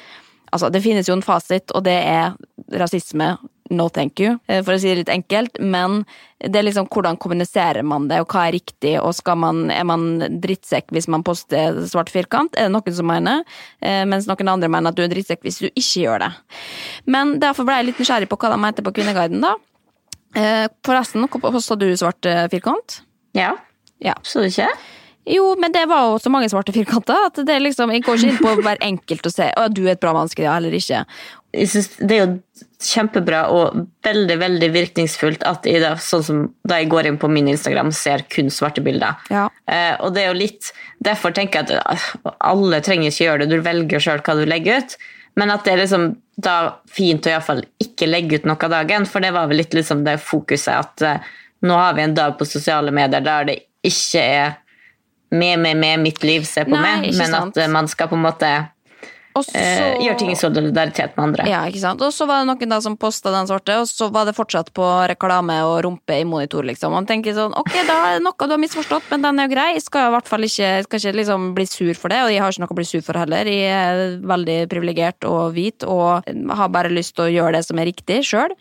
altså, 0.52 0.68
det 0.72 0.82
finnes 0.84 1.08
jo 1.08 1.16
en 1.16 1.24
fasit, 1.24 1.72
og 1.74 1.84
det 1.88 1.96
er 1.96 2.36
rasisme. 2.80 3.36
No 3.70 3.88
thank 3.92 4.20
you, 4.22 4.38
for 4.48 4.74
å 4.74 4.78
si 4.80 4.88
det 4.88 5.02
litt 5.02 5.12
enkelt. 5.12 5.58
Men 5.60 6.02
det 6.40 6.60
er 6.60 6.66
liksom 6.68 6.86
hvordan 6.88 7.18
kommuniserer 7.20 7.84
man 7.84 8.06
det, 8.08 8.20
og 8.22 8.32
hva 8.32 8.46
er 8.48 8.56
riktig, 8.56 8.94
og 9.02 9.12
skal 9.18 9.36
man, 9.42 9.64
er 9.74 9.84
man 9.88 10.06
drittsekk 10.40 10.92
hvis 10.94 11.08
man 11.10 11.24
poster 11.26 11.80
svart 11.90 12.12
firkant? 12.14 12.56
Er 12.56 12.68
det 12.68 12.74
noen 12.76 12.96
som 12.96 13.08
mener? 13.10 13.44
Mens 13.80 14.28
noen 14.30 14.52
andre 14.54 14.70
mener 14.72 14.92
at 14.92 14.98
du 14.98 15.02
er 15.04 15.12
drittsekk 15.12 15.42
hvis 15.44 15.60
du 15.60 15.68
ikke 15.68 16.04
gjør 16.06 16.24
det. 16.24 16.30
Men 17.10 17.36
derfor 17.42 17.68
ble 17.68 17.80
jeg 17.80 17.90
litt 17.90 18.04
nysgjerrig 18.04 18.30
på 18.30 18.38
hva 18.40 18.54
de 18.54 18.60
mente 18.64 18.84
på 18.86 18.94
Kvinneguiden, 18.96 19.44
da. 19.44 19.56
Forresten, 20.86 21.26
posta 21.28 21.76
du 21.80 21.90
svart 21.98 22.26
firkant? 22.52 23.02
Ja. 23.36 23.56
Ja. 23.98 24.14
Så 24.22 24.44
du 24.44 24.48
ikke? 24.52 24.70
Jo, 25.28 25.50
men 25.60 25.72
det 25.74 25.82
var 25.90 26.06
jo 26.06 26.14
så 26.22 26.30
mange 26.32 26.48
svarte 26.48 26.72
firkanter 26.72 27.26
at 27.26 27.36
det 27.44 27.58
liksom, 27.60 27.90
jeg 27.92 28.00
går 28.06 28.16
ikke 28.16 28.28
inn 28.30 28.38
på 28.40 28.52
hver 28.64 28.78
enkelt 28.86 29.26
og 29.28 29.34
se 29.34 29.50
om 29.60 29.74
du 29.76 29.82
er 29.84 29.90
et 29.92 30.00
bra 30.00 30.14
menneske 30.16 30.46
eller 30.48 30.72
ikke. 30.72 31.02
Jeg 31.56 31.68
synes 31.72 31.86
Det 31.96 32.16
er 32.16 32.24
jo 32.26 32.64
kjempebra 32.78 33.40
og 33.50 33.78
veldig 34.06 34.36
veldig 34.38 34.68
virkningsfullt 34.70 35.42
at 35.48 35.64
jeg 35.66 35.80
da, 35.82 35.94
sånn 35.98 36.22
som 36.22 36.42
da 36.68 36.76
jeg 36.78 36.90
går 36.92 37.08
inn 37.08 37.16
på 37.18 37.30
min 37.32 37.48
Instagram, 37.50 37.90
ser 37.96 38.22
kun 38.30 38.52
svarte 38.54 38.84
bilder. 38.84 39.16
Ja. 39.32 39.48
Eh, 39.66 39.96
og 40.04 40.12
det 40.14 40.22
er 40.22 40.28
jo 40.30 40.38
litt 40.38 40.70
Derfor 41.02 41.34
tenker 41.34 41.64
jeg 41.64 41.80
at 41.80 41.96
eh, 41.96 42.34
alle 42.46 42.82
trenger 42.84 43.10
ikke 43.10 43.24
gjøre 43.24 43.42
det, 43.42 43.50
du 43.56 43.66
velger 43.66 44.04
sjøl 44.04 44.22
hva 44.22 44.36
du 44.38 44.44
legger 44.46 44.82
ut. 44.82 44.94
Men 45.38 45.52
at 45.54 45.66
det 45.66 45.74
er 45.74 45.82
liksom 45.82 46.08
da 46.38 46.54
fint 46.90 47.26
å 47.26 47.32
iallfall 47.32 47.64
ikke 47.82 48.08
legge 48.08 48.38
ut 48.38 48.46
noe 48.46 48.58
av 48.68 48.74
dagen, 48.74 49.06
for 49.06 49.22
det 49.22 49.34
var 49.34 49.50
vel 49.50 49.60
litt 49.62 49.74
liksom 49.74 50.04
det 50.06 50.18
fokuset 50.22 50.74
at 50.76 51.06
eh, 51.06 51.28
nå 51.66 51.74
har 51.74 51.94
vi 51.98 52.06
en 52.06 52.14
dag 52.14 52.38
på 52.38 52.46
sosiale 52.46 52.94
medier 52.94 53.24
der 53.24 53.46
det 53.48 53.58
ikke 53.86 54.22
er 54.22 54.56
med, 55.30 55.58
med, 55.58 55.76
med 55.76 56.00
mitt 56.00 56.22
liv, 56.24 56.46
se 56.48 56.64
på 56.64 56.74
Nei, 56.74 56.82
meg, 56.82 57.10
men 57.18 57.34
sant. 57.34 57.56
at 57.56 57.64
eh, 57.64 57.70
man 57.70 57.90
skal 57.90 58.10
på 58.10 58.16
en 58.18 58.24
måte 58.24 58.50
Og 59.38 59.46
så, 59.46 59.54
eh, 59.54 59.98
gjør 60.04 60.18
ting 60.20 60.32
i 60.32 60.38
solidaritet 60.38 61.16
med 61.16 61.24
andre. 61.28 61.46
Ja, 61.48 61.62
ikke 61.70 61.82
sant? 61.82 62.02
Og 62.02 62.12
så 62.14 62.26
var 62.28 62.42
det 62.42 62.50
noen 62.50 62.74
da 62.74 62.80
som 62.84 62.96
posta 63.00 63.32
den 63.34 63.48
svarte, 63.50 63.78
og 63.80 63.86
så 63.88 64.10
var 64.12 64.28
det 64.28 64.34
fortsatt 64.36 64.72
på 64.76 64.86
reklame 65.10 65.60
og 65.66 65.84
rumpe 65.86 66.18
i 66.18 66.26
monitor, 66.28 66.66
liksom. 66.66 66.92
Man 66.92 67.06
tenker 67.06 67.36
sånn, 67.36 67.54
ok, 67.56 67.72
da 67.86 67.98
er 68.08 68.18
det 68.18 68.26
noe 68.26 68.48
du 68.48 68.54
har 68.56 68.62
misforstått, 68.62 69.08
men 69.12 69.22
den 69.22 69.38
er 69.38 69.48
jo 69.48 69.54
grei. 69.54 69.68
Jeg 69.78 69.86
skal 69.86 70.08
i 70.10 70.14
hvert 70.16 70.28
fall 70.28 70.46
ikke, 70.48 70.70
skal 70.88 71.02
ikke 71.02 71.16
liksom 71.20 71.48
bli 71.54 71.66
sur 71.70 71.94
for 71.94 72.12
det, 72.12 72.20
og 72.26 72.32
jeg 72.34 72.42
har 72.42 72.52
ikke 72.52 72.64
noe 72.66 72.74
å 72.74 72.80
bli 72.80 72.88
sur 72.88 73.04
for 73.06 73.20
heller. 73.20 73.44
Jeg 73.44 73.72
er 73.72 74.18
veldig 74.26 74.58
privilegert 74.72 75.28
og 75.28 75.54
hvit, 75.54 75.86
og 75.86 76.26
har 76.58 76.68
bare 76.74 76.92
lyst 76.92 77.14
til 77.16 77.28
å 77.28 77.32
gjøre 77.32 77.58
det 77.58 77.64
som 77.66 77.78
er 77.78 77.88
riktig 77.90 78.20
sjøl. 78.26 78.54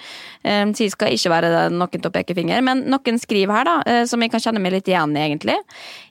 Så 0.44 0.86
jeg 0.86 0.94
skal 0.94 1.16
ikke 1.16 1.32
være 1.34 1.70
noen 1.74 1.90
til 1.98 2.10
å 2.10 2.14
peke 2.14 2.36
finger. 2.38 2.62
Men 2.64 2.86
noen 2.92 3.20
skriver 3.22 3.60
her, 3.60 3.68
da, 3.68 3.78
eh, 3.86 4.04
som 4.06 4.22
jeg 4.22 4.32
kan 4.32 4.44
kjenne 4.44 4.62
meg 4.62 4.74
litt 4.78 4.88
igjen 4.92 5.16
i, 5.18 5.24
egentlig. 5.26 5.58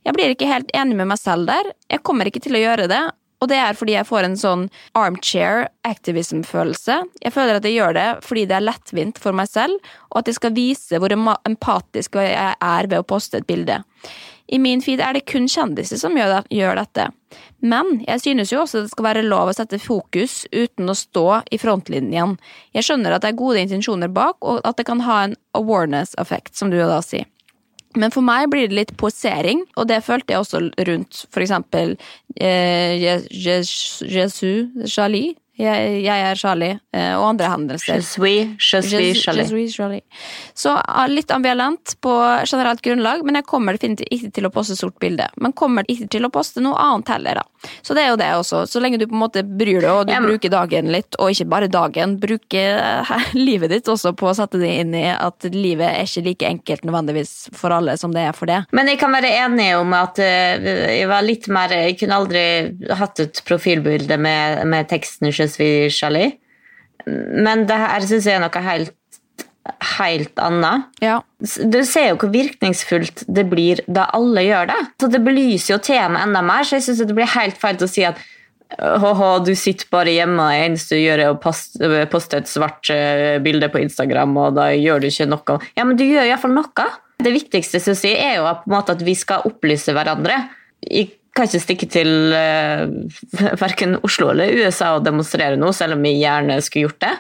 Jeg 0.06 0.16
blir 0.16 0.34
ikke 0.34 0.50
helt 0.50 0.70
enig 0.74 0.96
med 0.96 1.08
meg 1.12 1.18
selv 1.18 1.46
der. 1.46 1.72
Jeg 1.90 2.02
kommer 2.02 2.28
ikke 2.28 2.42
til 2.42 2.58
å 2.58 2.62
gjøre 2.62 2.88
det. 2.90 3.02
Og 3.42 3.50
det 3.50 3.58
er 3.60 3.76
fordi 3.76 3.96
jeg 3.96 4.08
får 4.08 4.26
en 4.26 4.38
sånn 4.40 4.62
armchair 4.96 5.66
activism-følelse. 5.88 7.02
Jeg 7.24 7.34
føler 7.34 7.58
at 7.58 7.66
jeg 7.68 7.76
gjør 7.76 7.96
det 7.96 8.06
fordi 8.24 8.46
det 8.48 8.56
er 8.58 8.64
lettvint 8.64 9.20
for 9.20 9.36
meg 9.36 9.50
selv, 9.50 9.76
og 10.12 10.22
at 10.22 10.30
jeg 10.30 10.38
skal 10.38 10.56
vise 10.56 11.00
hvor 11.02 11.12
empatisk 11.12 12.16
jeg 12.22 12.54
er 12.54 12.88
ved 12.88 13.02
å 13.02 13.06
poste 13.06 13.42
et 13.42 13.48
bilde. 13.48 13.82
I 14.46 14.60
min 14.62 14.80
feed 14.82 15.00
er 15.02 15.16
det 15.16 15.24
kun 15.26 15.48
kjendiser 15.50 15.98
som 15.98 16.14
gjør, 16.14 16.36
det, 16.36 16.54
gjør 16.54 16.78
dette. 16.78 17.08
Men 17.66 17.98
jeg 18.06 18.22
synes 18.22 18.52
jo 18.52 18.60
også 18.62 18.84
det 18.84 18.92
skal 18.92 19.08
være 19.08 19.24
lov 19.26 19.50
å 19.50 19.56
sette 19.56 19.80
fokus 19.82 20.44
uten 20.54 20.92
å 20.92 20.94
stå 20.94 21.26
i 21.50 21.58
frontlinjen. 21.58 22.36
Jeg 22.76 22.86
skjønner 22.86 23.16
at 23.16 23.24
det 23.24 23.32
er 23.32 23.40
gode 23.40 23.64
intensjoner 23.64 24.12
bak, 24.12 24.38
og 24.46 24.62
at 24.62 24.78
det 24.78 24.86
kan 24.86 25.02
ha 25.02 25.24
en 25.24 25.34
awareness-effekt, 25.58 26.54
som 26.54 26.70
du 26.70 26.78
da 26.78 27.00
sier. 27.02 27.26
Men 27.96 28.12
for 28.12 28.24
meg 28.24 28.50
blir 28.52 28.68
det 28.68 28.76
litt 28.76 28.94
posering, 29.00 29.64
og 29.80 29.88
det 29.90 30.02
følte 30.04 30.34
jeg 30.34 30.44
også 30.44 30.60
rundt 30.88 31.22
for 31.32 31.44
eksempel 31.44 31.96
eh, 32.36 32.96
Jesu 33.32 34.50
Charlie. 34.84 35.34
Jeg, 35.56 36.02
jeg 36.04 36.20
er 36.28 36.36
Charlie, 36.36 36.74
eh, 36.92 37.14
og 37.16 37.30
andre 37.30 37.48
hendelser. 37.48 37.96
Je 37.96 38.04
suis, 38.04 38.50
je 38.60 38.80
suis 38.84 39.14
Charlie. 39.22 39.46
je 39.46 39.48
suis 39.48 39.72
Charlie. 39.72 40.02
Så 40.52 40.74
ah, 40.76 41.06
litt 41.08 41.30
ambivalent 41.32 41.94
på 42.04 42.12
generelt 42.44 42.82
grunnlag, 42.84 43.22
men 43.24 43.38
jeg 43.40 43.46
kommer 43.48 43.72
definitivt 43.76 44.12
ikke 44.12 44.32
til 44.36 44.48
å 44.48 44.52
poste 44.52 44.76
sort 44.76 44.98
bilde. 45.00 45.28
Men 45.40 45.54
kommer 45.56 45.88
ikke 45.88 46.10
til 46.12 46.28
å 46.28 46.30
poste 46.34 46.60
noe 46.60 46.76
annet 46.76 47.08
heller, 47.14 47.40
da. 47.40 47.70
Så 47.82 47.96
det 47.96 48.04
er 48.04 48.10
jo 48.12 48.18
det 48.20 48.28
også. 48.36 48.60
Så 48.68 48.82
lenge 48.84 48.98
du 49.00 49.06
på 49.08 49.16
en 49.16 49.22
måte 49.24 49.42
bryr 49.46 49.80
deg, 49.80 49.90
og 49.90 50.06
du 50.06 50.12
Ja, 50.12 50.20
men- 50.20 50.30
bruker 50.34 50.52
dagen 50.52 50.92
litt, 50.92 51.16
og 51.18 51.32
ikke 51.32 51.48
bare 51.48 51.70
dagen, 51.72 52.18
bruker 52.20 52.76
eh, 52.76 53.14
livet 53.48 53.72
ditt 53.72 53.88
også 53.88 54.12
på 54.12 54.28
å 54.28 54.36
sette 54.36 54.60
deg 54.60 54.82
inn 54.84 54.94
i 54.94 55.06
at 55.08 55.48
livet 55.56 55.88
er 55.88 56.04
ikke 56.04 56.24
like 56.28 56.46
enkelt 56.52 56.84
nødvendigvis 56.84 57.34
for 57.56 57.72
alle 57.72 57.96
som 57.96 58.12
det 58.12 58.26
er 58.28 58.36
for 58.36 58.46
det. 58.46 58.60
Men 58.76 58.92
jeg 58.92 59.00
kan 59.00 59.14
være 59.16 59.32
enig 59.40 59.70
om 59.80 59.96
at 59.96 60.20
eh, 60.20 60.68
jeg 61.00 61.08
var 61.08 61.24
litt 61.24 61.48
mer 61.48 61.72
Jeg 61.76 61.96
kunne 61.98 62.20
aldri 62.20 62.44
hatt 63.00 63.20
et 63.24 63.40
profilbilde 63.48 64.16
med, 64.20 64.62
med 64.68 64.88
teksten 64.92 65.32
'Je 65.32 65.45
suis 65.52 65.96
Charlie'. 65.96 66.36
Men 67.06 67.66
det 67.68 67.76
her 67.78 68.06
syns 68.06 68.26
jeg 68.26 68.38
er 68.38 68.42
noe 68.42 68.62
helt, 68.64 68.94
helt 69.98 70.40
annet. 70.42 70.86
Ja. 71.04 71.20
Du 71.38 71.78
ser 71.86 72.10
jo 72.10 72.20
hvor 72.22 72.32
virkningsfullt 72.32 73.26
det 73.28 73.44
blir 73.50 73.82
da 73.86 74.08
alle 74.16 74.46
gjør 74.46 74.72
det. 74.72 74.80
Så 75.02 75.10
Det 75.12 75.22
belyser 75.22 75.74
jo 75.76 75.82
temaet 75.82 76.26
enda 76.26 76.42
mer, 76.42 76.66
så 76.66 76.78
jeg 76.78 76.88
syns 76.88 77.04
det 77.06 77.16
blir 77.18 77.30
helt 77.36 77.60
feil 77.60 77.78
å 77.82 77.90
si 77.90 78.06
at 78.06 78.18
Hå-hå, 78.66 79.44
du 79.46 79.52
sitter 79.54 79.86
bare 79.94 80.10
hjemme, 80.10 80.42
og 80.42 80.50
det 80.50 80.62
eneste 80.64 80.96
du 80.98 81.04
gjør 81.04 81.20
er 81.22 81.28
å 81.30 81.36
poste, 81.38 81.90
poste 82.10 82.40
et 82.40 82.48
svart 82.50 82.90
eh, 82.90 83.36
bilde 83.38 83.68
på 83.70 83.78
Instagram, 83.78 84.32
og 84.42 84.56
da 84.58 84.72
gjør 84.74 85.04
du 85.04 85.06
ikke 85.06 85.28
noe. 85.30 85.58
Ja, 85.78 85.84
men 85.86 85.94
du 85.94 86.02
gjør 86.02 86.26
iallfall 86.26 86.56
noe. 86.56 86.86
Det 87.22 87.30
viktigste 87.32 87.78
synes 87.80 88.02
jeg, 88.04 88.18
er 88.18 88.40
jo 88.40 88.48
på 88.64 88.66
en 88.66 88.74
måte 88.74 88.96
at 88.96 89.04
vi 89.06 89.14
skal 89.16 89.46
opplyse 89.46 89.94
hverandre. 89.94 90.40
Jeg 90.82 91.12
kan 91.36 91.48
ikke 91.48 91.62
stikke 91.62 91.88
til 91.92 92.12
uh, 92.34 92.86
verken 93.60 93.98
Oslo 94.06 94.32
eller 94.32 94.54
USA 94.64 94.94
og 94.96 95.06
demonstrere 95.06 95.60
noe, 95.60 95.74
selv 95.76 95.98
om 95.98 96.08
jeg 96.08 96.22
gjerne 96.24 96.60
skulle 96.64 96.88
gjort 96.88 97.02
det. 97.06 97.14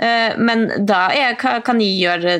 Uh, 0.00 0.32
men 0.42 0.68
da 0.88 1.06
er, 1.14 1.36
kan 1.36 1.82
jeg 1.82 1.98
gjøre 2.04 2.38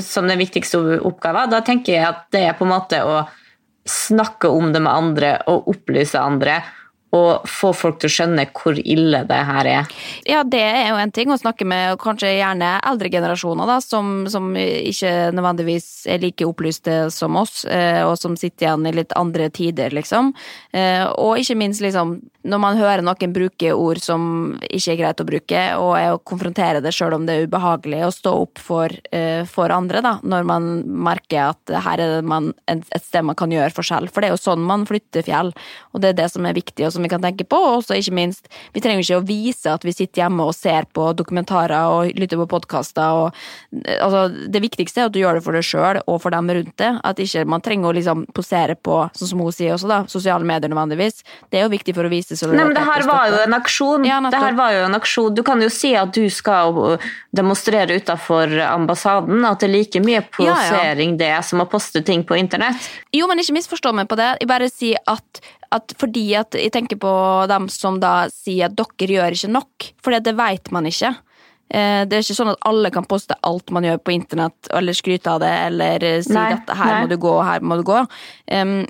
som 0.00 0.28
den 0.30 0.40
viktigste 0.40 0.80
oppgaven? 1.04 1.50
Da 1.52 1.60
tenker 1.64 1.96
jeg 1.96 2.08
at 2.08 2.26
det 2.34 2.46
er 2.48 2.58
på 2.58 2.66
en 2.66 2.74
måte 2.74 3.02
å 3.04 3.22
snakke 3.88 4.48
om 4.52 4.70
det 4.72 4.82
med 4.84 4.92
andre 4.92 5.32
og 5.50 5.68
opplyse 5.72 6.20
andre. 6.20 6.60
Og 7.16 7.46
få 7.50 7.72
folk 7.74 7.98
til 7.98 8.06
å 8.06 8.14
skjønne 8.14 8.44
hvor 8.54 8.76
ille 8.78 9.24
det 9.26 9.38
her 9.48 9.66
er. 9.66 9.94
Ja, 10.28 10.44
det 10.46 10.60
er 10.62 10.92
jo 10.92 10.98
en 11.02 11.10
ting 11.10 11.32
å 11.34 11.38
snakke 11.40 11.66
med 11.66 11.98
kanskje 11.98 12.36
gjerne 12.36 12.76
eldre 12.86 13.10
generasjoner, 13.10 13.66
da, 13.66 13.80
som, 13.82 14.28
som 14.30 14.52
ikke 14.54 15.32
nødvendigvis 15.34 15.88
er 16.06 16.22
like 16.22 16.46
opplyste 16.46 17.00
som 17.10 17.34
oss, 17.40 17.64
eh, 17.66 18.04
og 18.06 18.14
som 18.20 18.36
sitter 18.38 18.68
igjen 18.68 18.86
i 18.86 18.94
litt 19.00 19.14
andre 19.18 19.48
tider, 19.50 19.90
liksom. 19.96 20.30
Eh, 20.70 21.02
Og 21.10 21.40
ikke 21.42 21.58
minst, 21.58 21.82
liksom, 21.82 22.20
når 22.46 22.62
man 22.62 22.78
hører 22.78 23.02
noen 23.04 23.34
bruke 23.34 23.72
ord 23.74 24.00
som 24.00 24.22
ikke 24.70 24.94
er 24.94 25.00
greit 25.02 25.20
å 25.20 25.26
bruke, 25.28 25.64
og 25.82 25.90
er 25.98 26.14
å 26.14 26.22
konfrontere 26.22 26.80
det 26.84 26.94
sjøl 26.94 27.18
om 27.18 27.26
det 27.26 27.36
er 27.36 27.50
ubehagelig, 27.50 28.04
å 28.06 28.14
stå 28.14 28.36
opp 28.44 28.62
for, 28.62 28.94
eh, 29.12 29.42
for 29.50 29.74
andre, 29.74 30.00
da, 30.00 30.14
når 30.22 30.46
man 30.46 30.70
merker 31.10 31.50
at 31.50 31.74
her 31.84 32.00
er 32.00 32.16
det 32.16 32.24
man, 32.24 32.52
et 32.70 32.86
sted 33.02 33.26
man 33.26 33.36
kan 33.36 33.50
gjøre 33.50 33.74
forskjell. 33.74 34.08
For 34.08 34.22
det 34.22 34.30
er 34.30 34.36
jo 34.36 34.44
sånn 34.46 34.64
man 34.64 34.86
flytter 34.88 35.26
fjell, 35.26 35.52
og 35.92 36.00
det 36.00 36.14
er 36.14 36.18
det 36.22 36.30
som 36.32 36.46
er 36.46 36.56
viktig, 36.56 36.86
og 36.86 36.94
som 36.94 36.99
vi 37.06 37.10
kan 37.12 37.22
tenke 37.22 37.46
på. 37.48 37.58
Og 37.58 37.80
også 37.80 37.98
ikke 37.98 38.14
minst, 38.16 38.48
vi 38.74 38.82
trenger 38.84 39.04
ikke 39.04 39.20
å 39.20 39.26
vise 39.26 39.72
at 39.72 39.84
vi 39.86 39.94
sitter 39.96 40.24
hjemme 40.24 40.46
og 40.48 40.54
ser 40.56 40.88
på 40.94 41.10
dokumentarer 41.18 41.90
og 41.90 42.14
lytter 42.18 42.40
på 42.42 42.48
podkaster. 42.50 43.24
og 43.24 43.90
Altså, 44.00 44.26
det 44.50 44.62
viktigste 44.62 45.04
er 45.04 45.10
at 45.10 45.14
du 45.14 45.20
gjør 45.20 45.38
det 45.38 45.44
for 45.44 45.56
deg 45.56 45.66
sjøl 45.66 46.00
og 46.06 46.20
for 46.22 46.34
dem 46.34 46.50
rundt 46.50 46.76
det. 46.80 46.90
At 47.06 47.22
ikke 47.22 47.44
man 47.48 47.64
trenger 47.64 47.90
å 47.90 47.96
liksom 47.96 48.26
posere 48.36 48.76
på, 48.76 49.02
sånn 49.16 49.32
som 49.32 49.42
hun 49.44 49.54
sier 49.54 49.76
også, 49.76 49.90
da, 49.90 50.00
sosiale 50.10 50.46
medier 50.46 50.72
nødvendigvis. 50.72 51.22
Det 51.50 51.60
er 51.60 51.66
jo 51.66 51.72
viktig 51.74 51.94
for 51.96 52.08
å 52.08 52.12
vise 52.12 52.36
Nei, 52.50 52.64
men 52.64 52.74
det 52.76 52.84
her 52.86 53.04
var 53.08 53.28
jo 53.30 53.40
en 53.44 53.54
aksjon. 53.56 54.04
Ja, 54.06 54.20
det 54.30 54.38
her 54.40 54.56
var 54.58 54.74
jo 54.74 54.84
en 54.86 54.96
aksjon. 54.96 55.34
Du 55.34 55.42
kan 55.46 55.60
jo 55.62 55.68
si 55.72 55.92
at 55.98 56.12
du 56.14 56.28
skal 56.32 56.98
demonstrere 57.36 57.96
utenfor 58.00 58.52
ambassaden, 58.66 59.44
at 59.46 59.62
det 59.62 59.68
er 59.68 59.74
like 59.74 60.02
mye 60.04 60.20
Ja, 60.20 60.26
ja. 60.38 60.54
posering 60.56 61.16
det 61.20 61.32
som 61.46 61.62
å 61.62 61.68
poste 61.70 62.02
ting 62.06 62.24
på 62.26 62.38
internett. 62.38 62.90
Jo, 63.14 63.28
men 63.30 63.40
ikke 63.42 63.56
misforstå 63.58 63.92
meg 63.96 64.08
på 64.10 64.18
det. 64.20 64.32
Jeg 64.40 64.50
bare 64.50 64.70
sier 64.72 65.00
at, 65.10 65.42
at 65.72 65.94
fordi 66.00 66.26
at 66.38 66.56
jeg 66.58 66.72
tenker 66.74 66.98
på 67.00 67.10
dem 67.50 67.68
som 67.70 68.00
da 68.02 68.28
sier 68.32 68.66
at 68.70 68.76
dere 68.78 69.16
gjør 69.18 69.36
ikke 69.36 69.52
nok, 69.54 69.90
for 70.02 70.16
det 70.18 70.34
vet 70.38 70.70
man 70.74 70.88
ikke. 70.90 71.12
Eh, 71.70 72.02
Det 72.10 72.16
er 72.16 72.24
ikke 72.24 72.34
sånn 72.34 72.50
at 72.50 72.64
alle 72.66 72.90
kan 72.90 73.04
poste 73.06 73.36
alt 73.46 73.70
man 73.70 73.84
gjør 73.86 74.00
på 74.02 74.10
internett, 74.16 74.70
eller 74.74 74.96
skryte 74.98 75.30
av 75.30 75.38
det, 75.44 75.52
eller 75.68 76.02
eh, 76.02 76.16
si 76.26 76.34
Nei, 76.34 76.48
at 76.56 76.72
her 76.74 76.90
nei. 76.90 77.00
må 77.04 77.10
du 77.12 77.16
gå, 77.22 77.34
her 77.46 77.60
må 77.62 77.76
du 77.78 77.84
gå. 77.86 78.00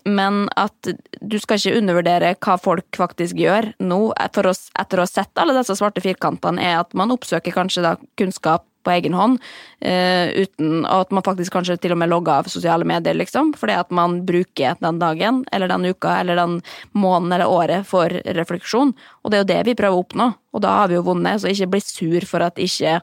Men 0.08 0.48
at 0.56 0.88
du 1.20 1.36
skal 1.38 1.60
ikke 1.60 1.76
undervurdere 1.82 2.32
hva 2.40 2.56
folk 2.56 2.96
faktisk 2.96 3.36
gjør 3.36 3.74
nå, 3.84 4.00
for 4.32 4.48
å, 4.48 4.54
etter 4.80 5.02
å 5.02 5.04
ha 5.04 5.10
sett 5.10 5.36
alle 5.42 5.58
disse 5.58 5.76
svarte 5.76 6.00
firkantene, 6.00 6.62
er 6.64 6.80
at 6.80 6.96
man 6.96 7.12
oppsøker 7.12 7.52
kanskje 7.52 7.84
da 7.84 7.96
kunnskap 8.16 8.64
på 8.84 8.92
egen 8.94 9.16
hånd, 9.16 9.38
uh, 9.84 10.26
uten 10.36 10.86
at 10.88 11.12
man 11.14 11.26
faktisk 11.26 11.54
kanskje 11.56 11.78
til 11.80 11.94
og 11.94 12.00
med 12.02 12.12
logger 12.12 12.40
av 12.40 12.50
sosiale 12.52 12.86
medier, 12.88 13.16
liksom, 13.18 13.52
fordi 13.58 13.76
at 13.80 13.90
man 13.94 14.20
bruker 14.28 14.78
den 14.80 15.00
dagen, 15.02 15.42
eller 15.52 15.70
den 15.72 15.88
uka, 15.90 16.18
eller 16.20 16.40
den 16.40 16.60
måneden 16.92 17.36
eller 17.38 17.50
året 17.50 17.88
for 17.88 18.12
refleksjon. 18.40 18.94
Og 19.24 19.30
det 19.30 19.38
er 19.40 19.44
jo 19.44 19.50
det 19.52 19.60
vi 19.70 19.76
prøver 19.78 19.98
å 19.98 20.04
oppnå, 20.04 20.30
og 20.54 20.64
da 20.64 20.78
har 20.82 20.90
vi 20.90 20.98
jo 20.98 21.06
vunnet, 21.10 21.42
så 21.42 21.52
ikke 21.52 21.70
bli 21.74 21.84
sur 21.84 22.26
for 22.28 22.46
at 22.46 22.60
ikke 22.60 23.00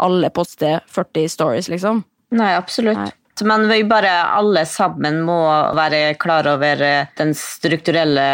alle 0.00 0.30
poster 0.32 0.80
40 0.88 1.28
stories, 1.28 1.68
liksom. 1.72 2.04
Nei, 2.36 2.52
absolutt. 2.56 2.98
Nei. 2.98 3.10
Men 3.44 3.68
vi 3.70 3.84
bare 3.88 4.10
alle 4.36 4.66
sammen 4.68 5.22
må 5.24 5.38
være 5.76 6.14
klar 6.20 6.44
over 6.50 6.82
eh, 6.84 7.08
den 7.16 7.32
strukturelle 7.36 8.24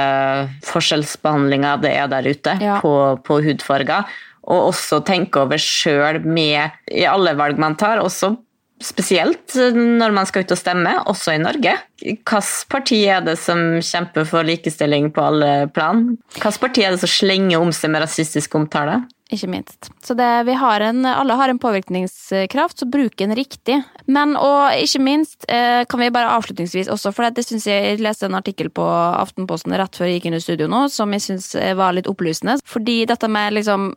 forskjellsbehandlinga 0.66 1.76
det 1.82 1.92
er 1.94 2.11
der 2.11 2.26
ute 2.26 2.56
Ja. 2.62 2.80
på, 2.82 2.94
på 3.22 3.38
hudfarger. 3.44 4.09
Og 4.46 4.70
også 4.70 5.02
tenke 5.06 5.42
over 5.42 5.59
sjøl 5.61 6.22
med 6.22 6.76
i 6.92 7.06
alle 7.09 7.35
valg 7.38 7.59
man 7.59 7.74
tar, 7.78 8.02
også 8.02 8.37
spesielt 8.82 9.54
når 9.72 10.12
man 10.12 10.28
skal 10.28 10.44
ut 10.44 10.52
og 10.52 10.61
stemme, 10.61 10.92
også 11.09 11.35
i 11.35 11.40
Norge. 11.40 11.72
Hvilket 12.02 12.50
parti 12.72 12.98
er 13.09 13.24
det 13.24 13.38
som 13.40 13.78
kjemper 13.80 14.26
for 14.28 14.46
likestilling 14.46 15.09
på 15.16 15.24
alle 15.30 15.52
plan? 15.74 16.11
Hvilket 16.37 16.61
parti 16.62 16.85
er 16.85 16.94
det 16.94 17.00
som 17.02 17.12
slenger 17.12 17.62
om 17.62 17.72
seg 17.74 17.94
med 17.94 18.04
rasistisk 18.04 18.59
omtale? 18.59 19.00
Ikke 19.26 19.48
minst. 19.50 19.88
Så 20.06 20.14
det, 20.14 20.54
har 20.54 20.80
en, 20.86 21.00
alle 21.06 21.34
har 21.34 21.50
en 21.50 21.58
påvirkningskraft, 21.58 22.78
så 22.78 22.86
bruk 22.86 23.16
den 23.18 23.34
riktig. 23.34 23.80
Men 24.06 24.36
og 24.38 24.76
ikke 24.78 25.02
minst 25.02 25.48
eh, 25.50 25.82
kan 25.90 26.00
vi 26.00 26.12
bare 26.14 26.30
avslutningsvis 26.36 26.90
også, 26.92 27.10
for 27.10 27.26
det 27.34 27.42
syns 27.42 27.66
jeg 27.66 27.88
jeg 27.90 28.04
leste 28.04 28.28
en 28.28 28.38
artikkel 28.38 28.70
på 28.70 28.86
Aftenposten 28.86 29.74
rett 29.74 29.98
før 29.98 30.06
jeg 30.06 30.20
gikk 30.20 30.30
inn 30.30 30.38
i 30.38 30.44
studio 30.44 30.70
nå, 30.70 30.86
som 30.94 31.10
jeg 31.12 31.26
syns 31.26 31.50
var 31.78 31.96
litt 31.96 32.06
opplysende. 32.10 32.60
Fordi 32.70 33.02
dette 33.10 33.28
med 33.30 33.58
liksom 33.58 33.90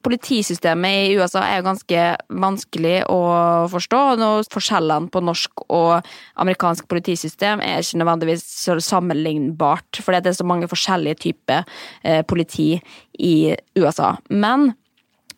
Politisystemet 0.00 1.10
i 1.10 1.16
USA 1.20 1.42
er 1.44 1.58
jo 1.58 1.66
ganske 1.66 2.04
vanskelig 2.40 3.02
å 3.12 3.20
forstå. 3.68 3.98
og 4.24 4.48
Forskjellene 4.48 5.12
på 5.12 5.20
norsk 5.20 5.64
og 5.68 6.06
amerikansk 6.40 6.88
politisystem 6.88 7.60
er 7.60 7.84
ikke 7.84 8.00
nødvendigvis 8.00 8.46
sammenlignbart, 8.86 10.00
fordi 10.00 10.22
det 10.24 10.32
er 10.32 10.38
så 10.40 10.48
mange 10.48 10.70
forskjellige 10.72 11.20
typer 11.26 11.68
eh, 12.02 12.22
politi 12.24 12.80
i 13.20 13.54
USA. 13.78 14.14
Men 14.28 14.72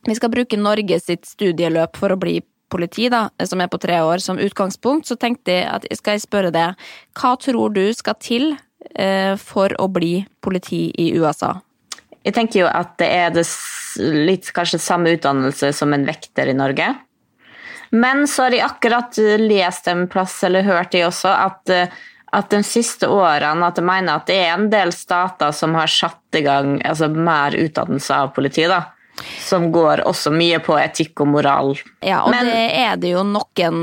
vi 0.06 0.16
skal 0.18 0.32
bruke 0.32 0.58
Norge 0.58 0.98
sitt 1.02 1.26
studieløp 1.28 1.98
for 1.98 2.14
å 2.14 2.20
bli 2.20 2.40
politi, 2.72 3.08
da, 3.12 3.26
som 3.44 3.60
er 3.60 3.68
på 3.70 3.80
tre 3.82 4.00
år, 4.00 4.22
som 4.24 4.40
utgangspunkt, 4.40 5.06
så 5.08 5.18
tenkte 5.20 5.58
jeg 5.58 5.68
at 5.68 5.86
skal 5.98 6.16
jeg 6.16 6.24
spørre 6.24 6.52
deg, 6.54 6.78
hva 7.18 7.34
tror 7.40 7.74
du 7.74 7.84
skal 7.94 8.16
til 8.22 8.54
eh, 8.96 9.34
for 9.40 9.74
å 9.82 9.90
bli 9.92 10.22
politi 10.44 10.86
i 10.98 11.12
USA? 11.18 11.58
Jeg 12.22 12.36
tenker 12.38 12.62
jo 12.62 12.70
at 12.70 12.94
det 13.02 13.08
er 13.12 13.32
det 13.34 13.44
litt 14.00 14.52
kanskje 14.54 14.80
samme 14.80 15.12
utdannelse 15.16 15.72
som 15.76 15.92
en 15.92 16.06
vekter 16.06 16.48
i 16.48 16.56
Norge. 16.56 16.86
Men 17.92 18.24
så 18.30 18.46
har 18.46 18.56
jeg 18.56 18.64
akkurat 18.64 19.18
lest 19.42 19.88
en 19.90 20.06
plass, 20.08 20.38
eller 20.46 20.64
hørt 20.64 20.94
det 20.94 21.04
også, 21.04 21.28
at, 21.28 21.92
at 22.32 22.48
de 22.52 22.62
siste 22.64 23.08
årene 23.12 23.68
at 23.68 23.78
jeg 23.78 23.86
mener 23.86 24.16
at 24.16 24.26
det 24.30 24.38
er 24.40 24.54
en 24.54 24.70
del 24.72 24.92
stater 24.96 25.52
som 25.56 25.76
har 25.76 25.90
satt 25.90 26.38
i 26.38 26.44
gang 26.46 26.78
altså 26.88 27.10
mer 27.12 27.56
utdannelse 27.58 28.18
av 28.24 28.34
politi. 28.36 28.66
da 28.70 28.86
som 29.42 29.68
går 29.72 30.02
også 30.08 30.32
mye 30.34 30.58
på 30.64 30.76
etikk 30.80 31.20
og 31.22 31.28
moral. 31.34 31.72
Ja, 32.02 32.22
og 32.24 32.32
Men, 32.32 32.48
det 32.48 32.62
er 32.80 32.96
det 33.00 33.12
jo 33.12 33.22
noen, 33.26 33.76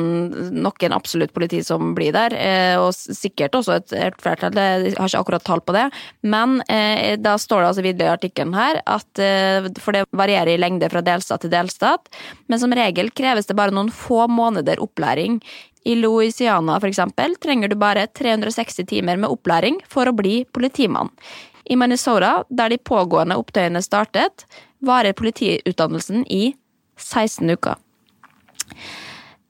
noen 0.57 0.95
absolutt 0.95 1.33
politi 1.35 1.61
som 1.65 1.93
blir 1.97 2.13
der, 2.15 2.33
eh, 2.33 2.75
og 2.81 2.91
sikkert 2.95 3.55
også 3.59 3.77
et, 3.77 3.93
et 3.93 4.17
flertall, 4.21 4.57
jeg 4.57 4.95
har 4.97 5.11
ikke 5.11 5.21
akkurat 5.21 5.45
tall 5.45 5.61
på 5.63 5.75
det. 5.75 5.85
Men 6.25 6.59
eh, 6.67 7.15
da 7.21 7.37
står 7.39 7.61
det 7.61 7.69
altså 7.71 7.85
videre 7.85 8.09
i 8.09 8.17
artikkelen 8.17 8.57
her 8.57 8.81
at 8.89 9.23
eh, 9.23 9.69
for 9.79 9.95
det 9.95 10.05
varierer 10.09 10.55
i 10.55 10.61
lengde 10.61 10.89
fra 10.91 11.03
delstat 11.05 11.45
til 11.45 11.53
delstat, 11.53 12.09
men 12.49 12.61
som 12.61 12.73
regel 12.75 13.13
kreves 13.15 13.49
det 13.49 13.57
bare 13.59 13.75
noen 13.75 13.93
få 13.93 14.25
måneder 14.31 14.81
opplæring. 14.83 15.39
I 15.85 15.95
Louisiana 15.95 16.79
for 16.79 16.89
eksempel, 16.89 17.35
trenger 17.39 17.71
du 17.71 17.77
bare 17.79 18.07
360 18.07 18.85
timer 18.89 19.17
med 19.17 19.31
opplæring 19.31 19.79
for 19.87 20.09
å 20.09 20.15
bli 20.15 20.43
politimann. 20.51 21.11
I 21.69 21.77
Minnesota, 21.77 22.43
der 22.49 22.73
de 22.73 22.79
pågående 22.81 23.37
opptøyene 23.39 23.81
startet, 23.85 24.45
varer 24.81 25.13
politiutdannelsen 25.13 26.25
i 26.25 26.55
16 26.97 27.53
uker. 27.53 27.77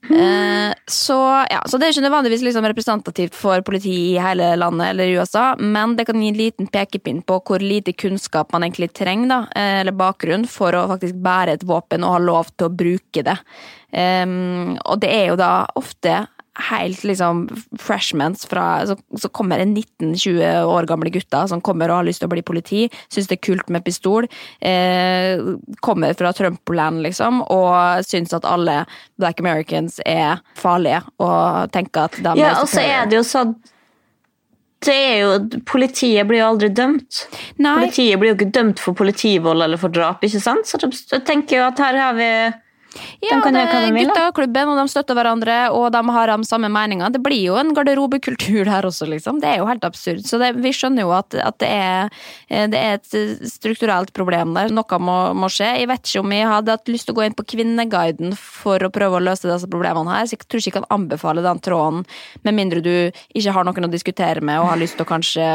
Eh, 0.10 0.74
så, 0.86 1.46
ja, 1.50 1.60
så 1.70 1.78
det 1.78 1.86
er 1.86 1.94
ikke 1.94 2.06
nødvendigvis 2.08 2.42
liksom 2.48 2.66
representativt 2.66 3.36
for 3.38 3.62
politiet 3.66 4.16
i 4.16 4.22
hele 4.22 4.48
landet 4.58 4.94
eller 4.94 5.10
i 5.10 5.18
USA, 5.20 5.52
men 5.60 5.94
det 6.00 6.08
kan 6.10 6.22
gi 6.22 6.32
en 6.32 6.40
liten 6.40 6.70
pekepinn 6.72 7.22
på 7.28 7.38
hvor 7.46 7.62
lite 7.62 7.94
kunnskap 7.94 8.56
man 8.56 8.66
egentlig 8.66 8.90
trenger, 8.98 9.30
da, 9.30 9.40
eh, 9.54 9.82
eller 9.84 9.98
bakgrunn, 10.00 10.48
for 10.50 10.74
å 10.74 10.88
faktisk 10.90 11.20
bære 11.22 11.60
et 11.60 11.68
våpen 11.70 12.06
og 12.08 12.16
ha 12.18 12.24
lov 12.26 12.50
til 12.56 12.70
å 12.70 12.74
bruke 12.82 13.26
det. 13.26 13.38
Um, 13.90 14.76
og 14.86 15.00
det 15.02 15.10
er 15.10 15.24
jo 15.32 15.38
da 15.40 15.54
ofte 15.80 16.20
helt 16.70 17.04
liksom 17.08 17.46
freshmans 17.80 18.46
fra 18.50 18.86
Så, 18.88 18.98
så 19.18 19.30
kommer 19.30 19.60
en 19.60 19.78
19-20 19.78 20.64
år 20.64 20.88
gamle 20.90 21.12
gutter 21.14 21.48
som 21.48 21.62
kommer 21.62 21.90
og 21.90 22.02
har 22.02 22.08
lyst 22.08 22.24
til 22.24 22.30
å 22.30 22.34
bli 22.34 22.44
politi, 22.46 22.86
syns 23.12 23.30
det 23.30 23.40
er 23.40 23.46
kult 23.48 23.72
med 23.74 23.86
pistol, 23.86 24.28
eh, 24.62 25.40
kommer 25.86 26.14
fra 26.18 26.34
Trump-land, 26.36 27.04
liksom, 27.06 27.42
og 27.50 28.06
syns 28.08 28.36
at 28.36 28.48
alle 28.48 28.84
black 29.20 29.42
americans 29.44 30.00
er 30.06 30.40
farlige, 30.60 31.02
og 31.20 31.72
tenker 31.76 32.08
at 32.10 32.20
de 32.20 32.38
ja, 32.40 32.54
er 32.54 32.64
og 32.64 32.72
så 32.72 32.84
er 32.84 33.10
det 33.10 33.20
jo 33.20 33.26
sånn 33.28 33.58
det 34.86 34.96
er 34.96 35.18
jo, 35.20 35.32
Politiet 35.68 36.28
blir 36.28 36.40
jo 36.40 36.52
aldri 36.54 36.70
dømt. 36.72 37.26
Nei. 37.60 37.74
Politiet 37.82 38.20
blir 38.22 38.32
jo 38.32 38.38
ikke 38.38 38.54
dømt 38.56 38.80
for 38.80 38.96
politivold 38.96 39.66
eller 39.66 39.80
for 39.82 39.92
drap. 39.92 40.24
ikke 40.24 40.40
sant? 40.40 40.70
Så 40.70 40.80
jeg 40.80 41.26
tenker 41.28 41.60
jo 41.60 41.66
at 41.68 41.82
her 41.84 42.00
har 42.00 42.16
vi 42.16 42.30
ja, 43.24 43.40
de 43.44 43.52
det 43.54 43.64
er 43.66 43.96
gutta-klubben, 43.96 44.72
og 44.72 44.80
de 44.80 44.86
støtter 44.92 45.18
hverandre, 45.18 45.58
og 45.76 45.90
de 45.94 46.02
har 46.16 46.32
de 46.32 46.48
samme 46.48 46.70
meninger. 46.72 47.12
Det 47.14 47.22
blir 47.24 47.42
jo 47.50 47.58
en 47.60 47.74
garderobekultur 47.76 48.64
der 48.68 48.88
også, 48.88 49.08
liksom. 49.10 49.42
Det 49.44 49.52
er 49.52 49.60
jo 49.62 49.68
helt 49.70 49.86
absurd. 49.88 50.24
Så 50.28 50.40
det, 50.42 50.54
vi 50.60 50.74
skjønner 50.76 51.06
jo 51.06 51.14
at, 51.18 51.36
at 51.36 51.60
det, 51.62 51.70
er, 51.70 52.24
eh, 52.48 52.66
det, 52.72 52.80
er, 52.80 53.00
et 53.00 53.52
strukturelt 53.52 54.14
problem 54.16 54.56
der. 54.58 54.74
Noe 54.74 55.02
må, 55.04 55.20
må, 55.38 55.52
skje. 55.52 55.72
Jeg 55.82 55.92
vet 55.92 56.10
ikke 56.12 56.24
om 56.24 56.36
jeg 56.36 56.50
hadde 56.54 56.78
hatt 56.78 56.92
lyst 56.92 57.10
til 57.10 57.16
å 57.16 57.20
gå 57.20 57.28
inn 57.28 57.38
på 57.38 57.48
Kvinneguiden 57.56 58.36
for 58.40 58.84
å 58.86 58.92
prøve 58.94 59.20
å 59.20 59.24
løse 59.24 59.50
disse 59.50 59.70
problemene 59.70 60.16
her, 60.16 60.28
så 60.28 60.38
jeg 60.38 60.46
tror 60.46 60.62
ikke 60.62 60.70
jeg 60.70 60.80
kan 60.80 60.92
anbefale 60.94 61.46
den 61.46 61.62
tråden, 61.64 62.04
med 62.46 62.56
mindre 62.56 62.84
du 62.86 62.92
ikke 63.10 63.54
har 63.56 63.66
noen 63.68 63.88
å 63.88 63.92
diskutere 63.92 64.44
med 64.46 64.62
og 64.62 64.70
har 64.72 64.82
lyst 64.82 65.00
til 65.00 65.08
å 65.08 65.10
kanskje 65.10 65.48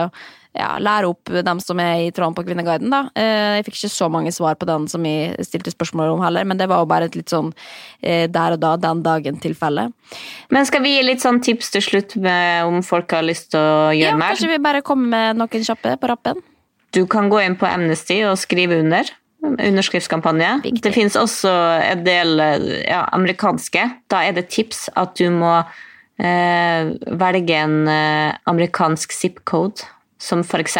ja, 0.54 0.74
lære 0.78 1.08
opp 1.10 1.30
dem 1.44 1.60
som 1.62 1.80
er 1.82 2.04
i 2.04 2.10
tråden 2.14 2.36
på 2.36 2.44
Kvinneguiden, 2.46 2.92
da. 2.92 3.00
Eh, 3.18 3.58
jeg 3.58 3.66
fikk 3.66 3.78
ikke 3.80 3.92
så 3.94 4.08
mange 4.12 4.32
svar 4.34 4.54
på 4.58 4.68
den 4.68 4.86
som 4.90 5.04
jeg 5.08 5.46
stilte 5.46 5.72
spørsmål 5.74 6.14
om 6.14 6.22
heller, 6.22 6.46
men 6.46 6.60
det 6.60 6.68
var 6.70 6.84
jo 6.84 6.90
bare 6.90 7.08
et 7.10 7.16
litt 7.18 7.32
sånn 7.32 7.50
eh, 8.00 8.28
der 8.30 8.54
og 8.54 8.62
da, 8.62 8.74
den 8.80 9.02
dagen-tilfelle. 9.04 9.88
Men 10.54 10.68
skal 10.68 10.84
vi 10.84 10.94
gi 10.94 11.02
litt 11.06 11.24
sånn 11.24 11.40
tips 11.44 11.74
til 11.74 11.84
slutt 11.84 12.14
med 12.22 12.70
om 12.70 12.84
folk 12.86 13.16
har 13.16 13.26
lyst 13.26 13.50
til 13.54 13.60
å 13.60 13.90
gjøre 13.90 14.14
ja, 14.14 14.20
mer? 14.20 14.36
Kanskje 14.36 14.52
vi 14.52 14.62
bare 14.62 14.84
kommer 14.86 15.10
med 15.14 15.42
noen 15.42 15.66
kjappe 15.66 15.96
på 15.98 16.10
rappen? 16.12 16.42
Du 16.94 17.02
kan 17.10 17.26
gå 17.32 17.40
inn 17.42 17.58
på 17.58 17.66
Amnesty 17.66 18.20
og 18.28 18.38
skrive 18.38 18.78
under. 18.84 19.10
Underskriftskampanje. 19.44 20.52
Viktig. 20.62 20.84
Det 20.86 20.94
finnes 20.94 21.18
også 21.18 21.50
en 21.82 22.06
del 22.06 22.38
ja, 22.86 23.02
amerikanske. 23.12 23.88
Da 24.08 24.22
er 24.24 24.38
det 24.38 24.46
tips 24.54 24.86
at 24.94 25.18
du 25.18 25.26
må 25.34 25.56
eh, 26.22 26.94
velge 27.24 27.58
en 27.58 27.76
eh, 27.90 28.38
amerikansk 28.50 29.12
zip-code 29.12 29.90
som 30.18 30.44
f.eks. 30.44 30.78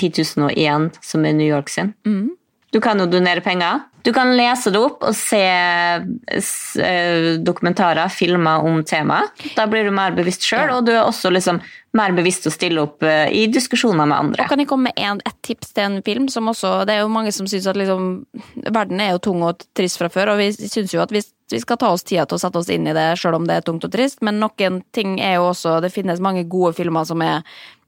10.001, 0.00 0.90
som 1.04 1.24
er 1.28 1.34
New 1.36 1.46
York 1.46 1.68
sin. 1.68 1.92
Mm. 2.08 2.30
Du 2.72 2.80
kan 2.80 3.00
jo 3.00 3.06
donere 3.06 3.44
penger. 3.44 3.82
Du 4.02 4.10
kan 4.12 4.32
lese 4.36 4.72
det 4.74 4.80
opp 4.82 5.04
og 5.06 5.14
se 5.14 5.38
eh, 5.38 7.26
dokumentarer, 7.44 8.08
filmer 8.10 8.64
om 8.66 8.80
temaet. 8.88 9.44
Da 9.54 9.68
blir 9.70 9.86
du 9.86 9.92
mer 9.94 10.14
bevisst 10.16 10.42
sjøl, 10.46 10.64
ja. 10.72 10.78
og 10.78 10.88
du 10.88 10.90
er 10.94 11.04
også 11.04 11.30
liksom 11.30 11.60
mer 11.94 12.14
bevisst 12.16 12.48
å 12.48 12.52
stille 12.54 12.82
opp 12.82 13.04
eh, 13.06 13.28
i 13.30 13.44
diskusjoner 13.52 14.08
med 14.08 14.16
andre. 14.16 14.46
Og 14.46 14.50
kan 14.50 14.62
jeg 14.62 14.70
komme 14.70 14.90
med 14.90 15.04
en, 15.04 15.20
et 15.28 15.36
tips 15.46 15.76
til 15.76 15.84
en 15.84 16.00
film 16.02 16.26
som 16.32 16.48
også 16.50 16.80
Det 16.88 16.96
er 16.96 17.04
jo 17.04 17.12
mange 17.12 17.34
som 17.36 17.46
syns 17.50 17.68
at 17.68 17.78
liksom 17.78 18.24
Verden 18.64 19.04
er 19.04 19.12
jo 19.12 19.22
tung 19.28 19.44
og 19.46 19.62
trist 19.76 20.00
fra 20.00 20.10
før, 20.10 20.32
og 20.32 20.42
vi 20.42 20.50
syns 20.56 20.96
jo 20.96 21.04
at 21.04 21.12
vi, 21.14 21.22
vi, 21.52 21.60
skal 21.62 21.78
ta 21.78 21.92
oss 21.92 22.02
tida 22.08 22.24
til 22.26 22.40
å 22.40 22.42
sette 22.42 22.58
oss 22.58 22.72
inn 22.72 22.88
i 22.88 22.96
det 22.96 23.06
sjøl 23.20 23.36
om 23.38 23.46
det 23.46 23.60
er 23.60 23.68
tungt 23.68 23.86
og 23.86 23.92
trist, 23.92 24.24
men 24.24 24.40
noen 24.42 24.80
ting 24.96 25.18
er 25.20 25.36
jo 25.36 25.52
også 25.52 25.78
Det 25.84 25.92
finnes 25.94 26.24
mange 26.24 26.48
gode 26.50 26.72
filmer 26.80 27.06
som 27.06 27.22
er 27.22 27.44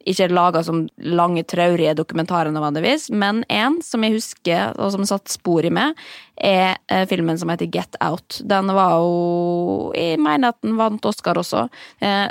ikke 0.06 0.28
laga 0.32 0.62
som 0.64 0.84
lange, 0.96 1.44
traurige 1.48 1.94
dokumentarer 1.96 2.52
nødvendigvis, 2.54 3.08
men 3.10 3.42
en 3.52 3.80
som 3.84 4.04
jeg 4.04 4.18
husker, 4.18 4.74
og 4.78 4.92
som 4.94 5.06
satt 5.08 5.32
spor 5.32 5.64
i 5.64 5.72
meg, 5.74 5.98
er 6.36 6.76
eh, 6.90 7.04
filmen 7.08 7.38
som 7.40 7.52
heter 7.52 7.70
Get 7.72 7.96
Out. 8.04 8.40
Den 8.42 8.72
var 8.74 8.96
jo 8.98 9.92
Jeg 9.94 10.18
mener 10.18 10.50
at 10.50 10.58
den 10.62 10.76
vant 10.76 11.04
Oscar 11.06 11.38
også, 11.38 11.68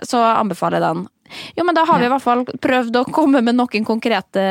så 0.04 0.14
så 0.14 0.20
anbefaler 0.22 0.78
jeg 0.78 0.84
den. 0.86 1.08
Jo, 1.56 1.66
men 1.66 1.76
da 1.76 1.86
har 1.88 2.00
vi 2.00 2.08
i 2.08 2.12
hvert 2.12 2.24
fall 2.24 2.44
prøvd 2.46 3.00
å 3.00 3.04
komme 3.14 3.42
med 3.46 3.58
noen 3.58 3.86
konkrete 3.88 4.44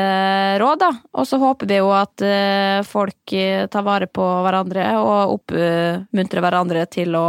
råd, 0.61 0.81
da. 0.81 0.89
Og 1.17 1.27
så 1.29 1.39
håper 1.41 1.69
vi 1.69 1.79
jo 1.79 1.91
at 1.95 2.23
uh, 2.25 2.79
folk 2.87 3.33
eh, 3.37 3.65
tar 3.71 3.85
vare 3.85 4.07
på 4.11 4.23
hverandre 4.45 4.85
og 4.99 5.35
oppmuntrer 5.37 6.43
hverandre 6.43 6.85
til 6.91 7.15
å 7.17 7.27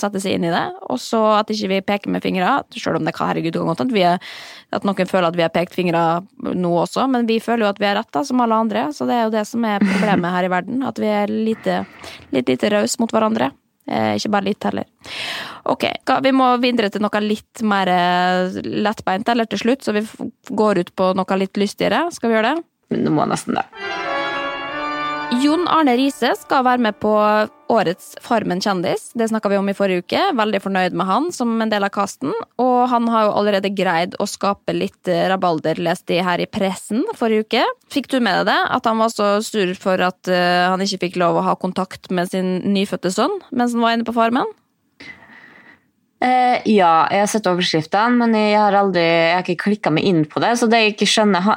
sette 0.00 0.22
seg 0.22 0.38
inn 0.38 0.48
i 0.48 0.54
det. 0.54 0.64
Og 0.88 1.00
så 1.02 1.20
at 1.38 1.50
ikke 1.52 1.72
vi 1.72 1.80
peker 1.92 2.14
med 2.14 2.24
fingra, 2.24 2.56
selv 2.74 3.00
om 3.00 3.08
det 3.08 3.14
kan 3.16 3.32
herregud 3.32 3.58
kan 3.58 3.72
godt 3.72 3.84
at, 3.84 4.30
at 4.78 4.86
noen 4.86 5.10
føler 5.10 5.28
at 5.28 5.38
vi 5.38 5.46
har 5.46 5.52
pekt 5.54 5.76
fingra 5.76 6.04
nå 6.44 6.72
også, 6.84 7.06
men 7.10 7.28
vi 7.30 7.40
føler 7.42 7.66
jo 7.66 7.72
at 7.72 7.82
vi 7.82 7.90
er 7.90 7.98
rett, 8.00 8.12
da, 8.14 8.24
som 8.26 8.42
alle 8.44 8.62
andre. 8.66 8.88
Så 8.94 9.08
det 9.08 9.18
er 9.18 9.26
jo 9.26 9.34
det 9.34 9.44
som 9.48 9.64
er 9.68 9.84
problemet 9.84 10.34
her 10.36 10.48
i 10.48 10.54
verden, 10.54 10.86
at 10.86 11.00
vi 11.00 11.10
er 11.10 11.32
lite, 11.32 11.82
litt 12.34 12.50
lite 12.52 12.72
rause 12.74 13.00
mot 13.02 13.12
hverandre. 13.12 13.52
Eh, 13.84 14.14
ikke 14.16 14.32
bare 14.32 14.48
litt 14.48 14.64
heller. 14.64 14.88
Ok, 15.68 15.84
vi 16.24 16.32
må 16.32 16.48
videre 16.62 16.88
til 16.92 17.04
noe 17.04 17.24
litt 17.24 17.64
mer 17.66 17.90
eh, 17.92 18.60
lettbeint 18.64 19.28
eller 19.28 19.48
til 19.50 19.60
slutt, 19.60 19.84
så 19.84 19.96
vi 19.96 20.04
går 20.50 20.84
ut 20.84 20.94
på 20.96 21.12
noe 21.18 21.40
litt 21.40 21.60
lystigere. 21.60 22.06
Skal 22.14 22.32
vi 22.32 22.38
gjøre 22.38 22.54
det? 22.54 22.68
Du 23.04 23.10
må 23.12 23.26
nesten 23.28 23.58
det. 23.58 23.66
Jon 25.42 25.66
Arne 25.68 25.96
Riise 25.98 26.30
skal 26.38 26.62
være 26.66 26.82
med 26.84 26.96
på 27.02 27.10
årets 27.72 28.12
Farmen 28.22 28.60
kjendis. 28.62 29.08
Det 29.16 29.26
snakka 29.30 29.50
vi 29.50 29.58
om 29.58 29.68
i 29.70 29.74
forrige 29.76 30.04
uke. 30.04 30.20
Veldig 30.36 30.60
fornøyd 30.62 30.96
med 30.96 31.08
han 31.08 31.30
som 31.34 31.52
en 31.62 31.72
del 31.72 31.86
av 31.86 31.92
casten. 31.94 32.32
Og 32.60 32.88
han 32.92 33.08
har 33.10 33.26
jo 33.26 33.34
allerede 33.40 33.72
greid 33.74 34.16
å 34.20 34.28
skape 34.30 34.76
litt 34.76 35.10
eh, 35.10 35.24
rabalder, 35.32 35.80
leste 35.82 36.18
jeg 36.18 36.26
her 36.26 36.42
i 36.44 36.48
pressen 36.50 37.02
forrige 37.18 37.48
uke. 37.48 37.64
Fikk 37.92 38.10
du 38.12 38.18
med 38.20 38.42
deg 38.42 38.52
det? 38.52 38.60
At 38.76 38.86
han 38.90 39.00
var 39.02 39.12
så 39.14 39.30
sur 39.44 39.74
for 39.80 40.00
at 40.04 40.30
uh, 40.30 40.70
han 40.70 40.82
ikke 40.84 41.06
fikk 41.08 41.18
lov 41.22 41.40
å 41.40 41.46
ha 41.48 41.56
kontakt 41.58 42.12
med 42.14 42.30
sin 42.30 42.58
nyfødte 42.74 43.12
sønn 43.14 43.40
mens 43.50 43.74
han 43.74 43.84
var 43.84 43.96
inne 43.96 44.06
på 44.06 44.14
Farmen? 44.16 44.52
Eh, 46.22 46.62
ja, 46.70 47.04
jeg 47.10 47.20
har 47.24 47.28
sett 47.28 47.48
overskriftene, 47.50 48.16
men 48.22 48.36
jeg 48.38 48.54
har 48.56 48.76
aldri, 48.78 49.02
jeg 49.02 49.32
har 49.34 49.42
ikke 49.44 49.66
klikka 49.66 49.90
meg 49.92 50.06
inn 50.08 50.22
på 50.30 50.40
det. 50.40 50.54
Så 50.60 50.68
det 50.70 50.80
jeg 50.80 50.94
ikke 50.94 51.08
skjønner, 51.10 51.48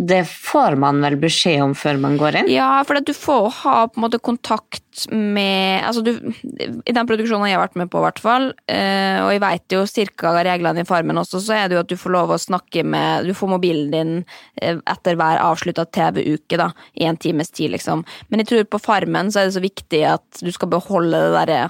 det 0.00 0.22
får 0.26 0.78
man 0.80 1.02
vel 1.04 1.18
beskjed 1.22 1.60
om 1.62 1.74
før 1.78 2.00
man 2.02 2.16
går 2.20 2.40
inn? 2.40 2.50
Ja, 2.50 2.70
for 2.88 2.98
du 2.98 3.12
får 3.14 3.50
ha 3.60 3.76
på 3.90 4.00
en 4.00 4.06
måte 4.06 4.22
kontakt 4.22 4.80
med 5.08 5.84
altså 5.86 6.02
du, 6.04 6.10
I 6.12 6.92
den 6.92 7.08
produksjonen 7.08 7.48
jeg 7.48 7.56
har 7.56 7.62
vært 7.62 7.78
med 7.80 7.90
på, 7.92 8.00
hvert 8.04 8.20
fall, 8.20 8.50
eh, 8.68 9.20
og 9.22 9.30
jeg 9.32 9.42
veit 9.44 9.76
jo 9.76 9.84
cirka 9.88 10.34
reglene 10.44 10.82
i 10.84 10.88
Farmen 10.88 11.20
også, 11.20 11.40
så 11.40 11.56
er 11.56 11.68
det 11.68 11.78
jo 11.78 11.82
at 11.84 11.92
du 11.92 11.96
får 12.00 12.12
lov 12.12 12.34
å 12.34 12.40
snakke 12.40 12.84
med 12.84 13.28
Du 13.28 13.32
får 13.36 13.54
mobilen 13.54 13.92
din 13.92 14.12
eh, 14.60 14.80
etter 14.90 15.16
hver 15.20 15.40
avslutta 15.40 15.86
TV-uke, 15.88 16.58
da, 16.60 16.72
i 16.98 17.06
en 17.08 17.20
times 17.20 17.52
tid, 17.52 17.72
liksom. 17.76 18.04
Men 18.28 18.42
jeg 18.42 18.50
tror 18.50 18.68
på 18.72 18.82
Farmen 18.82 19.32
så 19.32 19.42
er 19.42 19.48
det 19.48 19.56
så 19.56 19.64
viktig 19.64 20.02
at 20.10 20.42
du 20.42 20.50
skal 20.52 20.72
beholde 20.74 21.22
det 21.28 21.32
derre 21.38 21.62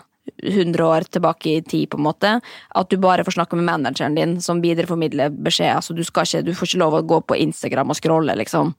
100 0.42 0.84
år 0.86 1.06
tilbake 1.10 1.56
i 1.56 1.62
tid, 1.62 1.88
på 1.90 1.98
en 1.98 2.06
måte. 2.06 2.32
At 2.78 2.90
du 2.90 2.98
bare 3.02 3.24
får 3.26 3.36
snakke 3.36 3.58
med 3.58 3.68
manageren 3.68 4.16
din, 4.18 4.36
som 4.40 4.62
videreformidler 4.62 5.34
beskjed. 5.34 5.74
Altså, 5.76 5.94
du, 5.94 6.02
ikke, 6.04 6.44
du 6.46 6.54
får 6.54 6.70
ikke 6.70 6.82
lov 6.84 6.98
å 6.98 7.04
gå 7.14 7.20
på 7.26 7.38
Instagram 7.42 7.90
og 7.92 7.98
scrolle, 7.98 8.36
liksom. 8.38 8.74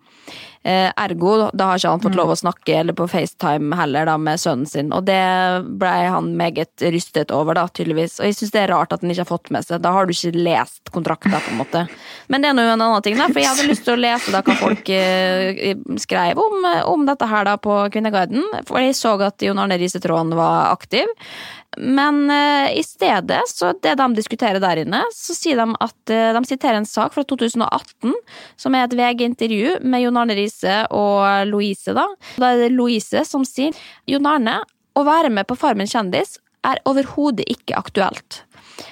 Eh, 0.63 0.89
ergo, 0.95 1.49
da 1.51 1.65
har 1.67 1.79
ikke 1.79 1.89
han 1.91 2.03
fått 2.05 2.15
lov 2.15 2.29
å 2.31 2.37
snakke, 2.39 2.71
eller 2.79 2.95
på 2.95 3.07
FaceTime 3.11 3.75
heller, 3.75 4.07
da, 4.07 4.15
med 4.15 4.39
sønnen 4.39 4.69
sin. 4.69 4.93
Og 4.95 5.03
det 5.09 5.19
ble 5.81 5.91
han 6.13 6.29
meget 6.39 6.85
rystet 6.93 7.33
over, 7.35 7.57
da, 7.59 7.65
tydeligvis. 7.67 8.15
Og 8.21 8.29
jeg 8.29 8.37
syns 8.37 8.53
det 8.55 8.61
er 8.61 8.71
rart 8.71 8.95
at 8.95 9.03
han 9.03 9.11
ikke 9.11 9.25
har 9.25 9.31
fått 9.33 9.51
med 9.51 9.67
seg. 9.67 9.81
Da 9.83 9.91
har 9.91 10.07
du 10.07 10.13
ikke 10.15 10.31
lest 10.39 10.93
kontrakta, 10.95 11.35
på 11.35 11.51
en 11.51 11.59
måte. 11.59 11.83
Men 12.31 12.45
det 12.45 12.53
er 12.53 12.55
nå 12.55 12.63
en 12.63 12.77
annen 12.77 13.03
ting, 13.03 13.17
da, 13.19 13.27
for 13.27 13.43
jeg 13.43 13.51
hadde 13.51 13.67
lyst 13.67 13.83
til 13.87 13.97
å 13.97 14.03
lese 14.05 14.31
da 14.31 14.43
hva 14.45 14.55
folk 14.61 14.93
eh, 14.95 15.73
skrev 15.99 16.39
om, 16.39 16.69
om 16.93 17.03
dette 17.11 17.27
her 17.27 17.49
da 17.49 17.57
på 17.59 17.81
Kvinneguiden. 17.91 18.47
For 18.69 18.79
jeg 18.79 18.95
så 18.95 19.17
at 19.27 19.43
Jon 19.43 19.59
Arne 19.59 19.79
Risetråden 19.81 20.31
var 20.39 20.71
aktiv. 20.71 21.11
Men 21.77 22.23
uh, 22.29 22.69
i 22.73 22.83
stedet, 22.85 23.41
så 23.49 23.73
det 23.83 23.95
de 23.99 24.07
diskuterer 24.17 24.61
der 24.63 24.83
inne, 24.83 25.03
så 25.15 25.35
sier 25.37 25.59
de 25.59 25.67
at 25.83 26.13
uh, 26.13 26.29
de 26.37 26.43
siterer 26.49 26.79
en 26.79 26.89
sak 26.89 27.15
fra 27.15 27.25
2018 27.27 28.13
som 28.59 28.77
er 28.77 28.85
et 28.85 28.95
VG-intervju 28.99 29.79
med 29.81 30.05
Jon 30.05 30.21
Arne 30.21 30.37
Riise 30.37 30.83
og 30.93 31.49
Louise. 31.49 31.95
Da 31.95 32.07
Da 32.37 32.53
er 32.53 32.65
det 32.65 32.73
Louise 32.75 33.25
som 33.27 33.45
sier 33.47 33.75
Jon 34.09 34.29
Arne, 34.29 34.61
å 34.93 35.05
være 35.07 35.31
med 35.33 35.47
på 35.49 35.57
Farmen 35.57 35.89
kjendis 35.89 36.37
er 36.63 36.79
overhodet 36.87 37.47
ikke 37.51 37.77
aktuelt. 37.79 38.43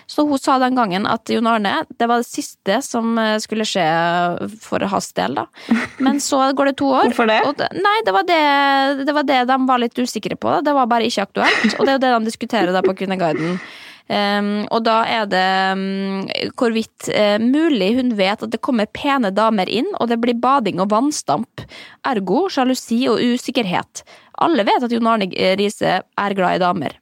Så 0.05 0.25
hun 0.27 0.39
sa 0.39 0.57
den 0.61 0.75
gangen 0.77 1.07
at 1.09 1.29
Jon 1.31 1.47
Arne, 1.49 1.81
det 1.99 2.07
var 2.09 2.21
det 2.21 2.29
siste 2.29 2.79
som 2.85 3.17
eh, 3.21 3.37
skulle 3.43 3.67
skje 3.67 3.85
for 4.61 4.83
hans 4.91 5.11
del, 5.17 5.39
da. 5.41 5.45
Men 6.03 6.19
så 6.23 6.43
går 6.57 6.71
det 6.71 6.77
to 6.81 6.89
år. 6.91 7.11
Hvorfor 7.11 7.29
det? 7.31 7.39
Det 7.59 7.69
nei, 7.77 7.97
det 8.07 8.15
var 8.15 8.27
det, 8.27 8.41
det 9.07 9.15
var 9.15 9.27
det 9.27 9.43
de 9.51 9.61
var 9.69 9.83
litt 9.83 10.01
usikre 10.01 10.37
på. 10.39 10.59
Det 10.65 10.75
var 10.75 10.89
bare 10.91 11.07
ikke 11.07 11.29
aktuelt. 11.29 11.77
Og 11.77 11.85
det 11.85 11.93
er 11.93 11.97
jo 11.97 12.03
det 12.03 12.11
de 12.17 12.29
diskuterer 12.31 12.75
da 12.75 12.83
på 12.85 12.97
Kvinneguiden. 12.99 13.57
Um, 14.11 14.65
og 14.73 14.81
da 14.83 14.97
er 15.07 15.27
det 15.31 15.49
um, 15.71 16.25
hvorvidt 16.59 17.07
uh, 17.15 17.37
mulig 17.39 17.93
hun 17.95 18.11
vet 18.17 18.41
at 18.43 18.51
det 18.51 18.59
kommer 18.65 18.89
pene 18.91 19.31
damer 19.31 19.69
inn, 19.71 19.87
og 20.01 20.09
det 20.11 20.19
blir 20.19 20.39
bading 20.41 20.81
og 20.83 20.91
vannstamp. 20.91 21.63
Ergo 22.09 22.47
sjalusi 22.51 23.05
og 23.11 23.21
usikkerhet. 23.23 24.03
Alle 24.43 24.65
vet 24.67 24.83
at 24.83 24.91
Jon 24.91 25.07
Arne 25.07 25.29
Riise 25.31 26.01
er 26.01 26.35
glad 26.35 26.59
i 26.59 26.63
damer. 26.65 26.97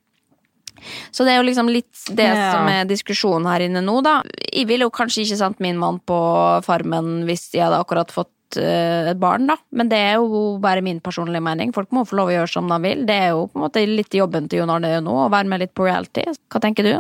Så 1.12 1.26
det 1.26 1.34
er 1.34 1.40
jo 1.42 1.48
liksom 1.50 1.70
litt 1.72 2.04
det 2.16 2.28
Ja. 2.30 2.52
som 2.54 2.68
er 2.72 2.86
diskusjonen 2.90 3.48
her 3.52 3.66
inne 3.68 3.82
nå, 3.86 4.02
da. 4.04 4.22
Jeg 4.54 4.68
ville 4.68 4.88
jo 4.88 4.90
kanskje 4.94 5.24
ikke 5.26 5.38
sendt 5.42 5.60
min 5.64 5.78
mann 5.78 6.00
på 6.06 6.20
Farmen 6.66 7.26
hvis 7.28 7.50
jeg 7.54 7.64
hadde 7.66 7.80
akkurat 7.84 8.12
fått 8.12 8.58
eh, 8.58 9.12
et 9.12 9.20
barn, 9.20 9.46
da. 9.48 9.58
Men 9.72 9.90
det 9.92 9.98
er 9.98 10.16
jo 10.18 10.58
bare 10.62 10.82
min 10.82 11.00
personlige 11.00 11.44
mening. 11.44 11.74
Folk 11.76 11.92
må 11.92 12.06
få 12.08 12.16
lov 12.18 12.32
å 12.32 12.36
gjøre 12.38 12.50
som 12.54 12.68
de 12.72 12.80
vil. 12.88 13.06
Det 13.06 13.16
er 13.16 13.30
jo 13.36 13.48
på 13.48 13.60
en 13.60 13.66
måte 13.68 13.86
litt 13.88 14.14
jobben 14.18 14.50
til 14.50 14.64
Jon 14.64 14.74
Arne 14.74 15.00
nå, 15.06 15.14
å 15.26 15.30
være 15.30 15.48
med 15.52 15.60
litt 15.66 15.74
på 15.78 15.86
reality. 15.86 16.26
Hva 16.50 16.62
tenker 16.64 16.84
du? 16.88 16.96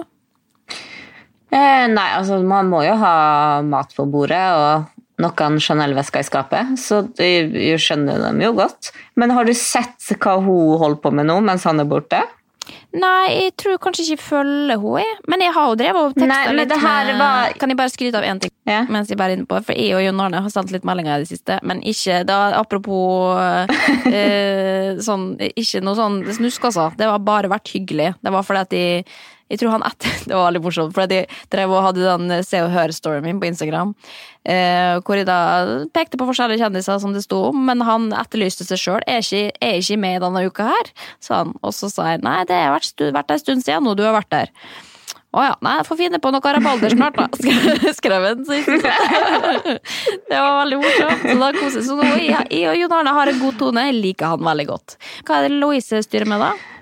Eh, 1.49 1.87
nei, 1.89 2.09
altså 2.13 2.37
man 2.45 2.69
må 2.69 2.83
jo 2.85 2.93
ha 3.01 3.61
mat 3.65 3.93
på 3.97 4.05
bordet 4.09 4.43
og 4.53 4.95
noen 5.19 5.57
Chanel-vesker 5.59 6.21
i 6.21 6.27
skapet, 6.27 6.75
så 6.79 7.01
det, 7.17 7.25
jeg 7.57 7.79
skjønner 7.83 8.21
dem 8.21 8.39
jo 8.43 8.53
godt. 8.55 8.91
Men 9.19 9.33
har 9.35 9.47
du 9.49 9.51
sett 9.57 9.97
hva 10.21 10.37
hun 10.39 10.77
holder 10.79 11.01
på 11.03 11.11
med 11.11 11.27
nå 11.27 11.39
mens 11.43 11.65
han 11.67 11.81
er 11.81 11.89
borte? 11.89 12.21
Nei, 12.93 13.27
jeg 13.43 13.55
tror 13.61 13.77
kanskje 13.83 14.03
ikke 14.05 14.15
jeg 14.15 14.21
følger 14.25 14.81
henne. 14.81 15.17
Men 15.29 15.43
jeg 15.45 15.53
har 15.53 15.67
jo 15.69 15.75
drevet 15.79 16.01
og 16.09 16.15
teksta 16.15 16.39
men 16.49 16.57
litt 16.57 16.73
med 16.73 17.19
var- 17.19 17.53
Kan 17.59 17.69
jeg 17.69 17.77
bare 17.77 17.93
skryte 17.93 18.15
av 18.17 18.23
én 18.23 18.39
ting? 18.41 18.51
Ja. 18.69 18.83
mens 18.89 19.09
jeg 19.09 19.17
bare 19.17 19.31
er 19.33 19.37
inne 19.37 19.47
på 19.49 19.57
For 19.65 19.73
jeg 19.73 19.95
og 19.97 20.03
Jon 20.03 20.19
Arne 20.21 20.41
har 20.45 20.49
sendt 20.53 20.71
litt 20.71 20.83
meldinger 20.85 21.15
i 21.17 21.23
det 21.23 21.29
siste, 21.31 21.59
men 21.63 21.81
ikke 21.81 22.23
da, 22.25 22.51
Apropos 22.59 23.37
eh, 24.05 24.95
sånn 25.01 25.35
Ikke 25.55 25.81
noe 25.85 25.97
sånn 25.97 26.21
snusk, 26.37 26.69
altså. 26.69 26.89
Det 26.97 27.07
har 27.09 27.19
bare 27.19 27.49
vært 27.51 27.71
hyggelig. 27.73 28.13
Det 28.21 28.31
var 28.33 28.43
fordi 28.45 28.61
at 28.65 28.69
de 28.73 28.85
jeg 29.49 29.61
tror 29.61 29.73
han 29.77 29.85
etter, 29.87 30.17
Det 30.29 30.35
var 30.35 30.49
veldig 30.49 30.63
morsomt, 30.65 30.95
for 30.95 31.09
jeg 31.09 31.29
drev 31.53 31.73
og 31.73 31.85
hadde 31.87 32.05
den 32.05 32.43
Se 32.45 32.61
og 32.63 32.71
Hør-storyen 32.73 33.25
min 33.25 33.39
på 33.41 33.49
Instagram. 33.49 33.95
Eh, 34.49 34.99
hvor 35.05 35.19
jeg 35.19 35.27
da 35.29 35.39
pekte 35.93 36.19
på 36.19 36.27
forskjellige 36.29 36.63
kjendiser 36.63 37.01
som 37.01 37.15
det 37.15 37.25
sto 37.25 37.41
om, 37.49 37.63
men 37.69 37.81
han 37.85 38.11
etterlyste 38.15 38.67
seg 38.67 38.81
sjøl. 38.81 39.01
Er, 39.09 39.25
er 39.25 39.79
ikke 39.81 39.99
med 40.01 40.21
denne 40.25 40.45
uka 40.47 40.69
her, 40.69 40.93
sa 41.23 41.43
han. 41.43 41.55
Og 41.63 41.73
så 41.75 41.89
sa 41.91 42.13
jeg 42.13 42.23
nei, 42.25 42.43
det 42.49 42.61
har 42.61 42.77
vært, 42.77 43.09
vært 43.19 43.35
en 43.35 43.43
stund 43.43 43.65
siden 43.65 43.89
nå, 43.89 43.97
du 43.97 44.05
har 44.05 44.15
vært 44.15 44.31
der. 44.33 44.53
Å 45.29 45.43
ja, 45.45 45.51
nei, 45.61 45.75
jeg 45.77 45.85
får 45.85 45.97
finne 45.99 46.17
på 46.23 46.31
noe 46.33 46.51
rabalder 46.55 46.93
snart, 46.95 47.19
da. 47.19 47.27
Skrev- 47.99 48.23
han. 48.25 48.39
Så 48.47 48.55
det 50.29 50.39
var 50.39 50.55
veldig 50.63 50.79
morsomt. 50.81 51.25
Så 51.27 51.35
da 51.37 51.49
koser 51.53 51.85
Så 51.85 51.97
nå, 51.99 52.07
jeg 52.17 52.63
og 52.71 52.79
Jon 52.79 52.95
Arne 52.97 53.13
har 53.13 53.29
en 53.29 53.41
god 53.43 53.59
tone. 53.61 53.83
Jeg 53.91 53.99
liker 53.99 54.33
han 54.33 54.45
veldig 54.47 54.65
godt. 54.71 54.97
Hva 55.27 55.37
er 55.37 55.49
det 55.49 55.59
Louise 55.61 56.01
styrer 56.05 56.25
med, 56.29 56.41
da? 56.41 56.78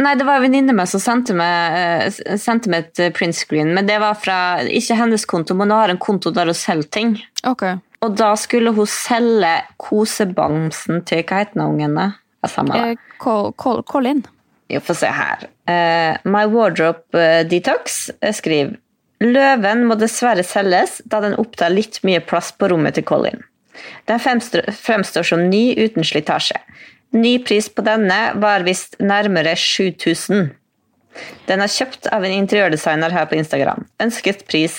Nei, 0.00 0.14
det 0.16 0.24
var 0.24 0.38
en 0.40 0.46
venninne 0.46 0.72
med 0.72 0.88
som 0.88 1.00
sendte 1.02 1.34
meg, 1.36 1.76
eh, 1.76 2.36
sendte 2.40 2.70
meg 2.72 2.88
et 2.88 3.14
printscreen. 3.16 3.74
men 3.74 3.86
det 3.86 3.98
var 4.00 4.14
fra 4.16 4.38
ikke 4.64 4.96
hennes 4.96 5.26
konto, 5.28 5.54
men 5.54 5.68
hun 5.70 5.76
har 5.78 5.92
en 5.92 5.98
konto 6.00 6.32
der 6.32 6.48
hun 6.48 6.56
selger 6.56 6.88
ting. 6.90 7.14
Ok. 7.44 7.66
Og 8.00 8.16
da 8.16 8.30
skulle 8.40 8.72
hun 8.72 8.86
selge 8.88 9.52
kosebamsen 9.76 11.04
til 11.04 11.22
hva 11.28 11.42
heter 11.44 11.60
ungen? 11.66 11.98
Eh, 12.40 12.94
Col- 13.20 13.52
Col- 13.60 13.84
Colin. 13.84 14.22
Jo, 14.70 14.80
få 14.80 14.94
se 14.96 15.06
her. 15.10 15.48
Uh, 15.68 16.16
My 16.24 16.44
Wardrobe 16.46 17.18
eh, 17.18 17.42
Detox 17.44 18.10
eh, 18.22 18.32
skriver 18.32 18.78
Løven 19.20 19.82
må 19.84 19.98
dessverre 20.00 20.40
selges, 20.46 21.02
da 21.04 21.18
den 21.20 21.34
opptar 21.36 21.68
litt 21.74 21.98
mye 22.06 22.22
plass 22.24 22.52
på 22.56 22.70
rommet 22.72 22.94
til 22.96 23.04
Colin. 23.04 23.42
Den 24.08 24.18
fremstår, 24.22 24.70
fremstår 24.72 25.26
som 25.28 25.42
ny 25.50 25.74
uten 25.76 26.06
slitasje. 26.06 26.56
Ny 27.16 27.38
pris 27.42 27.68
på 27.74 27.82
denne 27.82 28.18
var 28.38 28.62
visst 28.66 28.96
nærmere 29.02 29.56
7000. 29.58 30.50
Den 31.48 31.64
er 31.64 31.72
kjøpt 31.72 32.06
av 32.14 32.24
en 32.24 32.36
interiørdesigner 32.36 33.10
her 33.14 33.26
på 33.30 33.38
Instagram. 33.40 33.86
Ønsket 34.02 34.44
pris 34.48 34.76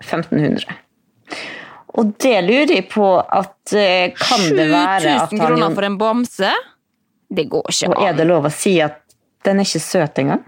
1500. 0.00 0.64
Og 1.96 2.12
det 2.20 2.36
lurer 2.44 2.72
jeg 2.78 2.88
på 2.92 3.06
at 3.20 3.72
eh, 3.76 4.12
Kan 4.16 4.48
det 4.56 4.68
være 4.72 5.16
at 5.16 5.30
7000 5.32 5.40
kroner 5.40 5.76
for 5.76 5.88
en 5.88 5.98
bamse? 6.00 6.52
Det 7.28 7.46
går 7.52 7.72
ikke 7.72 7.90
an. 7.90 7.96
Og 7.96 8.08
er 8.08 8.16
det 8.16 8.28
lov 8.28 8.48
å 8.48 8.52
si 8.52 8.76
at 8.84 9.00
den 9.46 9.60
er 9.60 9.68
ikke 9.68 9.84
søt 9.84 10.20
engang? 10.22 10.44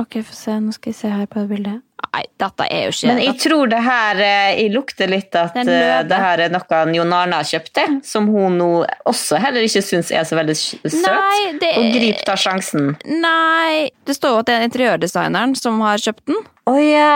Ok, 0.00 0.16
få 0.26 0.34
se. 0.34 0.54
Nå 0.60 0.72
skal 0.74 0.90
vi 0.92 0.96
se 0.98 1.08
her 1.12 1.26
på 1.30 1.42
det 1.44 1.48
bildet. 1.52 1.82
Nei, 2.04 2.22
dette 2.38 2.66
er 2.70 2.82
jo 2.84 2.92
ikke 2.92 3.08
Men 3.08 3.20
jeg 3.24 3.36
tror 3.40 3.70
det 3.72 3.78
her 3.82 4.18
eh, 4.20 4.48
Jeg 4.60 4.72
lukter 4.74 5.08
litt 5.08 5.34
at 5.40 5.54
Det 5.56 5.72
eh, 5.72 6.02
det 6.06 6.18
her 6.20 6.42
er 6.44 6.52
noe 6.52 6.80
Jon 6.94 7.14
Arne 7.16 7.38
har 7.40 7.46
kjøpt, 7.48 7.70
det, 7.78 7.86
som 8.06 8.26
hun 8.28 8.58
nå 8.60 8.68
også 9.08 9.38
heller 9.40 9.64
ikke 9.64 9.80
syns 9.82 10.10
er 10.12 10.26
så 10.28 10.36
veldig 10.36 10.56
søt. 10.58 10.98
Nei, 11.06 11.54
det- 11.62 11.72
Og 11.80 11.88
grip 11.94 12.20
tar 12.26 12.36
sjansen. 12.36 12.92
Nei, 13.08 13.88
det 14.04 14.18
står 14.18 14.36
jo 14.36 14.42
at 14.44 14.50
det 14.50 14.58
er 14.58 14.68
interiørdesigneren 14.68 15.56
som 15.58 15.80
har 15.86 16.02
kjøpt 16.02 16.26
den. 16.28 16.42
Å 16.68 16.76
ja! 16.82 17.14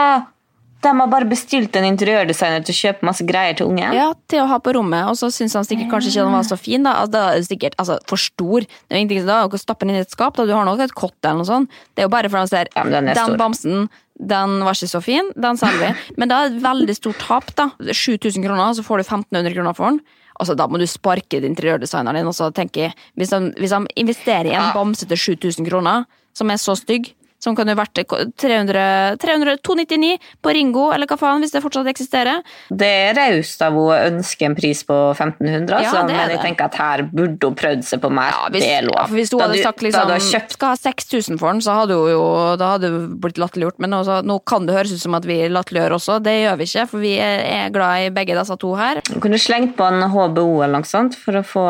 De 0.79 0.91
har 0.95 1.09
bare 1.11 1.27
bestilt 1.27 1.75
en 1.75 1.85
interiørdesigner 1.89 2.63
til 2.63 2.75
å 2.75 2.77
kjøpe 2.77 3.07
masse 3.09 3.25
greier 3.27 3.57
til 3.59 3.67
ungen. 3.67 3.95
Ja, 3.95 4.13
til 4.31 4.43
å 4.45 4.47
ha 4.47 4.59
på 4.63 4.71
rommet, 4.77 5.09
og 5.11 5.17
så 5.19 5.27
syns 5.33 5.57
han 5.57 5.67
sikkert 5.67 5.89
kanskje 5.91 6.13
ikke 6.13 6.27
den 6.27 6.37
var 6.37 6.45
så 6.47 6.57
fin. 6.59 6.85
Da 6.87 6.93
altså, 7.01 7.13
da 7.15 7.23
er 7.31 7.41
det 7.41 7.49
sikkert 7.49 7.75
altså, 7.81 7.97
for 8.07 8.21
stor. 8.21 8.63
Det 8.63 8.95
er 8.95 9.01
jo 9.01 9.03
ingenting 9.03 9.27
da, 9.27 9.41
å 9.43 9.59
stappe 9.59 9.83
den 9.83 9.95
inn 9.95 9.99
i 9.99 10.05
et 10.05 10.15
skap. 10.15 10.37
Da. 10.39 10.45
Du 10.47 10.53
har 10.55 10.67
nok 10.67 10.83
et 10.85 10.95
kott 10.95 11.17
eller 11.19 11.41
noe 11.41 11.49
sånt. 11.49 11.81
Det 11.91 12.05
er 12.05 12.07
jo 12.07 12.13
bare 12.15 12.31
for 12.31 12.41
han 12.41 12.51
ser 12.51 12.71
Ja, 12.75 12.85
den, 12.87 13.11
den 13.11 13.35
bamsen 13.41 13.89
den 14.19 14.57
var 14.67 14.75
ikke 14.75 14.89
så 14.91 14.99
fin, 14.99 15.29
den 15.39 15.59
selger 15.59 15.79
vi. 15.79 15.91
Men 16.19 16.31
da 16.31 16.39
er 16.39 16.49
det 16.49 16.57
et 16.57 16.63
veldig 16.65 16.95
stort 16.97 17.21
tap. 17.23 17.53
da 17.55 17.69
7000 17.79 18.43
kroner, 18.43 18.73
så 18.75 18.83
får 18.83 18.99
du 18.99 19.05
1500 19.05 19.55
kroner 19.55 19.77
for 19.77 19.91
den. 19.91 20.01
Altså, 20.39 20.55
Da 20.55 20.67
må 20.67 20.79
du 20.79 20.87
sparke 20.87 21.39
interiørdesigneren 21.43 22.19
din. 22.19 22.27
Og 22.27 22.35
så 22.35 22.49
tenker 22.55 22.89
jeg, 22.89 22.97
hvis 23.19 23.31
han 23.75 23.87
investerer 23.99 24.51
i 24.51 24.57
en 24.59 24.73
bamse 24.75 25.07
til 25.07 25.19
7000 25.19 25.67
kroner, 25.67 26.07
som 26.35 26.51
er 26.51 26.59
så 26.59 26.75
stygg 26.79 27.13
som 27.39 27.55
kan 27.55 27.67
jo 27.71 27.75
vært 27.79 28.01
300, 28.03 29.17
300 29.19 29.57
299 29.63 30.17
på 30.43 30.53
Ringo, 30.55 30.89
eller 30.93 31.07
hva 31.09 31.17
faen, 31.19 31.39
hvis 31.43 31.53
det 31.53 31.61
fortsatt 31.63 31.87
eksisterer. 31.91 32.41
Det 32.69 32.89
er 33.09 33.13
raust 33.17 33.61
av 33.65 33.73
henne 33.73 33.85
å 33.89 33.97
ønske 34.09 34.45
en 34.47 34.55
pris 34.57 34.83
på 34.87 34.97
1500, 35.15 35.77
altså, 35.79 35.95
Ja, 35.95 36.01
er 36.03 36.07
men 36.09 36.15
jeg 36.19 36.29
det. 36.35 36.39
tenker 36.45 36.65
at 36.69 36.75
her 36.79 37.03
burde 37.09 37.47
hun 37.49 37.55
prøvd 37.55 37.83
seg 37.87 38.01
på 38.03 38.11
mer. 38.11 38.31
Ja, 38.35 38.49
hvis, 38.51 38.63
det 38.63 38.73
er 38.77 38.87
lov. 38.87 38.97
ja, 38.99 39.05
hvis 39.15 39.31
hun 39.31 39.39
Da 39.39 39.45
hadde 39.47 39.57
du- 39.57 39.63
sagt 39.63 39.79
liksom, 39.85 40.09
har 40.09 40.19
kjøpt 40.29 40.51
skal 40.57 40.67
ha 40.69 40.75
6000 40.75 41.39
for 41.39 41.51
den, 41.53 41.61
så 41.61 41.75
hadde 41.79 41.93
hun 41.95 42.09
jo 42.11 42.23
da 42.59 42.71
hadde 42.77 42.89
hun 42.91 43.17
blitt 43.23 43.37
latterliggjort. 43.41 43.79
Men 43.79 43.91
også, 43.99 44.19
nå 44.25 44.39
kan 44.45 44.65
det 44.65 44.75
høres 44.75 44.93
ut 44.93 44.99
som 45.01 45.15
at 45.15 45.25
vi 45.25 45.39
latterliggjør 45.47 45.95
også. 45.97 46.19
Det 46.23 46.35
gjør 46.43 46.57
vi 46.59 46.63
ikke, 46.69 46.87
for 46.89 46.99
vi 46.99 47.13
er 47.19 47.69
glad 47.71 48.05
i 48.07 48.09
begge 48.09 48.35
disse 48.37 48.57
to 48.59 48.73
her. 48.75 49.01
Du 49.07 49.19
kunne 49.19 49.39
slengt 49.39 49.75
på 49.77 49.85
en 49.87 50.01
HBO 50.09 50.61
eller 50.63 50.79
noe 50.79 50.89
sånt 50.89 51.15
for 51.15 51.33
å 51.39 51.43
få, 51.45 51.65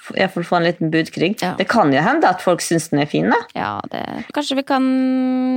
for, 0.00 0.14
for 0.34 0.40
å 0.42 0.48
få 0.50 0.56
en 0.60 0.68
liten 0.68 0.90
budkrig. 0.92 1.34
Ja. 1.42 1.54
Det 1.58 1.66
kan 1.68 1.92
jo 1.92 2.00
hende 2.04 2.28
at 2.30 2.40
folk 2.44 2.60
syns 2.64 2.90
den 2.90 3.00
er 3.02 3.06
fin. 3.10 3.28
da. 3.30 3.36
Ja, 3.56 3.72
det, 3.90 4.04
kanskje 4.36 4.56
vi 4.60 4.62
kan, 4.68 4.86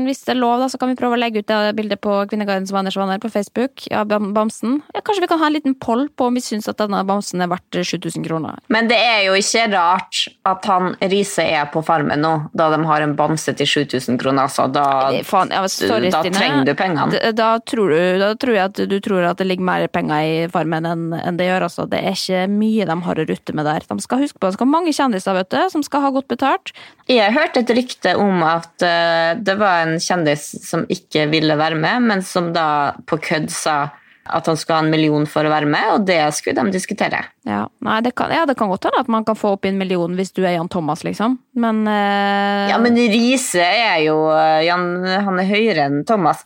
hvis 0.08 0.24
det 0.26 0.34
er 0.34 0.39
lov, 0.39 0.60
da, 0.62 0.68
så 0.72 0.80
kan 0.82 0.91
vi 0.91 0.98
prøve 1.00 1.18
å 1.18 1.20
legge 1.20 1.41
ut 1.44 1.50
det 1.50 1.74
bildet 1.78 2.02
på 2.04 2.16
Kvinneguidens 2.32 2.74
vanners 2.76 2.98
vanner 3.00 3.22
på 3.24 3.32
Facebook. 3.32 3.86
Ja, 3.91 4.04
bamsen. 4.06 4.82
Ja, 4.96 5.02
kanskje 5.06 5.24
vi 5.26 5.30
kan 5.32 5.41
ha 5.41 5.50
en 5.50 5.56
liten 5.56 5.76
poll 5.80 6.08
på 6.10 6.28
om 6.30 6.38
vi 6.38 6.44
syns 6.44 6.68
at 6.72 6.80
denne 6.82 7.02
bamsen 7.08 7.44
er 7.44 7.52
verdt 7.52 7.80
7000 7.80 8.26
kroner. 8.28 8.60
Men 8.74 8.89
det 8.91 9.00
er 9.00 9.24
jo 9.28 9.38
ikke 9.39 9.66
rart 9.74 10.24
at 10.50 10.68
han 10.70 10.94
Riise 11.02 11.46
er 11.46 11.70
på 11.74 11.84
Farmen 11.86 12.24
nå, 12.24 12.34
da 12.58 12.70
de 12.74 12.82
har 12.88 13.06
en 13.06 13.16
bamse 13.20 13.56
til 13.60 13.70
7000 13.70 14.20
kroner. 14.22 14.48
Altså, 14.48 14.68
da, 14.72 14.86
Det 15.14 15.24
faen, 15.28 15.54
ja, 15.54 15.64
sorry, 15.72 16.12
da 16.14 16.24
Stine. 16.24 16.38
trenger 16.38 16.68
du 16.68 16.74
pengene. 16.80 17.10
Da, 17.14 17.32
da, 17.38 17.50
tror 17.60 17.94
du, 17.94 18.00
da 18.22 18.34
tror 18.39 18.58
jeg 18.58 18.72
at 18.72 18.84
du 18.89 18.98
tror 19.04 19.30
at 19.32 19.41
det 19.41 19.48
ligger 19.50 19.68
mer 19.68 19.88
penger 19.91 20.28
i 20.28 20.36
Farmen 20.54 20.88
enn 20.89 21.10
enn 21.14 21.39
det 21.39 21.48
gjør. 21.50 21.68
Altså. 21.70 21.88
Det 21.89 22.00
er 22.02 22.16
ikke 22.18 22.46
mye 22.52 22.88
de 22.89 22.98
har 23.08 23.22
å 23.24 23.28
rutte 23.30 23.56
med 23.56 23.68
der. 23.68 23.86
De 23.89 24.00
skal 24.04 24.24
huske 24.24 24.39
på, 24.39 24.50
det 24.50 24.58
skal 24.58 24.68
ha 24.68 24.74
mange 24.74 24.94
kjendiser 24.96 25.38
vet 25.38 25.52
du, 25.54 25.60
som 25.74 25.84
skal 25.86 26.06
ha 26.06 26.12
godt 26.16 26.30
betalt. 26.32 26.74
Jeg 27.10 27.20
har 27.26 27.36
hørt 27.36 27.58
et 27.60 27.72
rykte 27.76 28.14
om 28.20 28.44
at 28.48 28.86
eh, 28.86 29.33
det 29.40 29.56
var 29.60 29.84
en 29.84 30.00
kjendis 30.02 30.46
som 30.66 30.86
ikke 30.92 31.28
ville 31.32 31.58
være 31.60 31.80
med, 31.80 32.08
men 32.10 32.24
som 32.26 32.52
da 32.56 32.94
på 33.10 33.20
kødd 33.24 33.50
sa 33.54 33.78
at 34.26 34.47
han 34.47 34.57
skal 34.57 34.78
ha 34.78 34.84
en 34.86 34.91
million 34.91 35.26
for 35.28 35.43
å 35.43 35.51
være 35.51 35.67
med, 35.67 35.89
og 35.95 36.05
det 36.07 36.19
skulle 36.36 36.63
de 36.63 36.71
diskutere. 36.71 37.19
Ja, 37.43 37.65
Nei, 37.84 37.97
det 38.05 38.13
kan, 38.15 38.32
ja, 38.32 38.45
det 38.47 38.55
kan 38.55 38.69
godt 38.71 38.86
hende 38.88 39.01
at 39.03 39.09
man 39.11 39.26
kan 39.28 39.36
få 39.36 39.57
opp 39.57 39.65
i 39.67 39.71
en 39.74 39.80
million 39.80 40.13
hvis 40.15 40.32
du 40.32 40.45
er 40.45 40.55
Jan 40.55 40.69
Thomas, 40.71 41.03
liksom. 41.03 41.36
Men 41.59 41.82
uh... 41.84 42.69
Ja, 42.71 42.78
men 42.82 42.95
Riise 42.95 43.61
er 43.61 43.99
jo 44.05 44.15
Jan, 44.63 44.86
Han 45.28 45.41
er 45.41 45.45
høyere 45.45 45.84
enn 45.89 45.99
Thomas. 46.07 46.45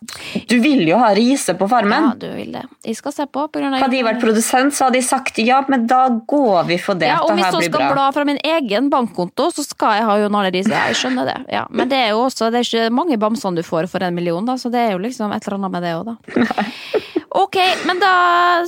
Du 0.49 0.57
vil 0.63 0.82
jo 0.89 0.97
ha 0.99 1.11
Riise 1.15 1.53
på 1.59 1.67
Farmen! 1.69 2.09
Ja, 2.09 2.15
du 2.17 2.25
vil 2.34 2.49
det. 2.55 2.65
Jeg 2.88 2.97
skal 2.97 3.13
se 3.13 3.28
på. 3.30 3.45
på 3.45 3.61
grunn 3.61 3.78
av 3.78 3.86
Hadde 3.86 3.93
de 3.93 4.03
vært 4.07 4.23
produsent, 4.23 4.73
så 4.75 4.88
hadde 4.88 4.97
de 4.97 5.05
sagt 5.05 5.38
ja, 5.43 5.61
men 5.69 5.86
da 5.89 6.07
går 6.09 6.65
vi 6.71 6.80
for 6.82 6.97
det. 6.97 7.11
Ja, 7.13 7.21
og 7.21 7.38
hvis 7.38 7.45
jeg 7.45 7.69
skal 7.69 7.86
bra. 7.86 7.91
bla 7.93 8.07
fra 8.15 8.25
min 8.28 8.41
egen 8.41 8.89
bankkonto, 8.93 9.51
så 9.53 9.67
skal 9.67 9.99
jeg 9.99 10.07
ha 10.09 10.17
Jon 10.23 10.39
Arne 10.41 10.51
Riise. 10.55 10.73
Ja, 10.73 10.88
jeg 10.89 10.97
skjønner 11.03 11.30
det. 11.30 11.38
Ja, 11.53 11.67
men 11.69 11.93
det 11.93 12.01
er 12.07 12.15
jo 12.15 12.25
også, 12.25 12.49
det 12.49 12.63
er 12.63 12.71
ikke 12.71 12.97
mange 13.03 13.21
bamsene 13.21 13.61
du 13.61 13.67
får 13.67 13.91
for 13.91 14.03
en 14.03 14.17
million, 14.17 14.49
da, 14.49 14.57
så 14.57 14.73
det 14.73 14.82
er 14.82 14.97
jo 14.97 15.05
liksom 15.05 15.32
et 15.36 15.45
eller 15.45 15.61
annet 15.61 15.78
med 15.78 15.86
det 15.86 15.95
òg, 15.99 16.09
da. 16.09 17.13
Ok, 17.30 17.57
men 17.86 17.99
da 18.03 18.13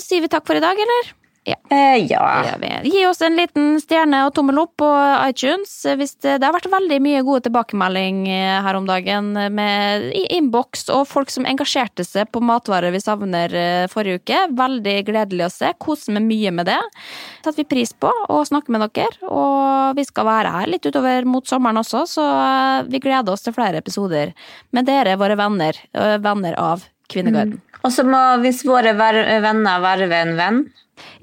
sier 0.01 0.25
vi 0.25 0.31
takk 0.31 0.47
for 0.47 0.59
i 0.59 0.63
dag, 0.63 0.77
eller? 0.79 1.15
Ja. 1.47 1.55
Eh, 1.71 2.05
ja. 2.11 2.43
Gi 2.83 3.05
oss 3.07 3.21
en 3.25 3.37
liten 3.39 3.79
stjerne 3.81 4.19
og 4.27 4.33
tommel 4.35 4.59
opp 4.61 4.75
på 4.77 4.87
iTunes. 5.23 5.71
Hvis 5.97 6.13
det, 6.21 6.35
det 6.41 6.45
har 6.45 6.53
vært 6.53 6.67
veldig 6.69 6.99
mye 7.01 7.21
gode 7.25 7.45
tilbakemelding 7.47 8.19
eh, 8.29 8.57
her 8.65 8.77
om 8.77 8.85
dagen 8.85 9.31
med 9.55 10.09
i 10.13 10.25
innboks 10.35 10.89
og 10.93 11.07
folk 11.09 11.31
som 11.33 11.47
engasjerte 11.49 12.05
seg 12.05 12.29
på 12.33 12.41
matvarer 12.45 12.93
vi 12.93 13.01
savner 13.01 13.55
eh, 13.55 13.87
forrige 13.89 14.21
uke. 14.21 14.41
Veldig 14.59 14.95
gledelig 15.07 15.47
å 15.47 15.53
se. 15.53 15.71
Koser 15.81 16.17
meg 16.19 16.27
mye 16.27 16.53
med 16.59 16.69
det. 16.69 16.77
Setter 17.39 17.61
vi 17.63 17.67
pris 17.71 17.95
på 17.95 18.11
å 18.11 18.43
snakke 18.45 18.75
med 18.75 18.85
dere. 18.85 19.31
Og 19.31 19.97
vi 19.97 20.05
skal 20.05 20.29
være 20.29 20.53
her 20.59 20.73
litt 20.75 20.85
utover 20.85 21.25
mot 21.25 21.49
sommeren 21.49 21.81
også, 21.81 22.03
så 22.17 22.27
eh, 22.35 22.83
vi 22.91 23.01
gleder 23.07 23.33
oss 23.33 23.47
til 23.47 23.55
flere 23.57 23.81
episoder 23.81 24.35
med 24.75 24.91
dere, 24.91 25.17
våre 25.17 25.39
venner. 25.39 25.81
eh, 25.95 26.19
Venner 26.21 26.59
av 26.61 26.85
Kvinneguiden. 27.09 27.57
Og 27.83 27.91
så 27.95 28.03
må, 28.03 28.19
hvis 28.43 28.63
våre 28.67 28.91
venner 28.97 29.79
verve 29.83 30.17
en 30.25 30.35
venn, 30.37 30.59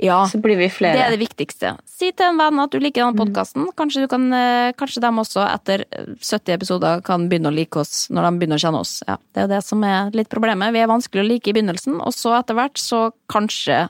Ja. 0.01 0.23
så 0.25 0.39
blir 0.41 0.57
vi 0.57 0.71
flere. 0.73 0.95
Det 0.97 1.03
er 1.05 1.11
det 1.13 1.21
viktigste. 1.21 1.75
Si 1.85 2.09
til 2.17 2.31
en 2.31 2.39
venn 2.41 2.59
at 2.63 2.71
du 2.73 2.79
liker 2.81 3.05
denne 3.05 3.17
podkasten. 3.19 3.67
Kanskje, 3.77 4.07
du 4.07 4.09
kan, 4.09 4.25
eh, 4.33 4.73
kanskje 4.73 5.03
de 5.05 5.11
også 5.21 5.45
etter 5.53 5.85
70 6.21 6.55
episoder 6.55 7.03
kan 7.05 7.29
begynne 7.29 7.51
å 7.53 7.55
like 7.55 7.77
oss 7.77 8.09
når 8.09 8.23
de 8.31 8.39
begynner 8.41 8.57
å 8.57 8.65
kjenne 8.65 8.81
oss. 8.81 9.03
Ja, 9.07 9.17
det 9.35 9.43
er 9.45 9.49
det 9.49 9.63
som 9.65 9.85
er 9.85 10.11
litt 10.17 10.31
problemet. 10.33 10.73
Vi 10.73 10.81
er 10.81 10.87
vanskelig 10.89 11.25
å 11.25 11.29
like 11.29 11.49
i 11.49 11.53
begynnelsen, 11.53 12.01
og 12.01 12.13
så 12.17 12.39
etter 12.41 12.55
hvert 12.57 12.81
så 12.81 13.13
kanskje 13.29 13.89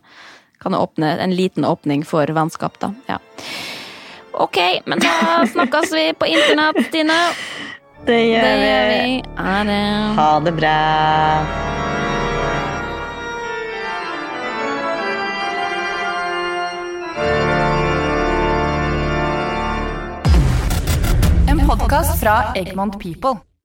kan 0.58 0.72
det 0.72 0.80
åpne 0.80 1.18
en 1.20 1.30
liten 1.36 1.62
åpning 1.64 2.02
for 2.04 2.26
vennskap, 2.26 2.78
da. 2.80 2.90
Ja. 3.08 3.18
Ok, 4.34 4.58
men 4.86 4.98
da 4.98 5.44
snakkes 5.54 5.92
vi 5.92 6.12
på 6.18 6.26
internett, 6.26 6.82
Stine. 6.88 7.14
Det 8.06 8.06
Det 8.06 8.22
gjør 8.26 8.58
vi. 8.58 9.22
vi. 9.22 9.22
Ha 9.38 9.64
det. 9.64 10.16
Ha 10.18 10.40
det 10.40 10.56
bra. 10.58 11.85
En 21.66 21.78
podkast 21.78 22.18
fra 22.18 22.54
Egmont 22.54 22.96
People. 22.98 23.55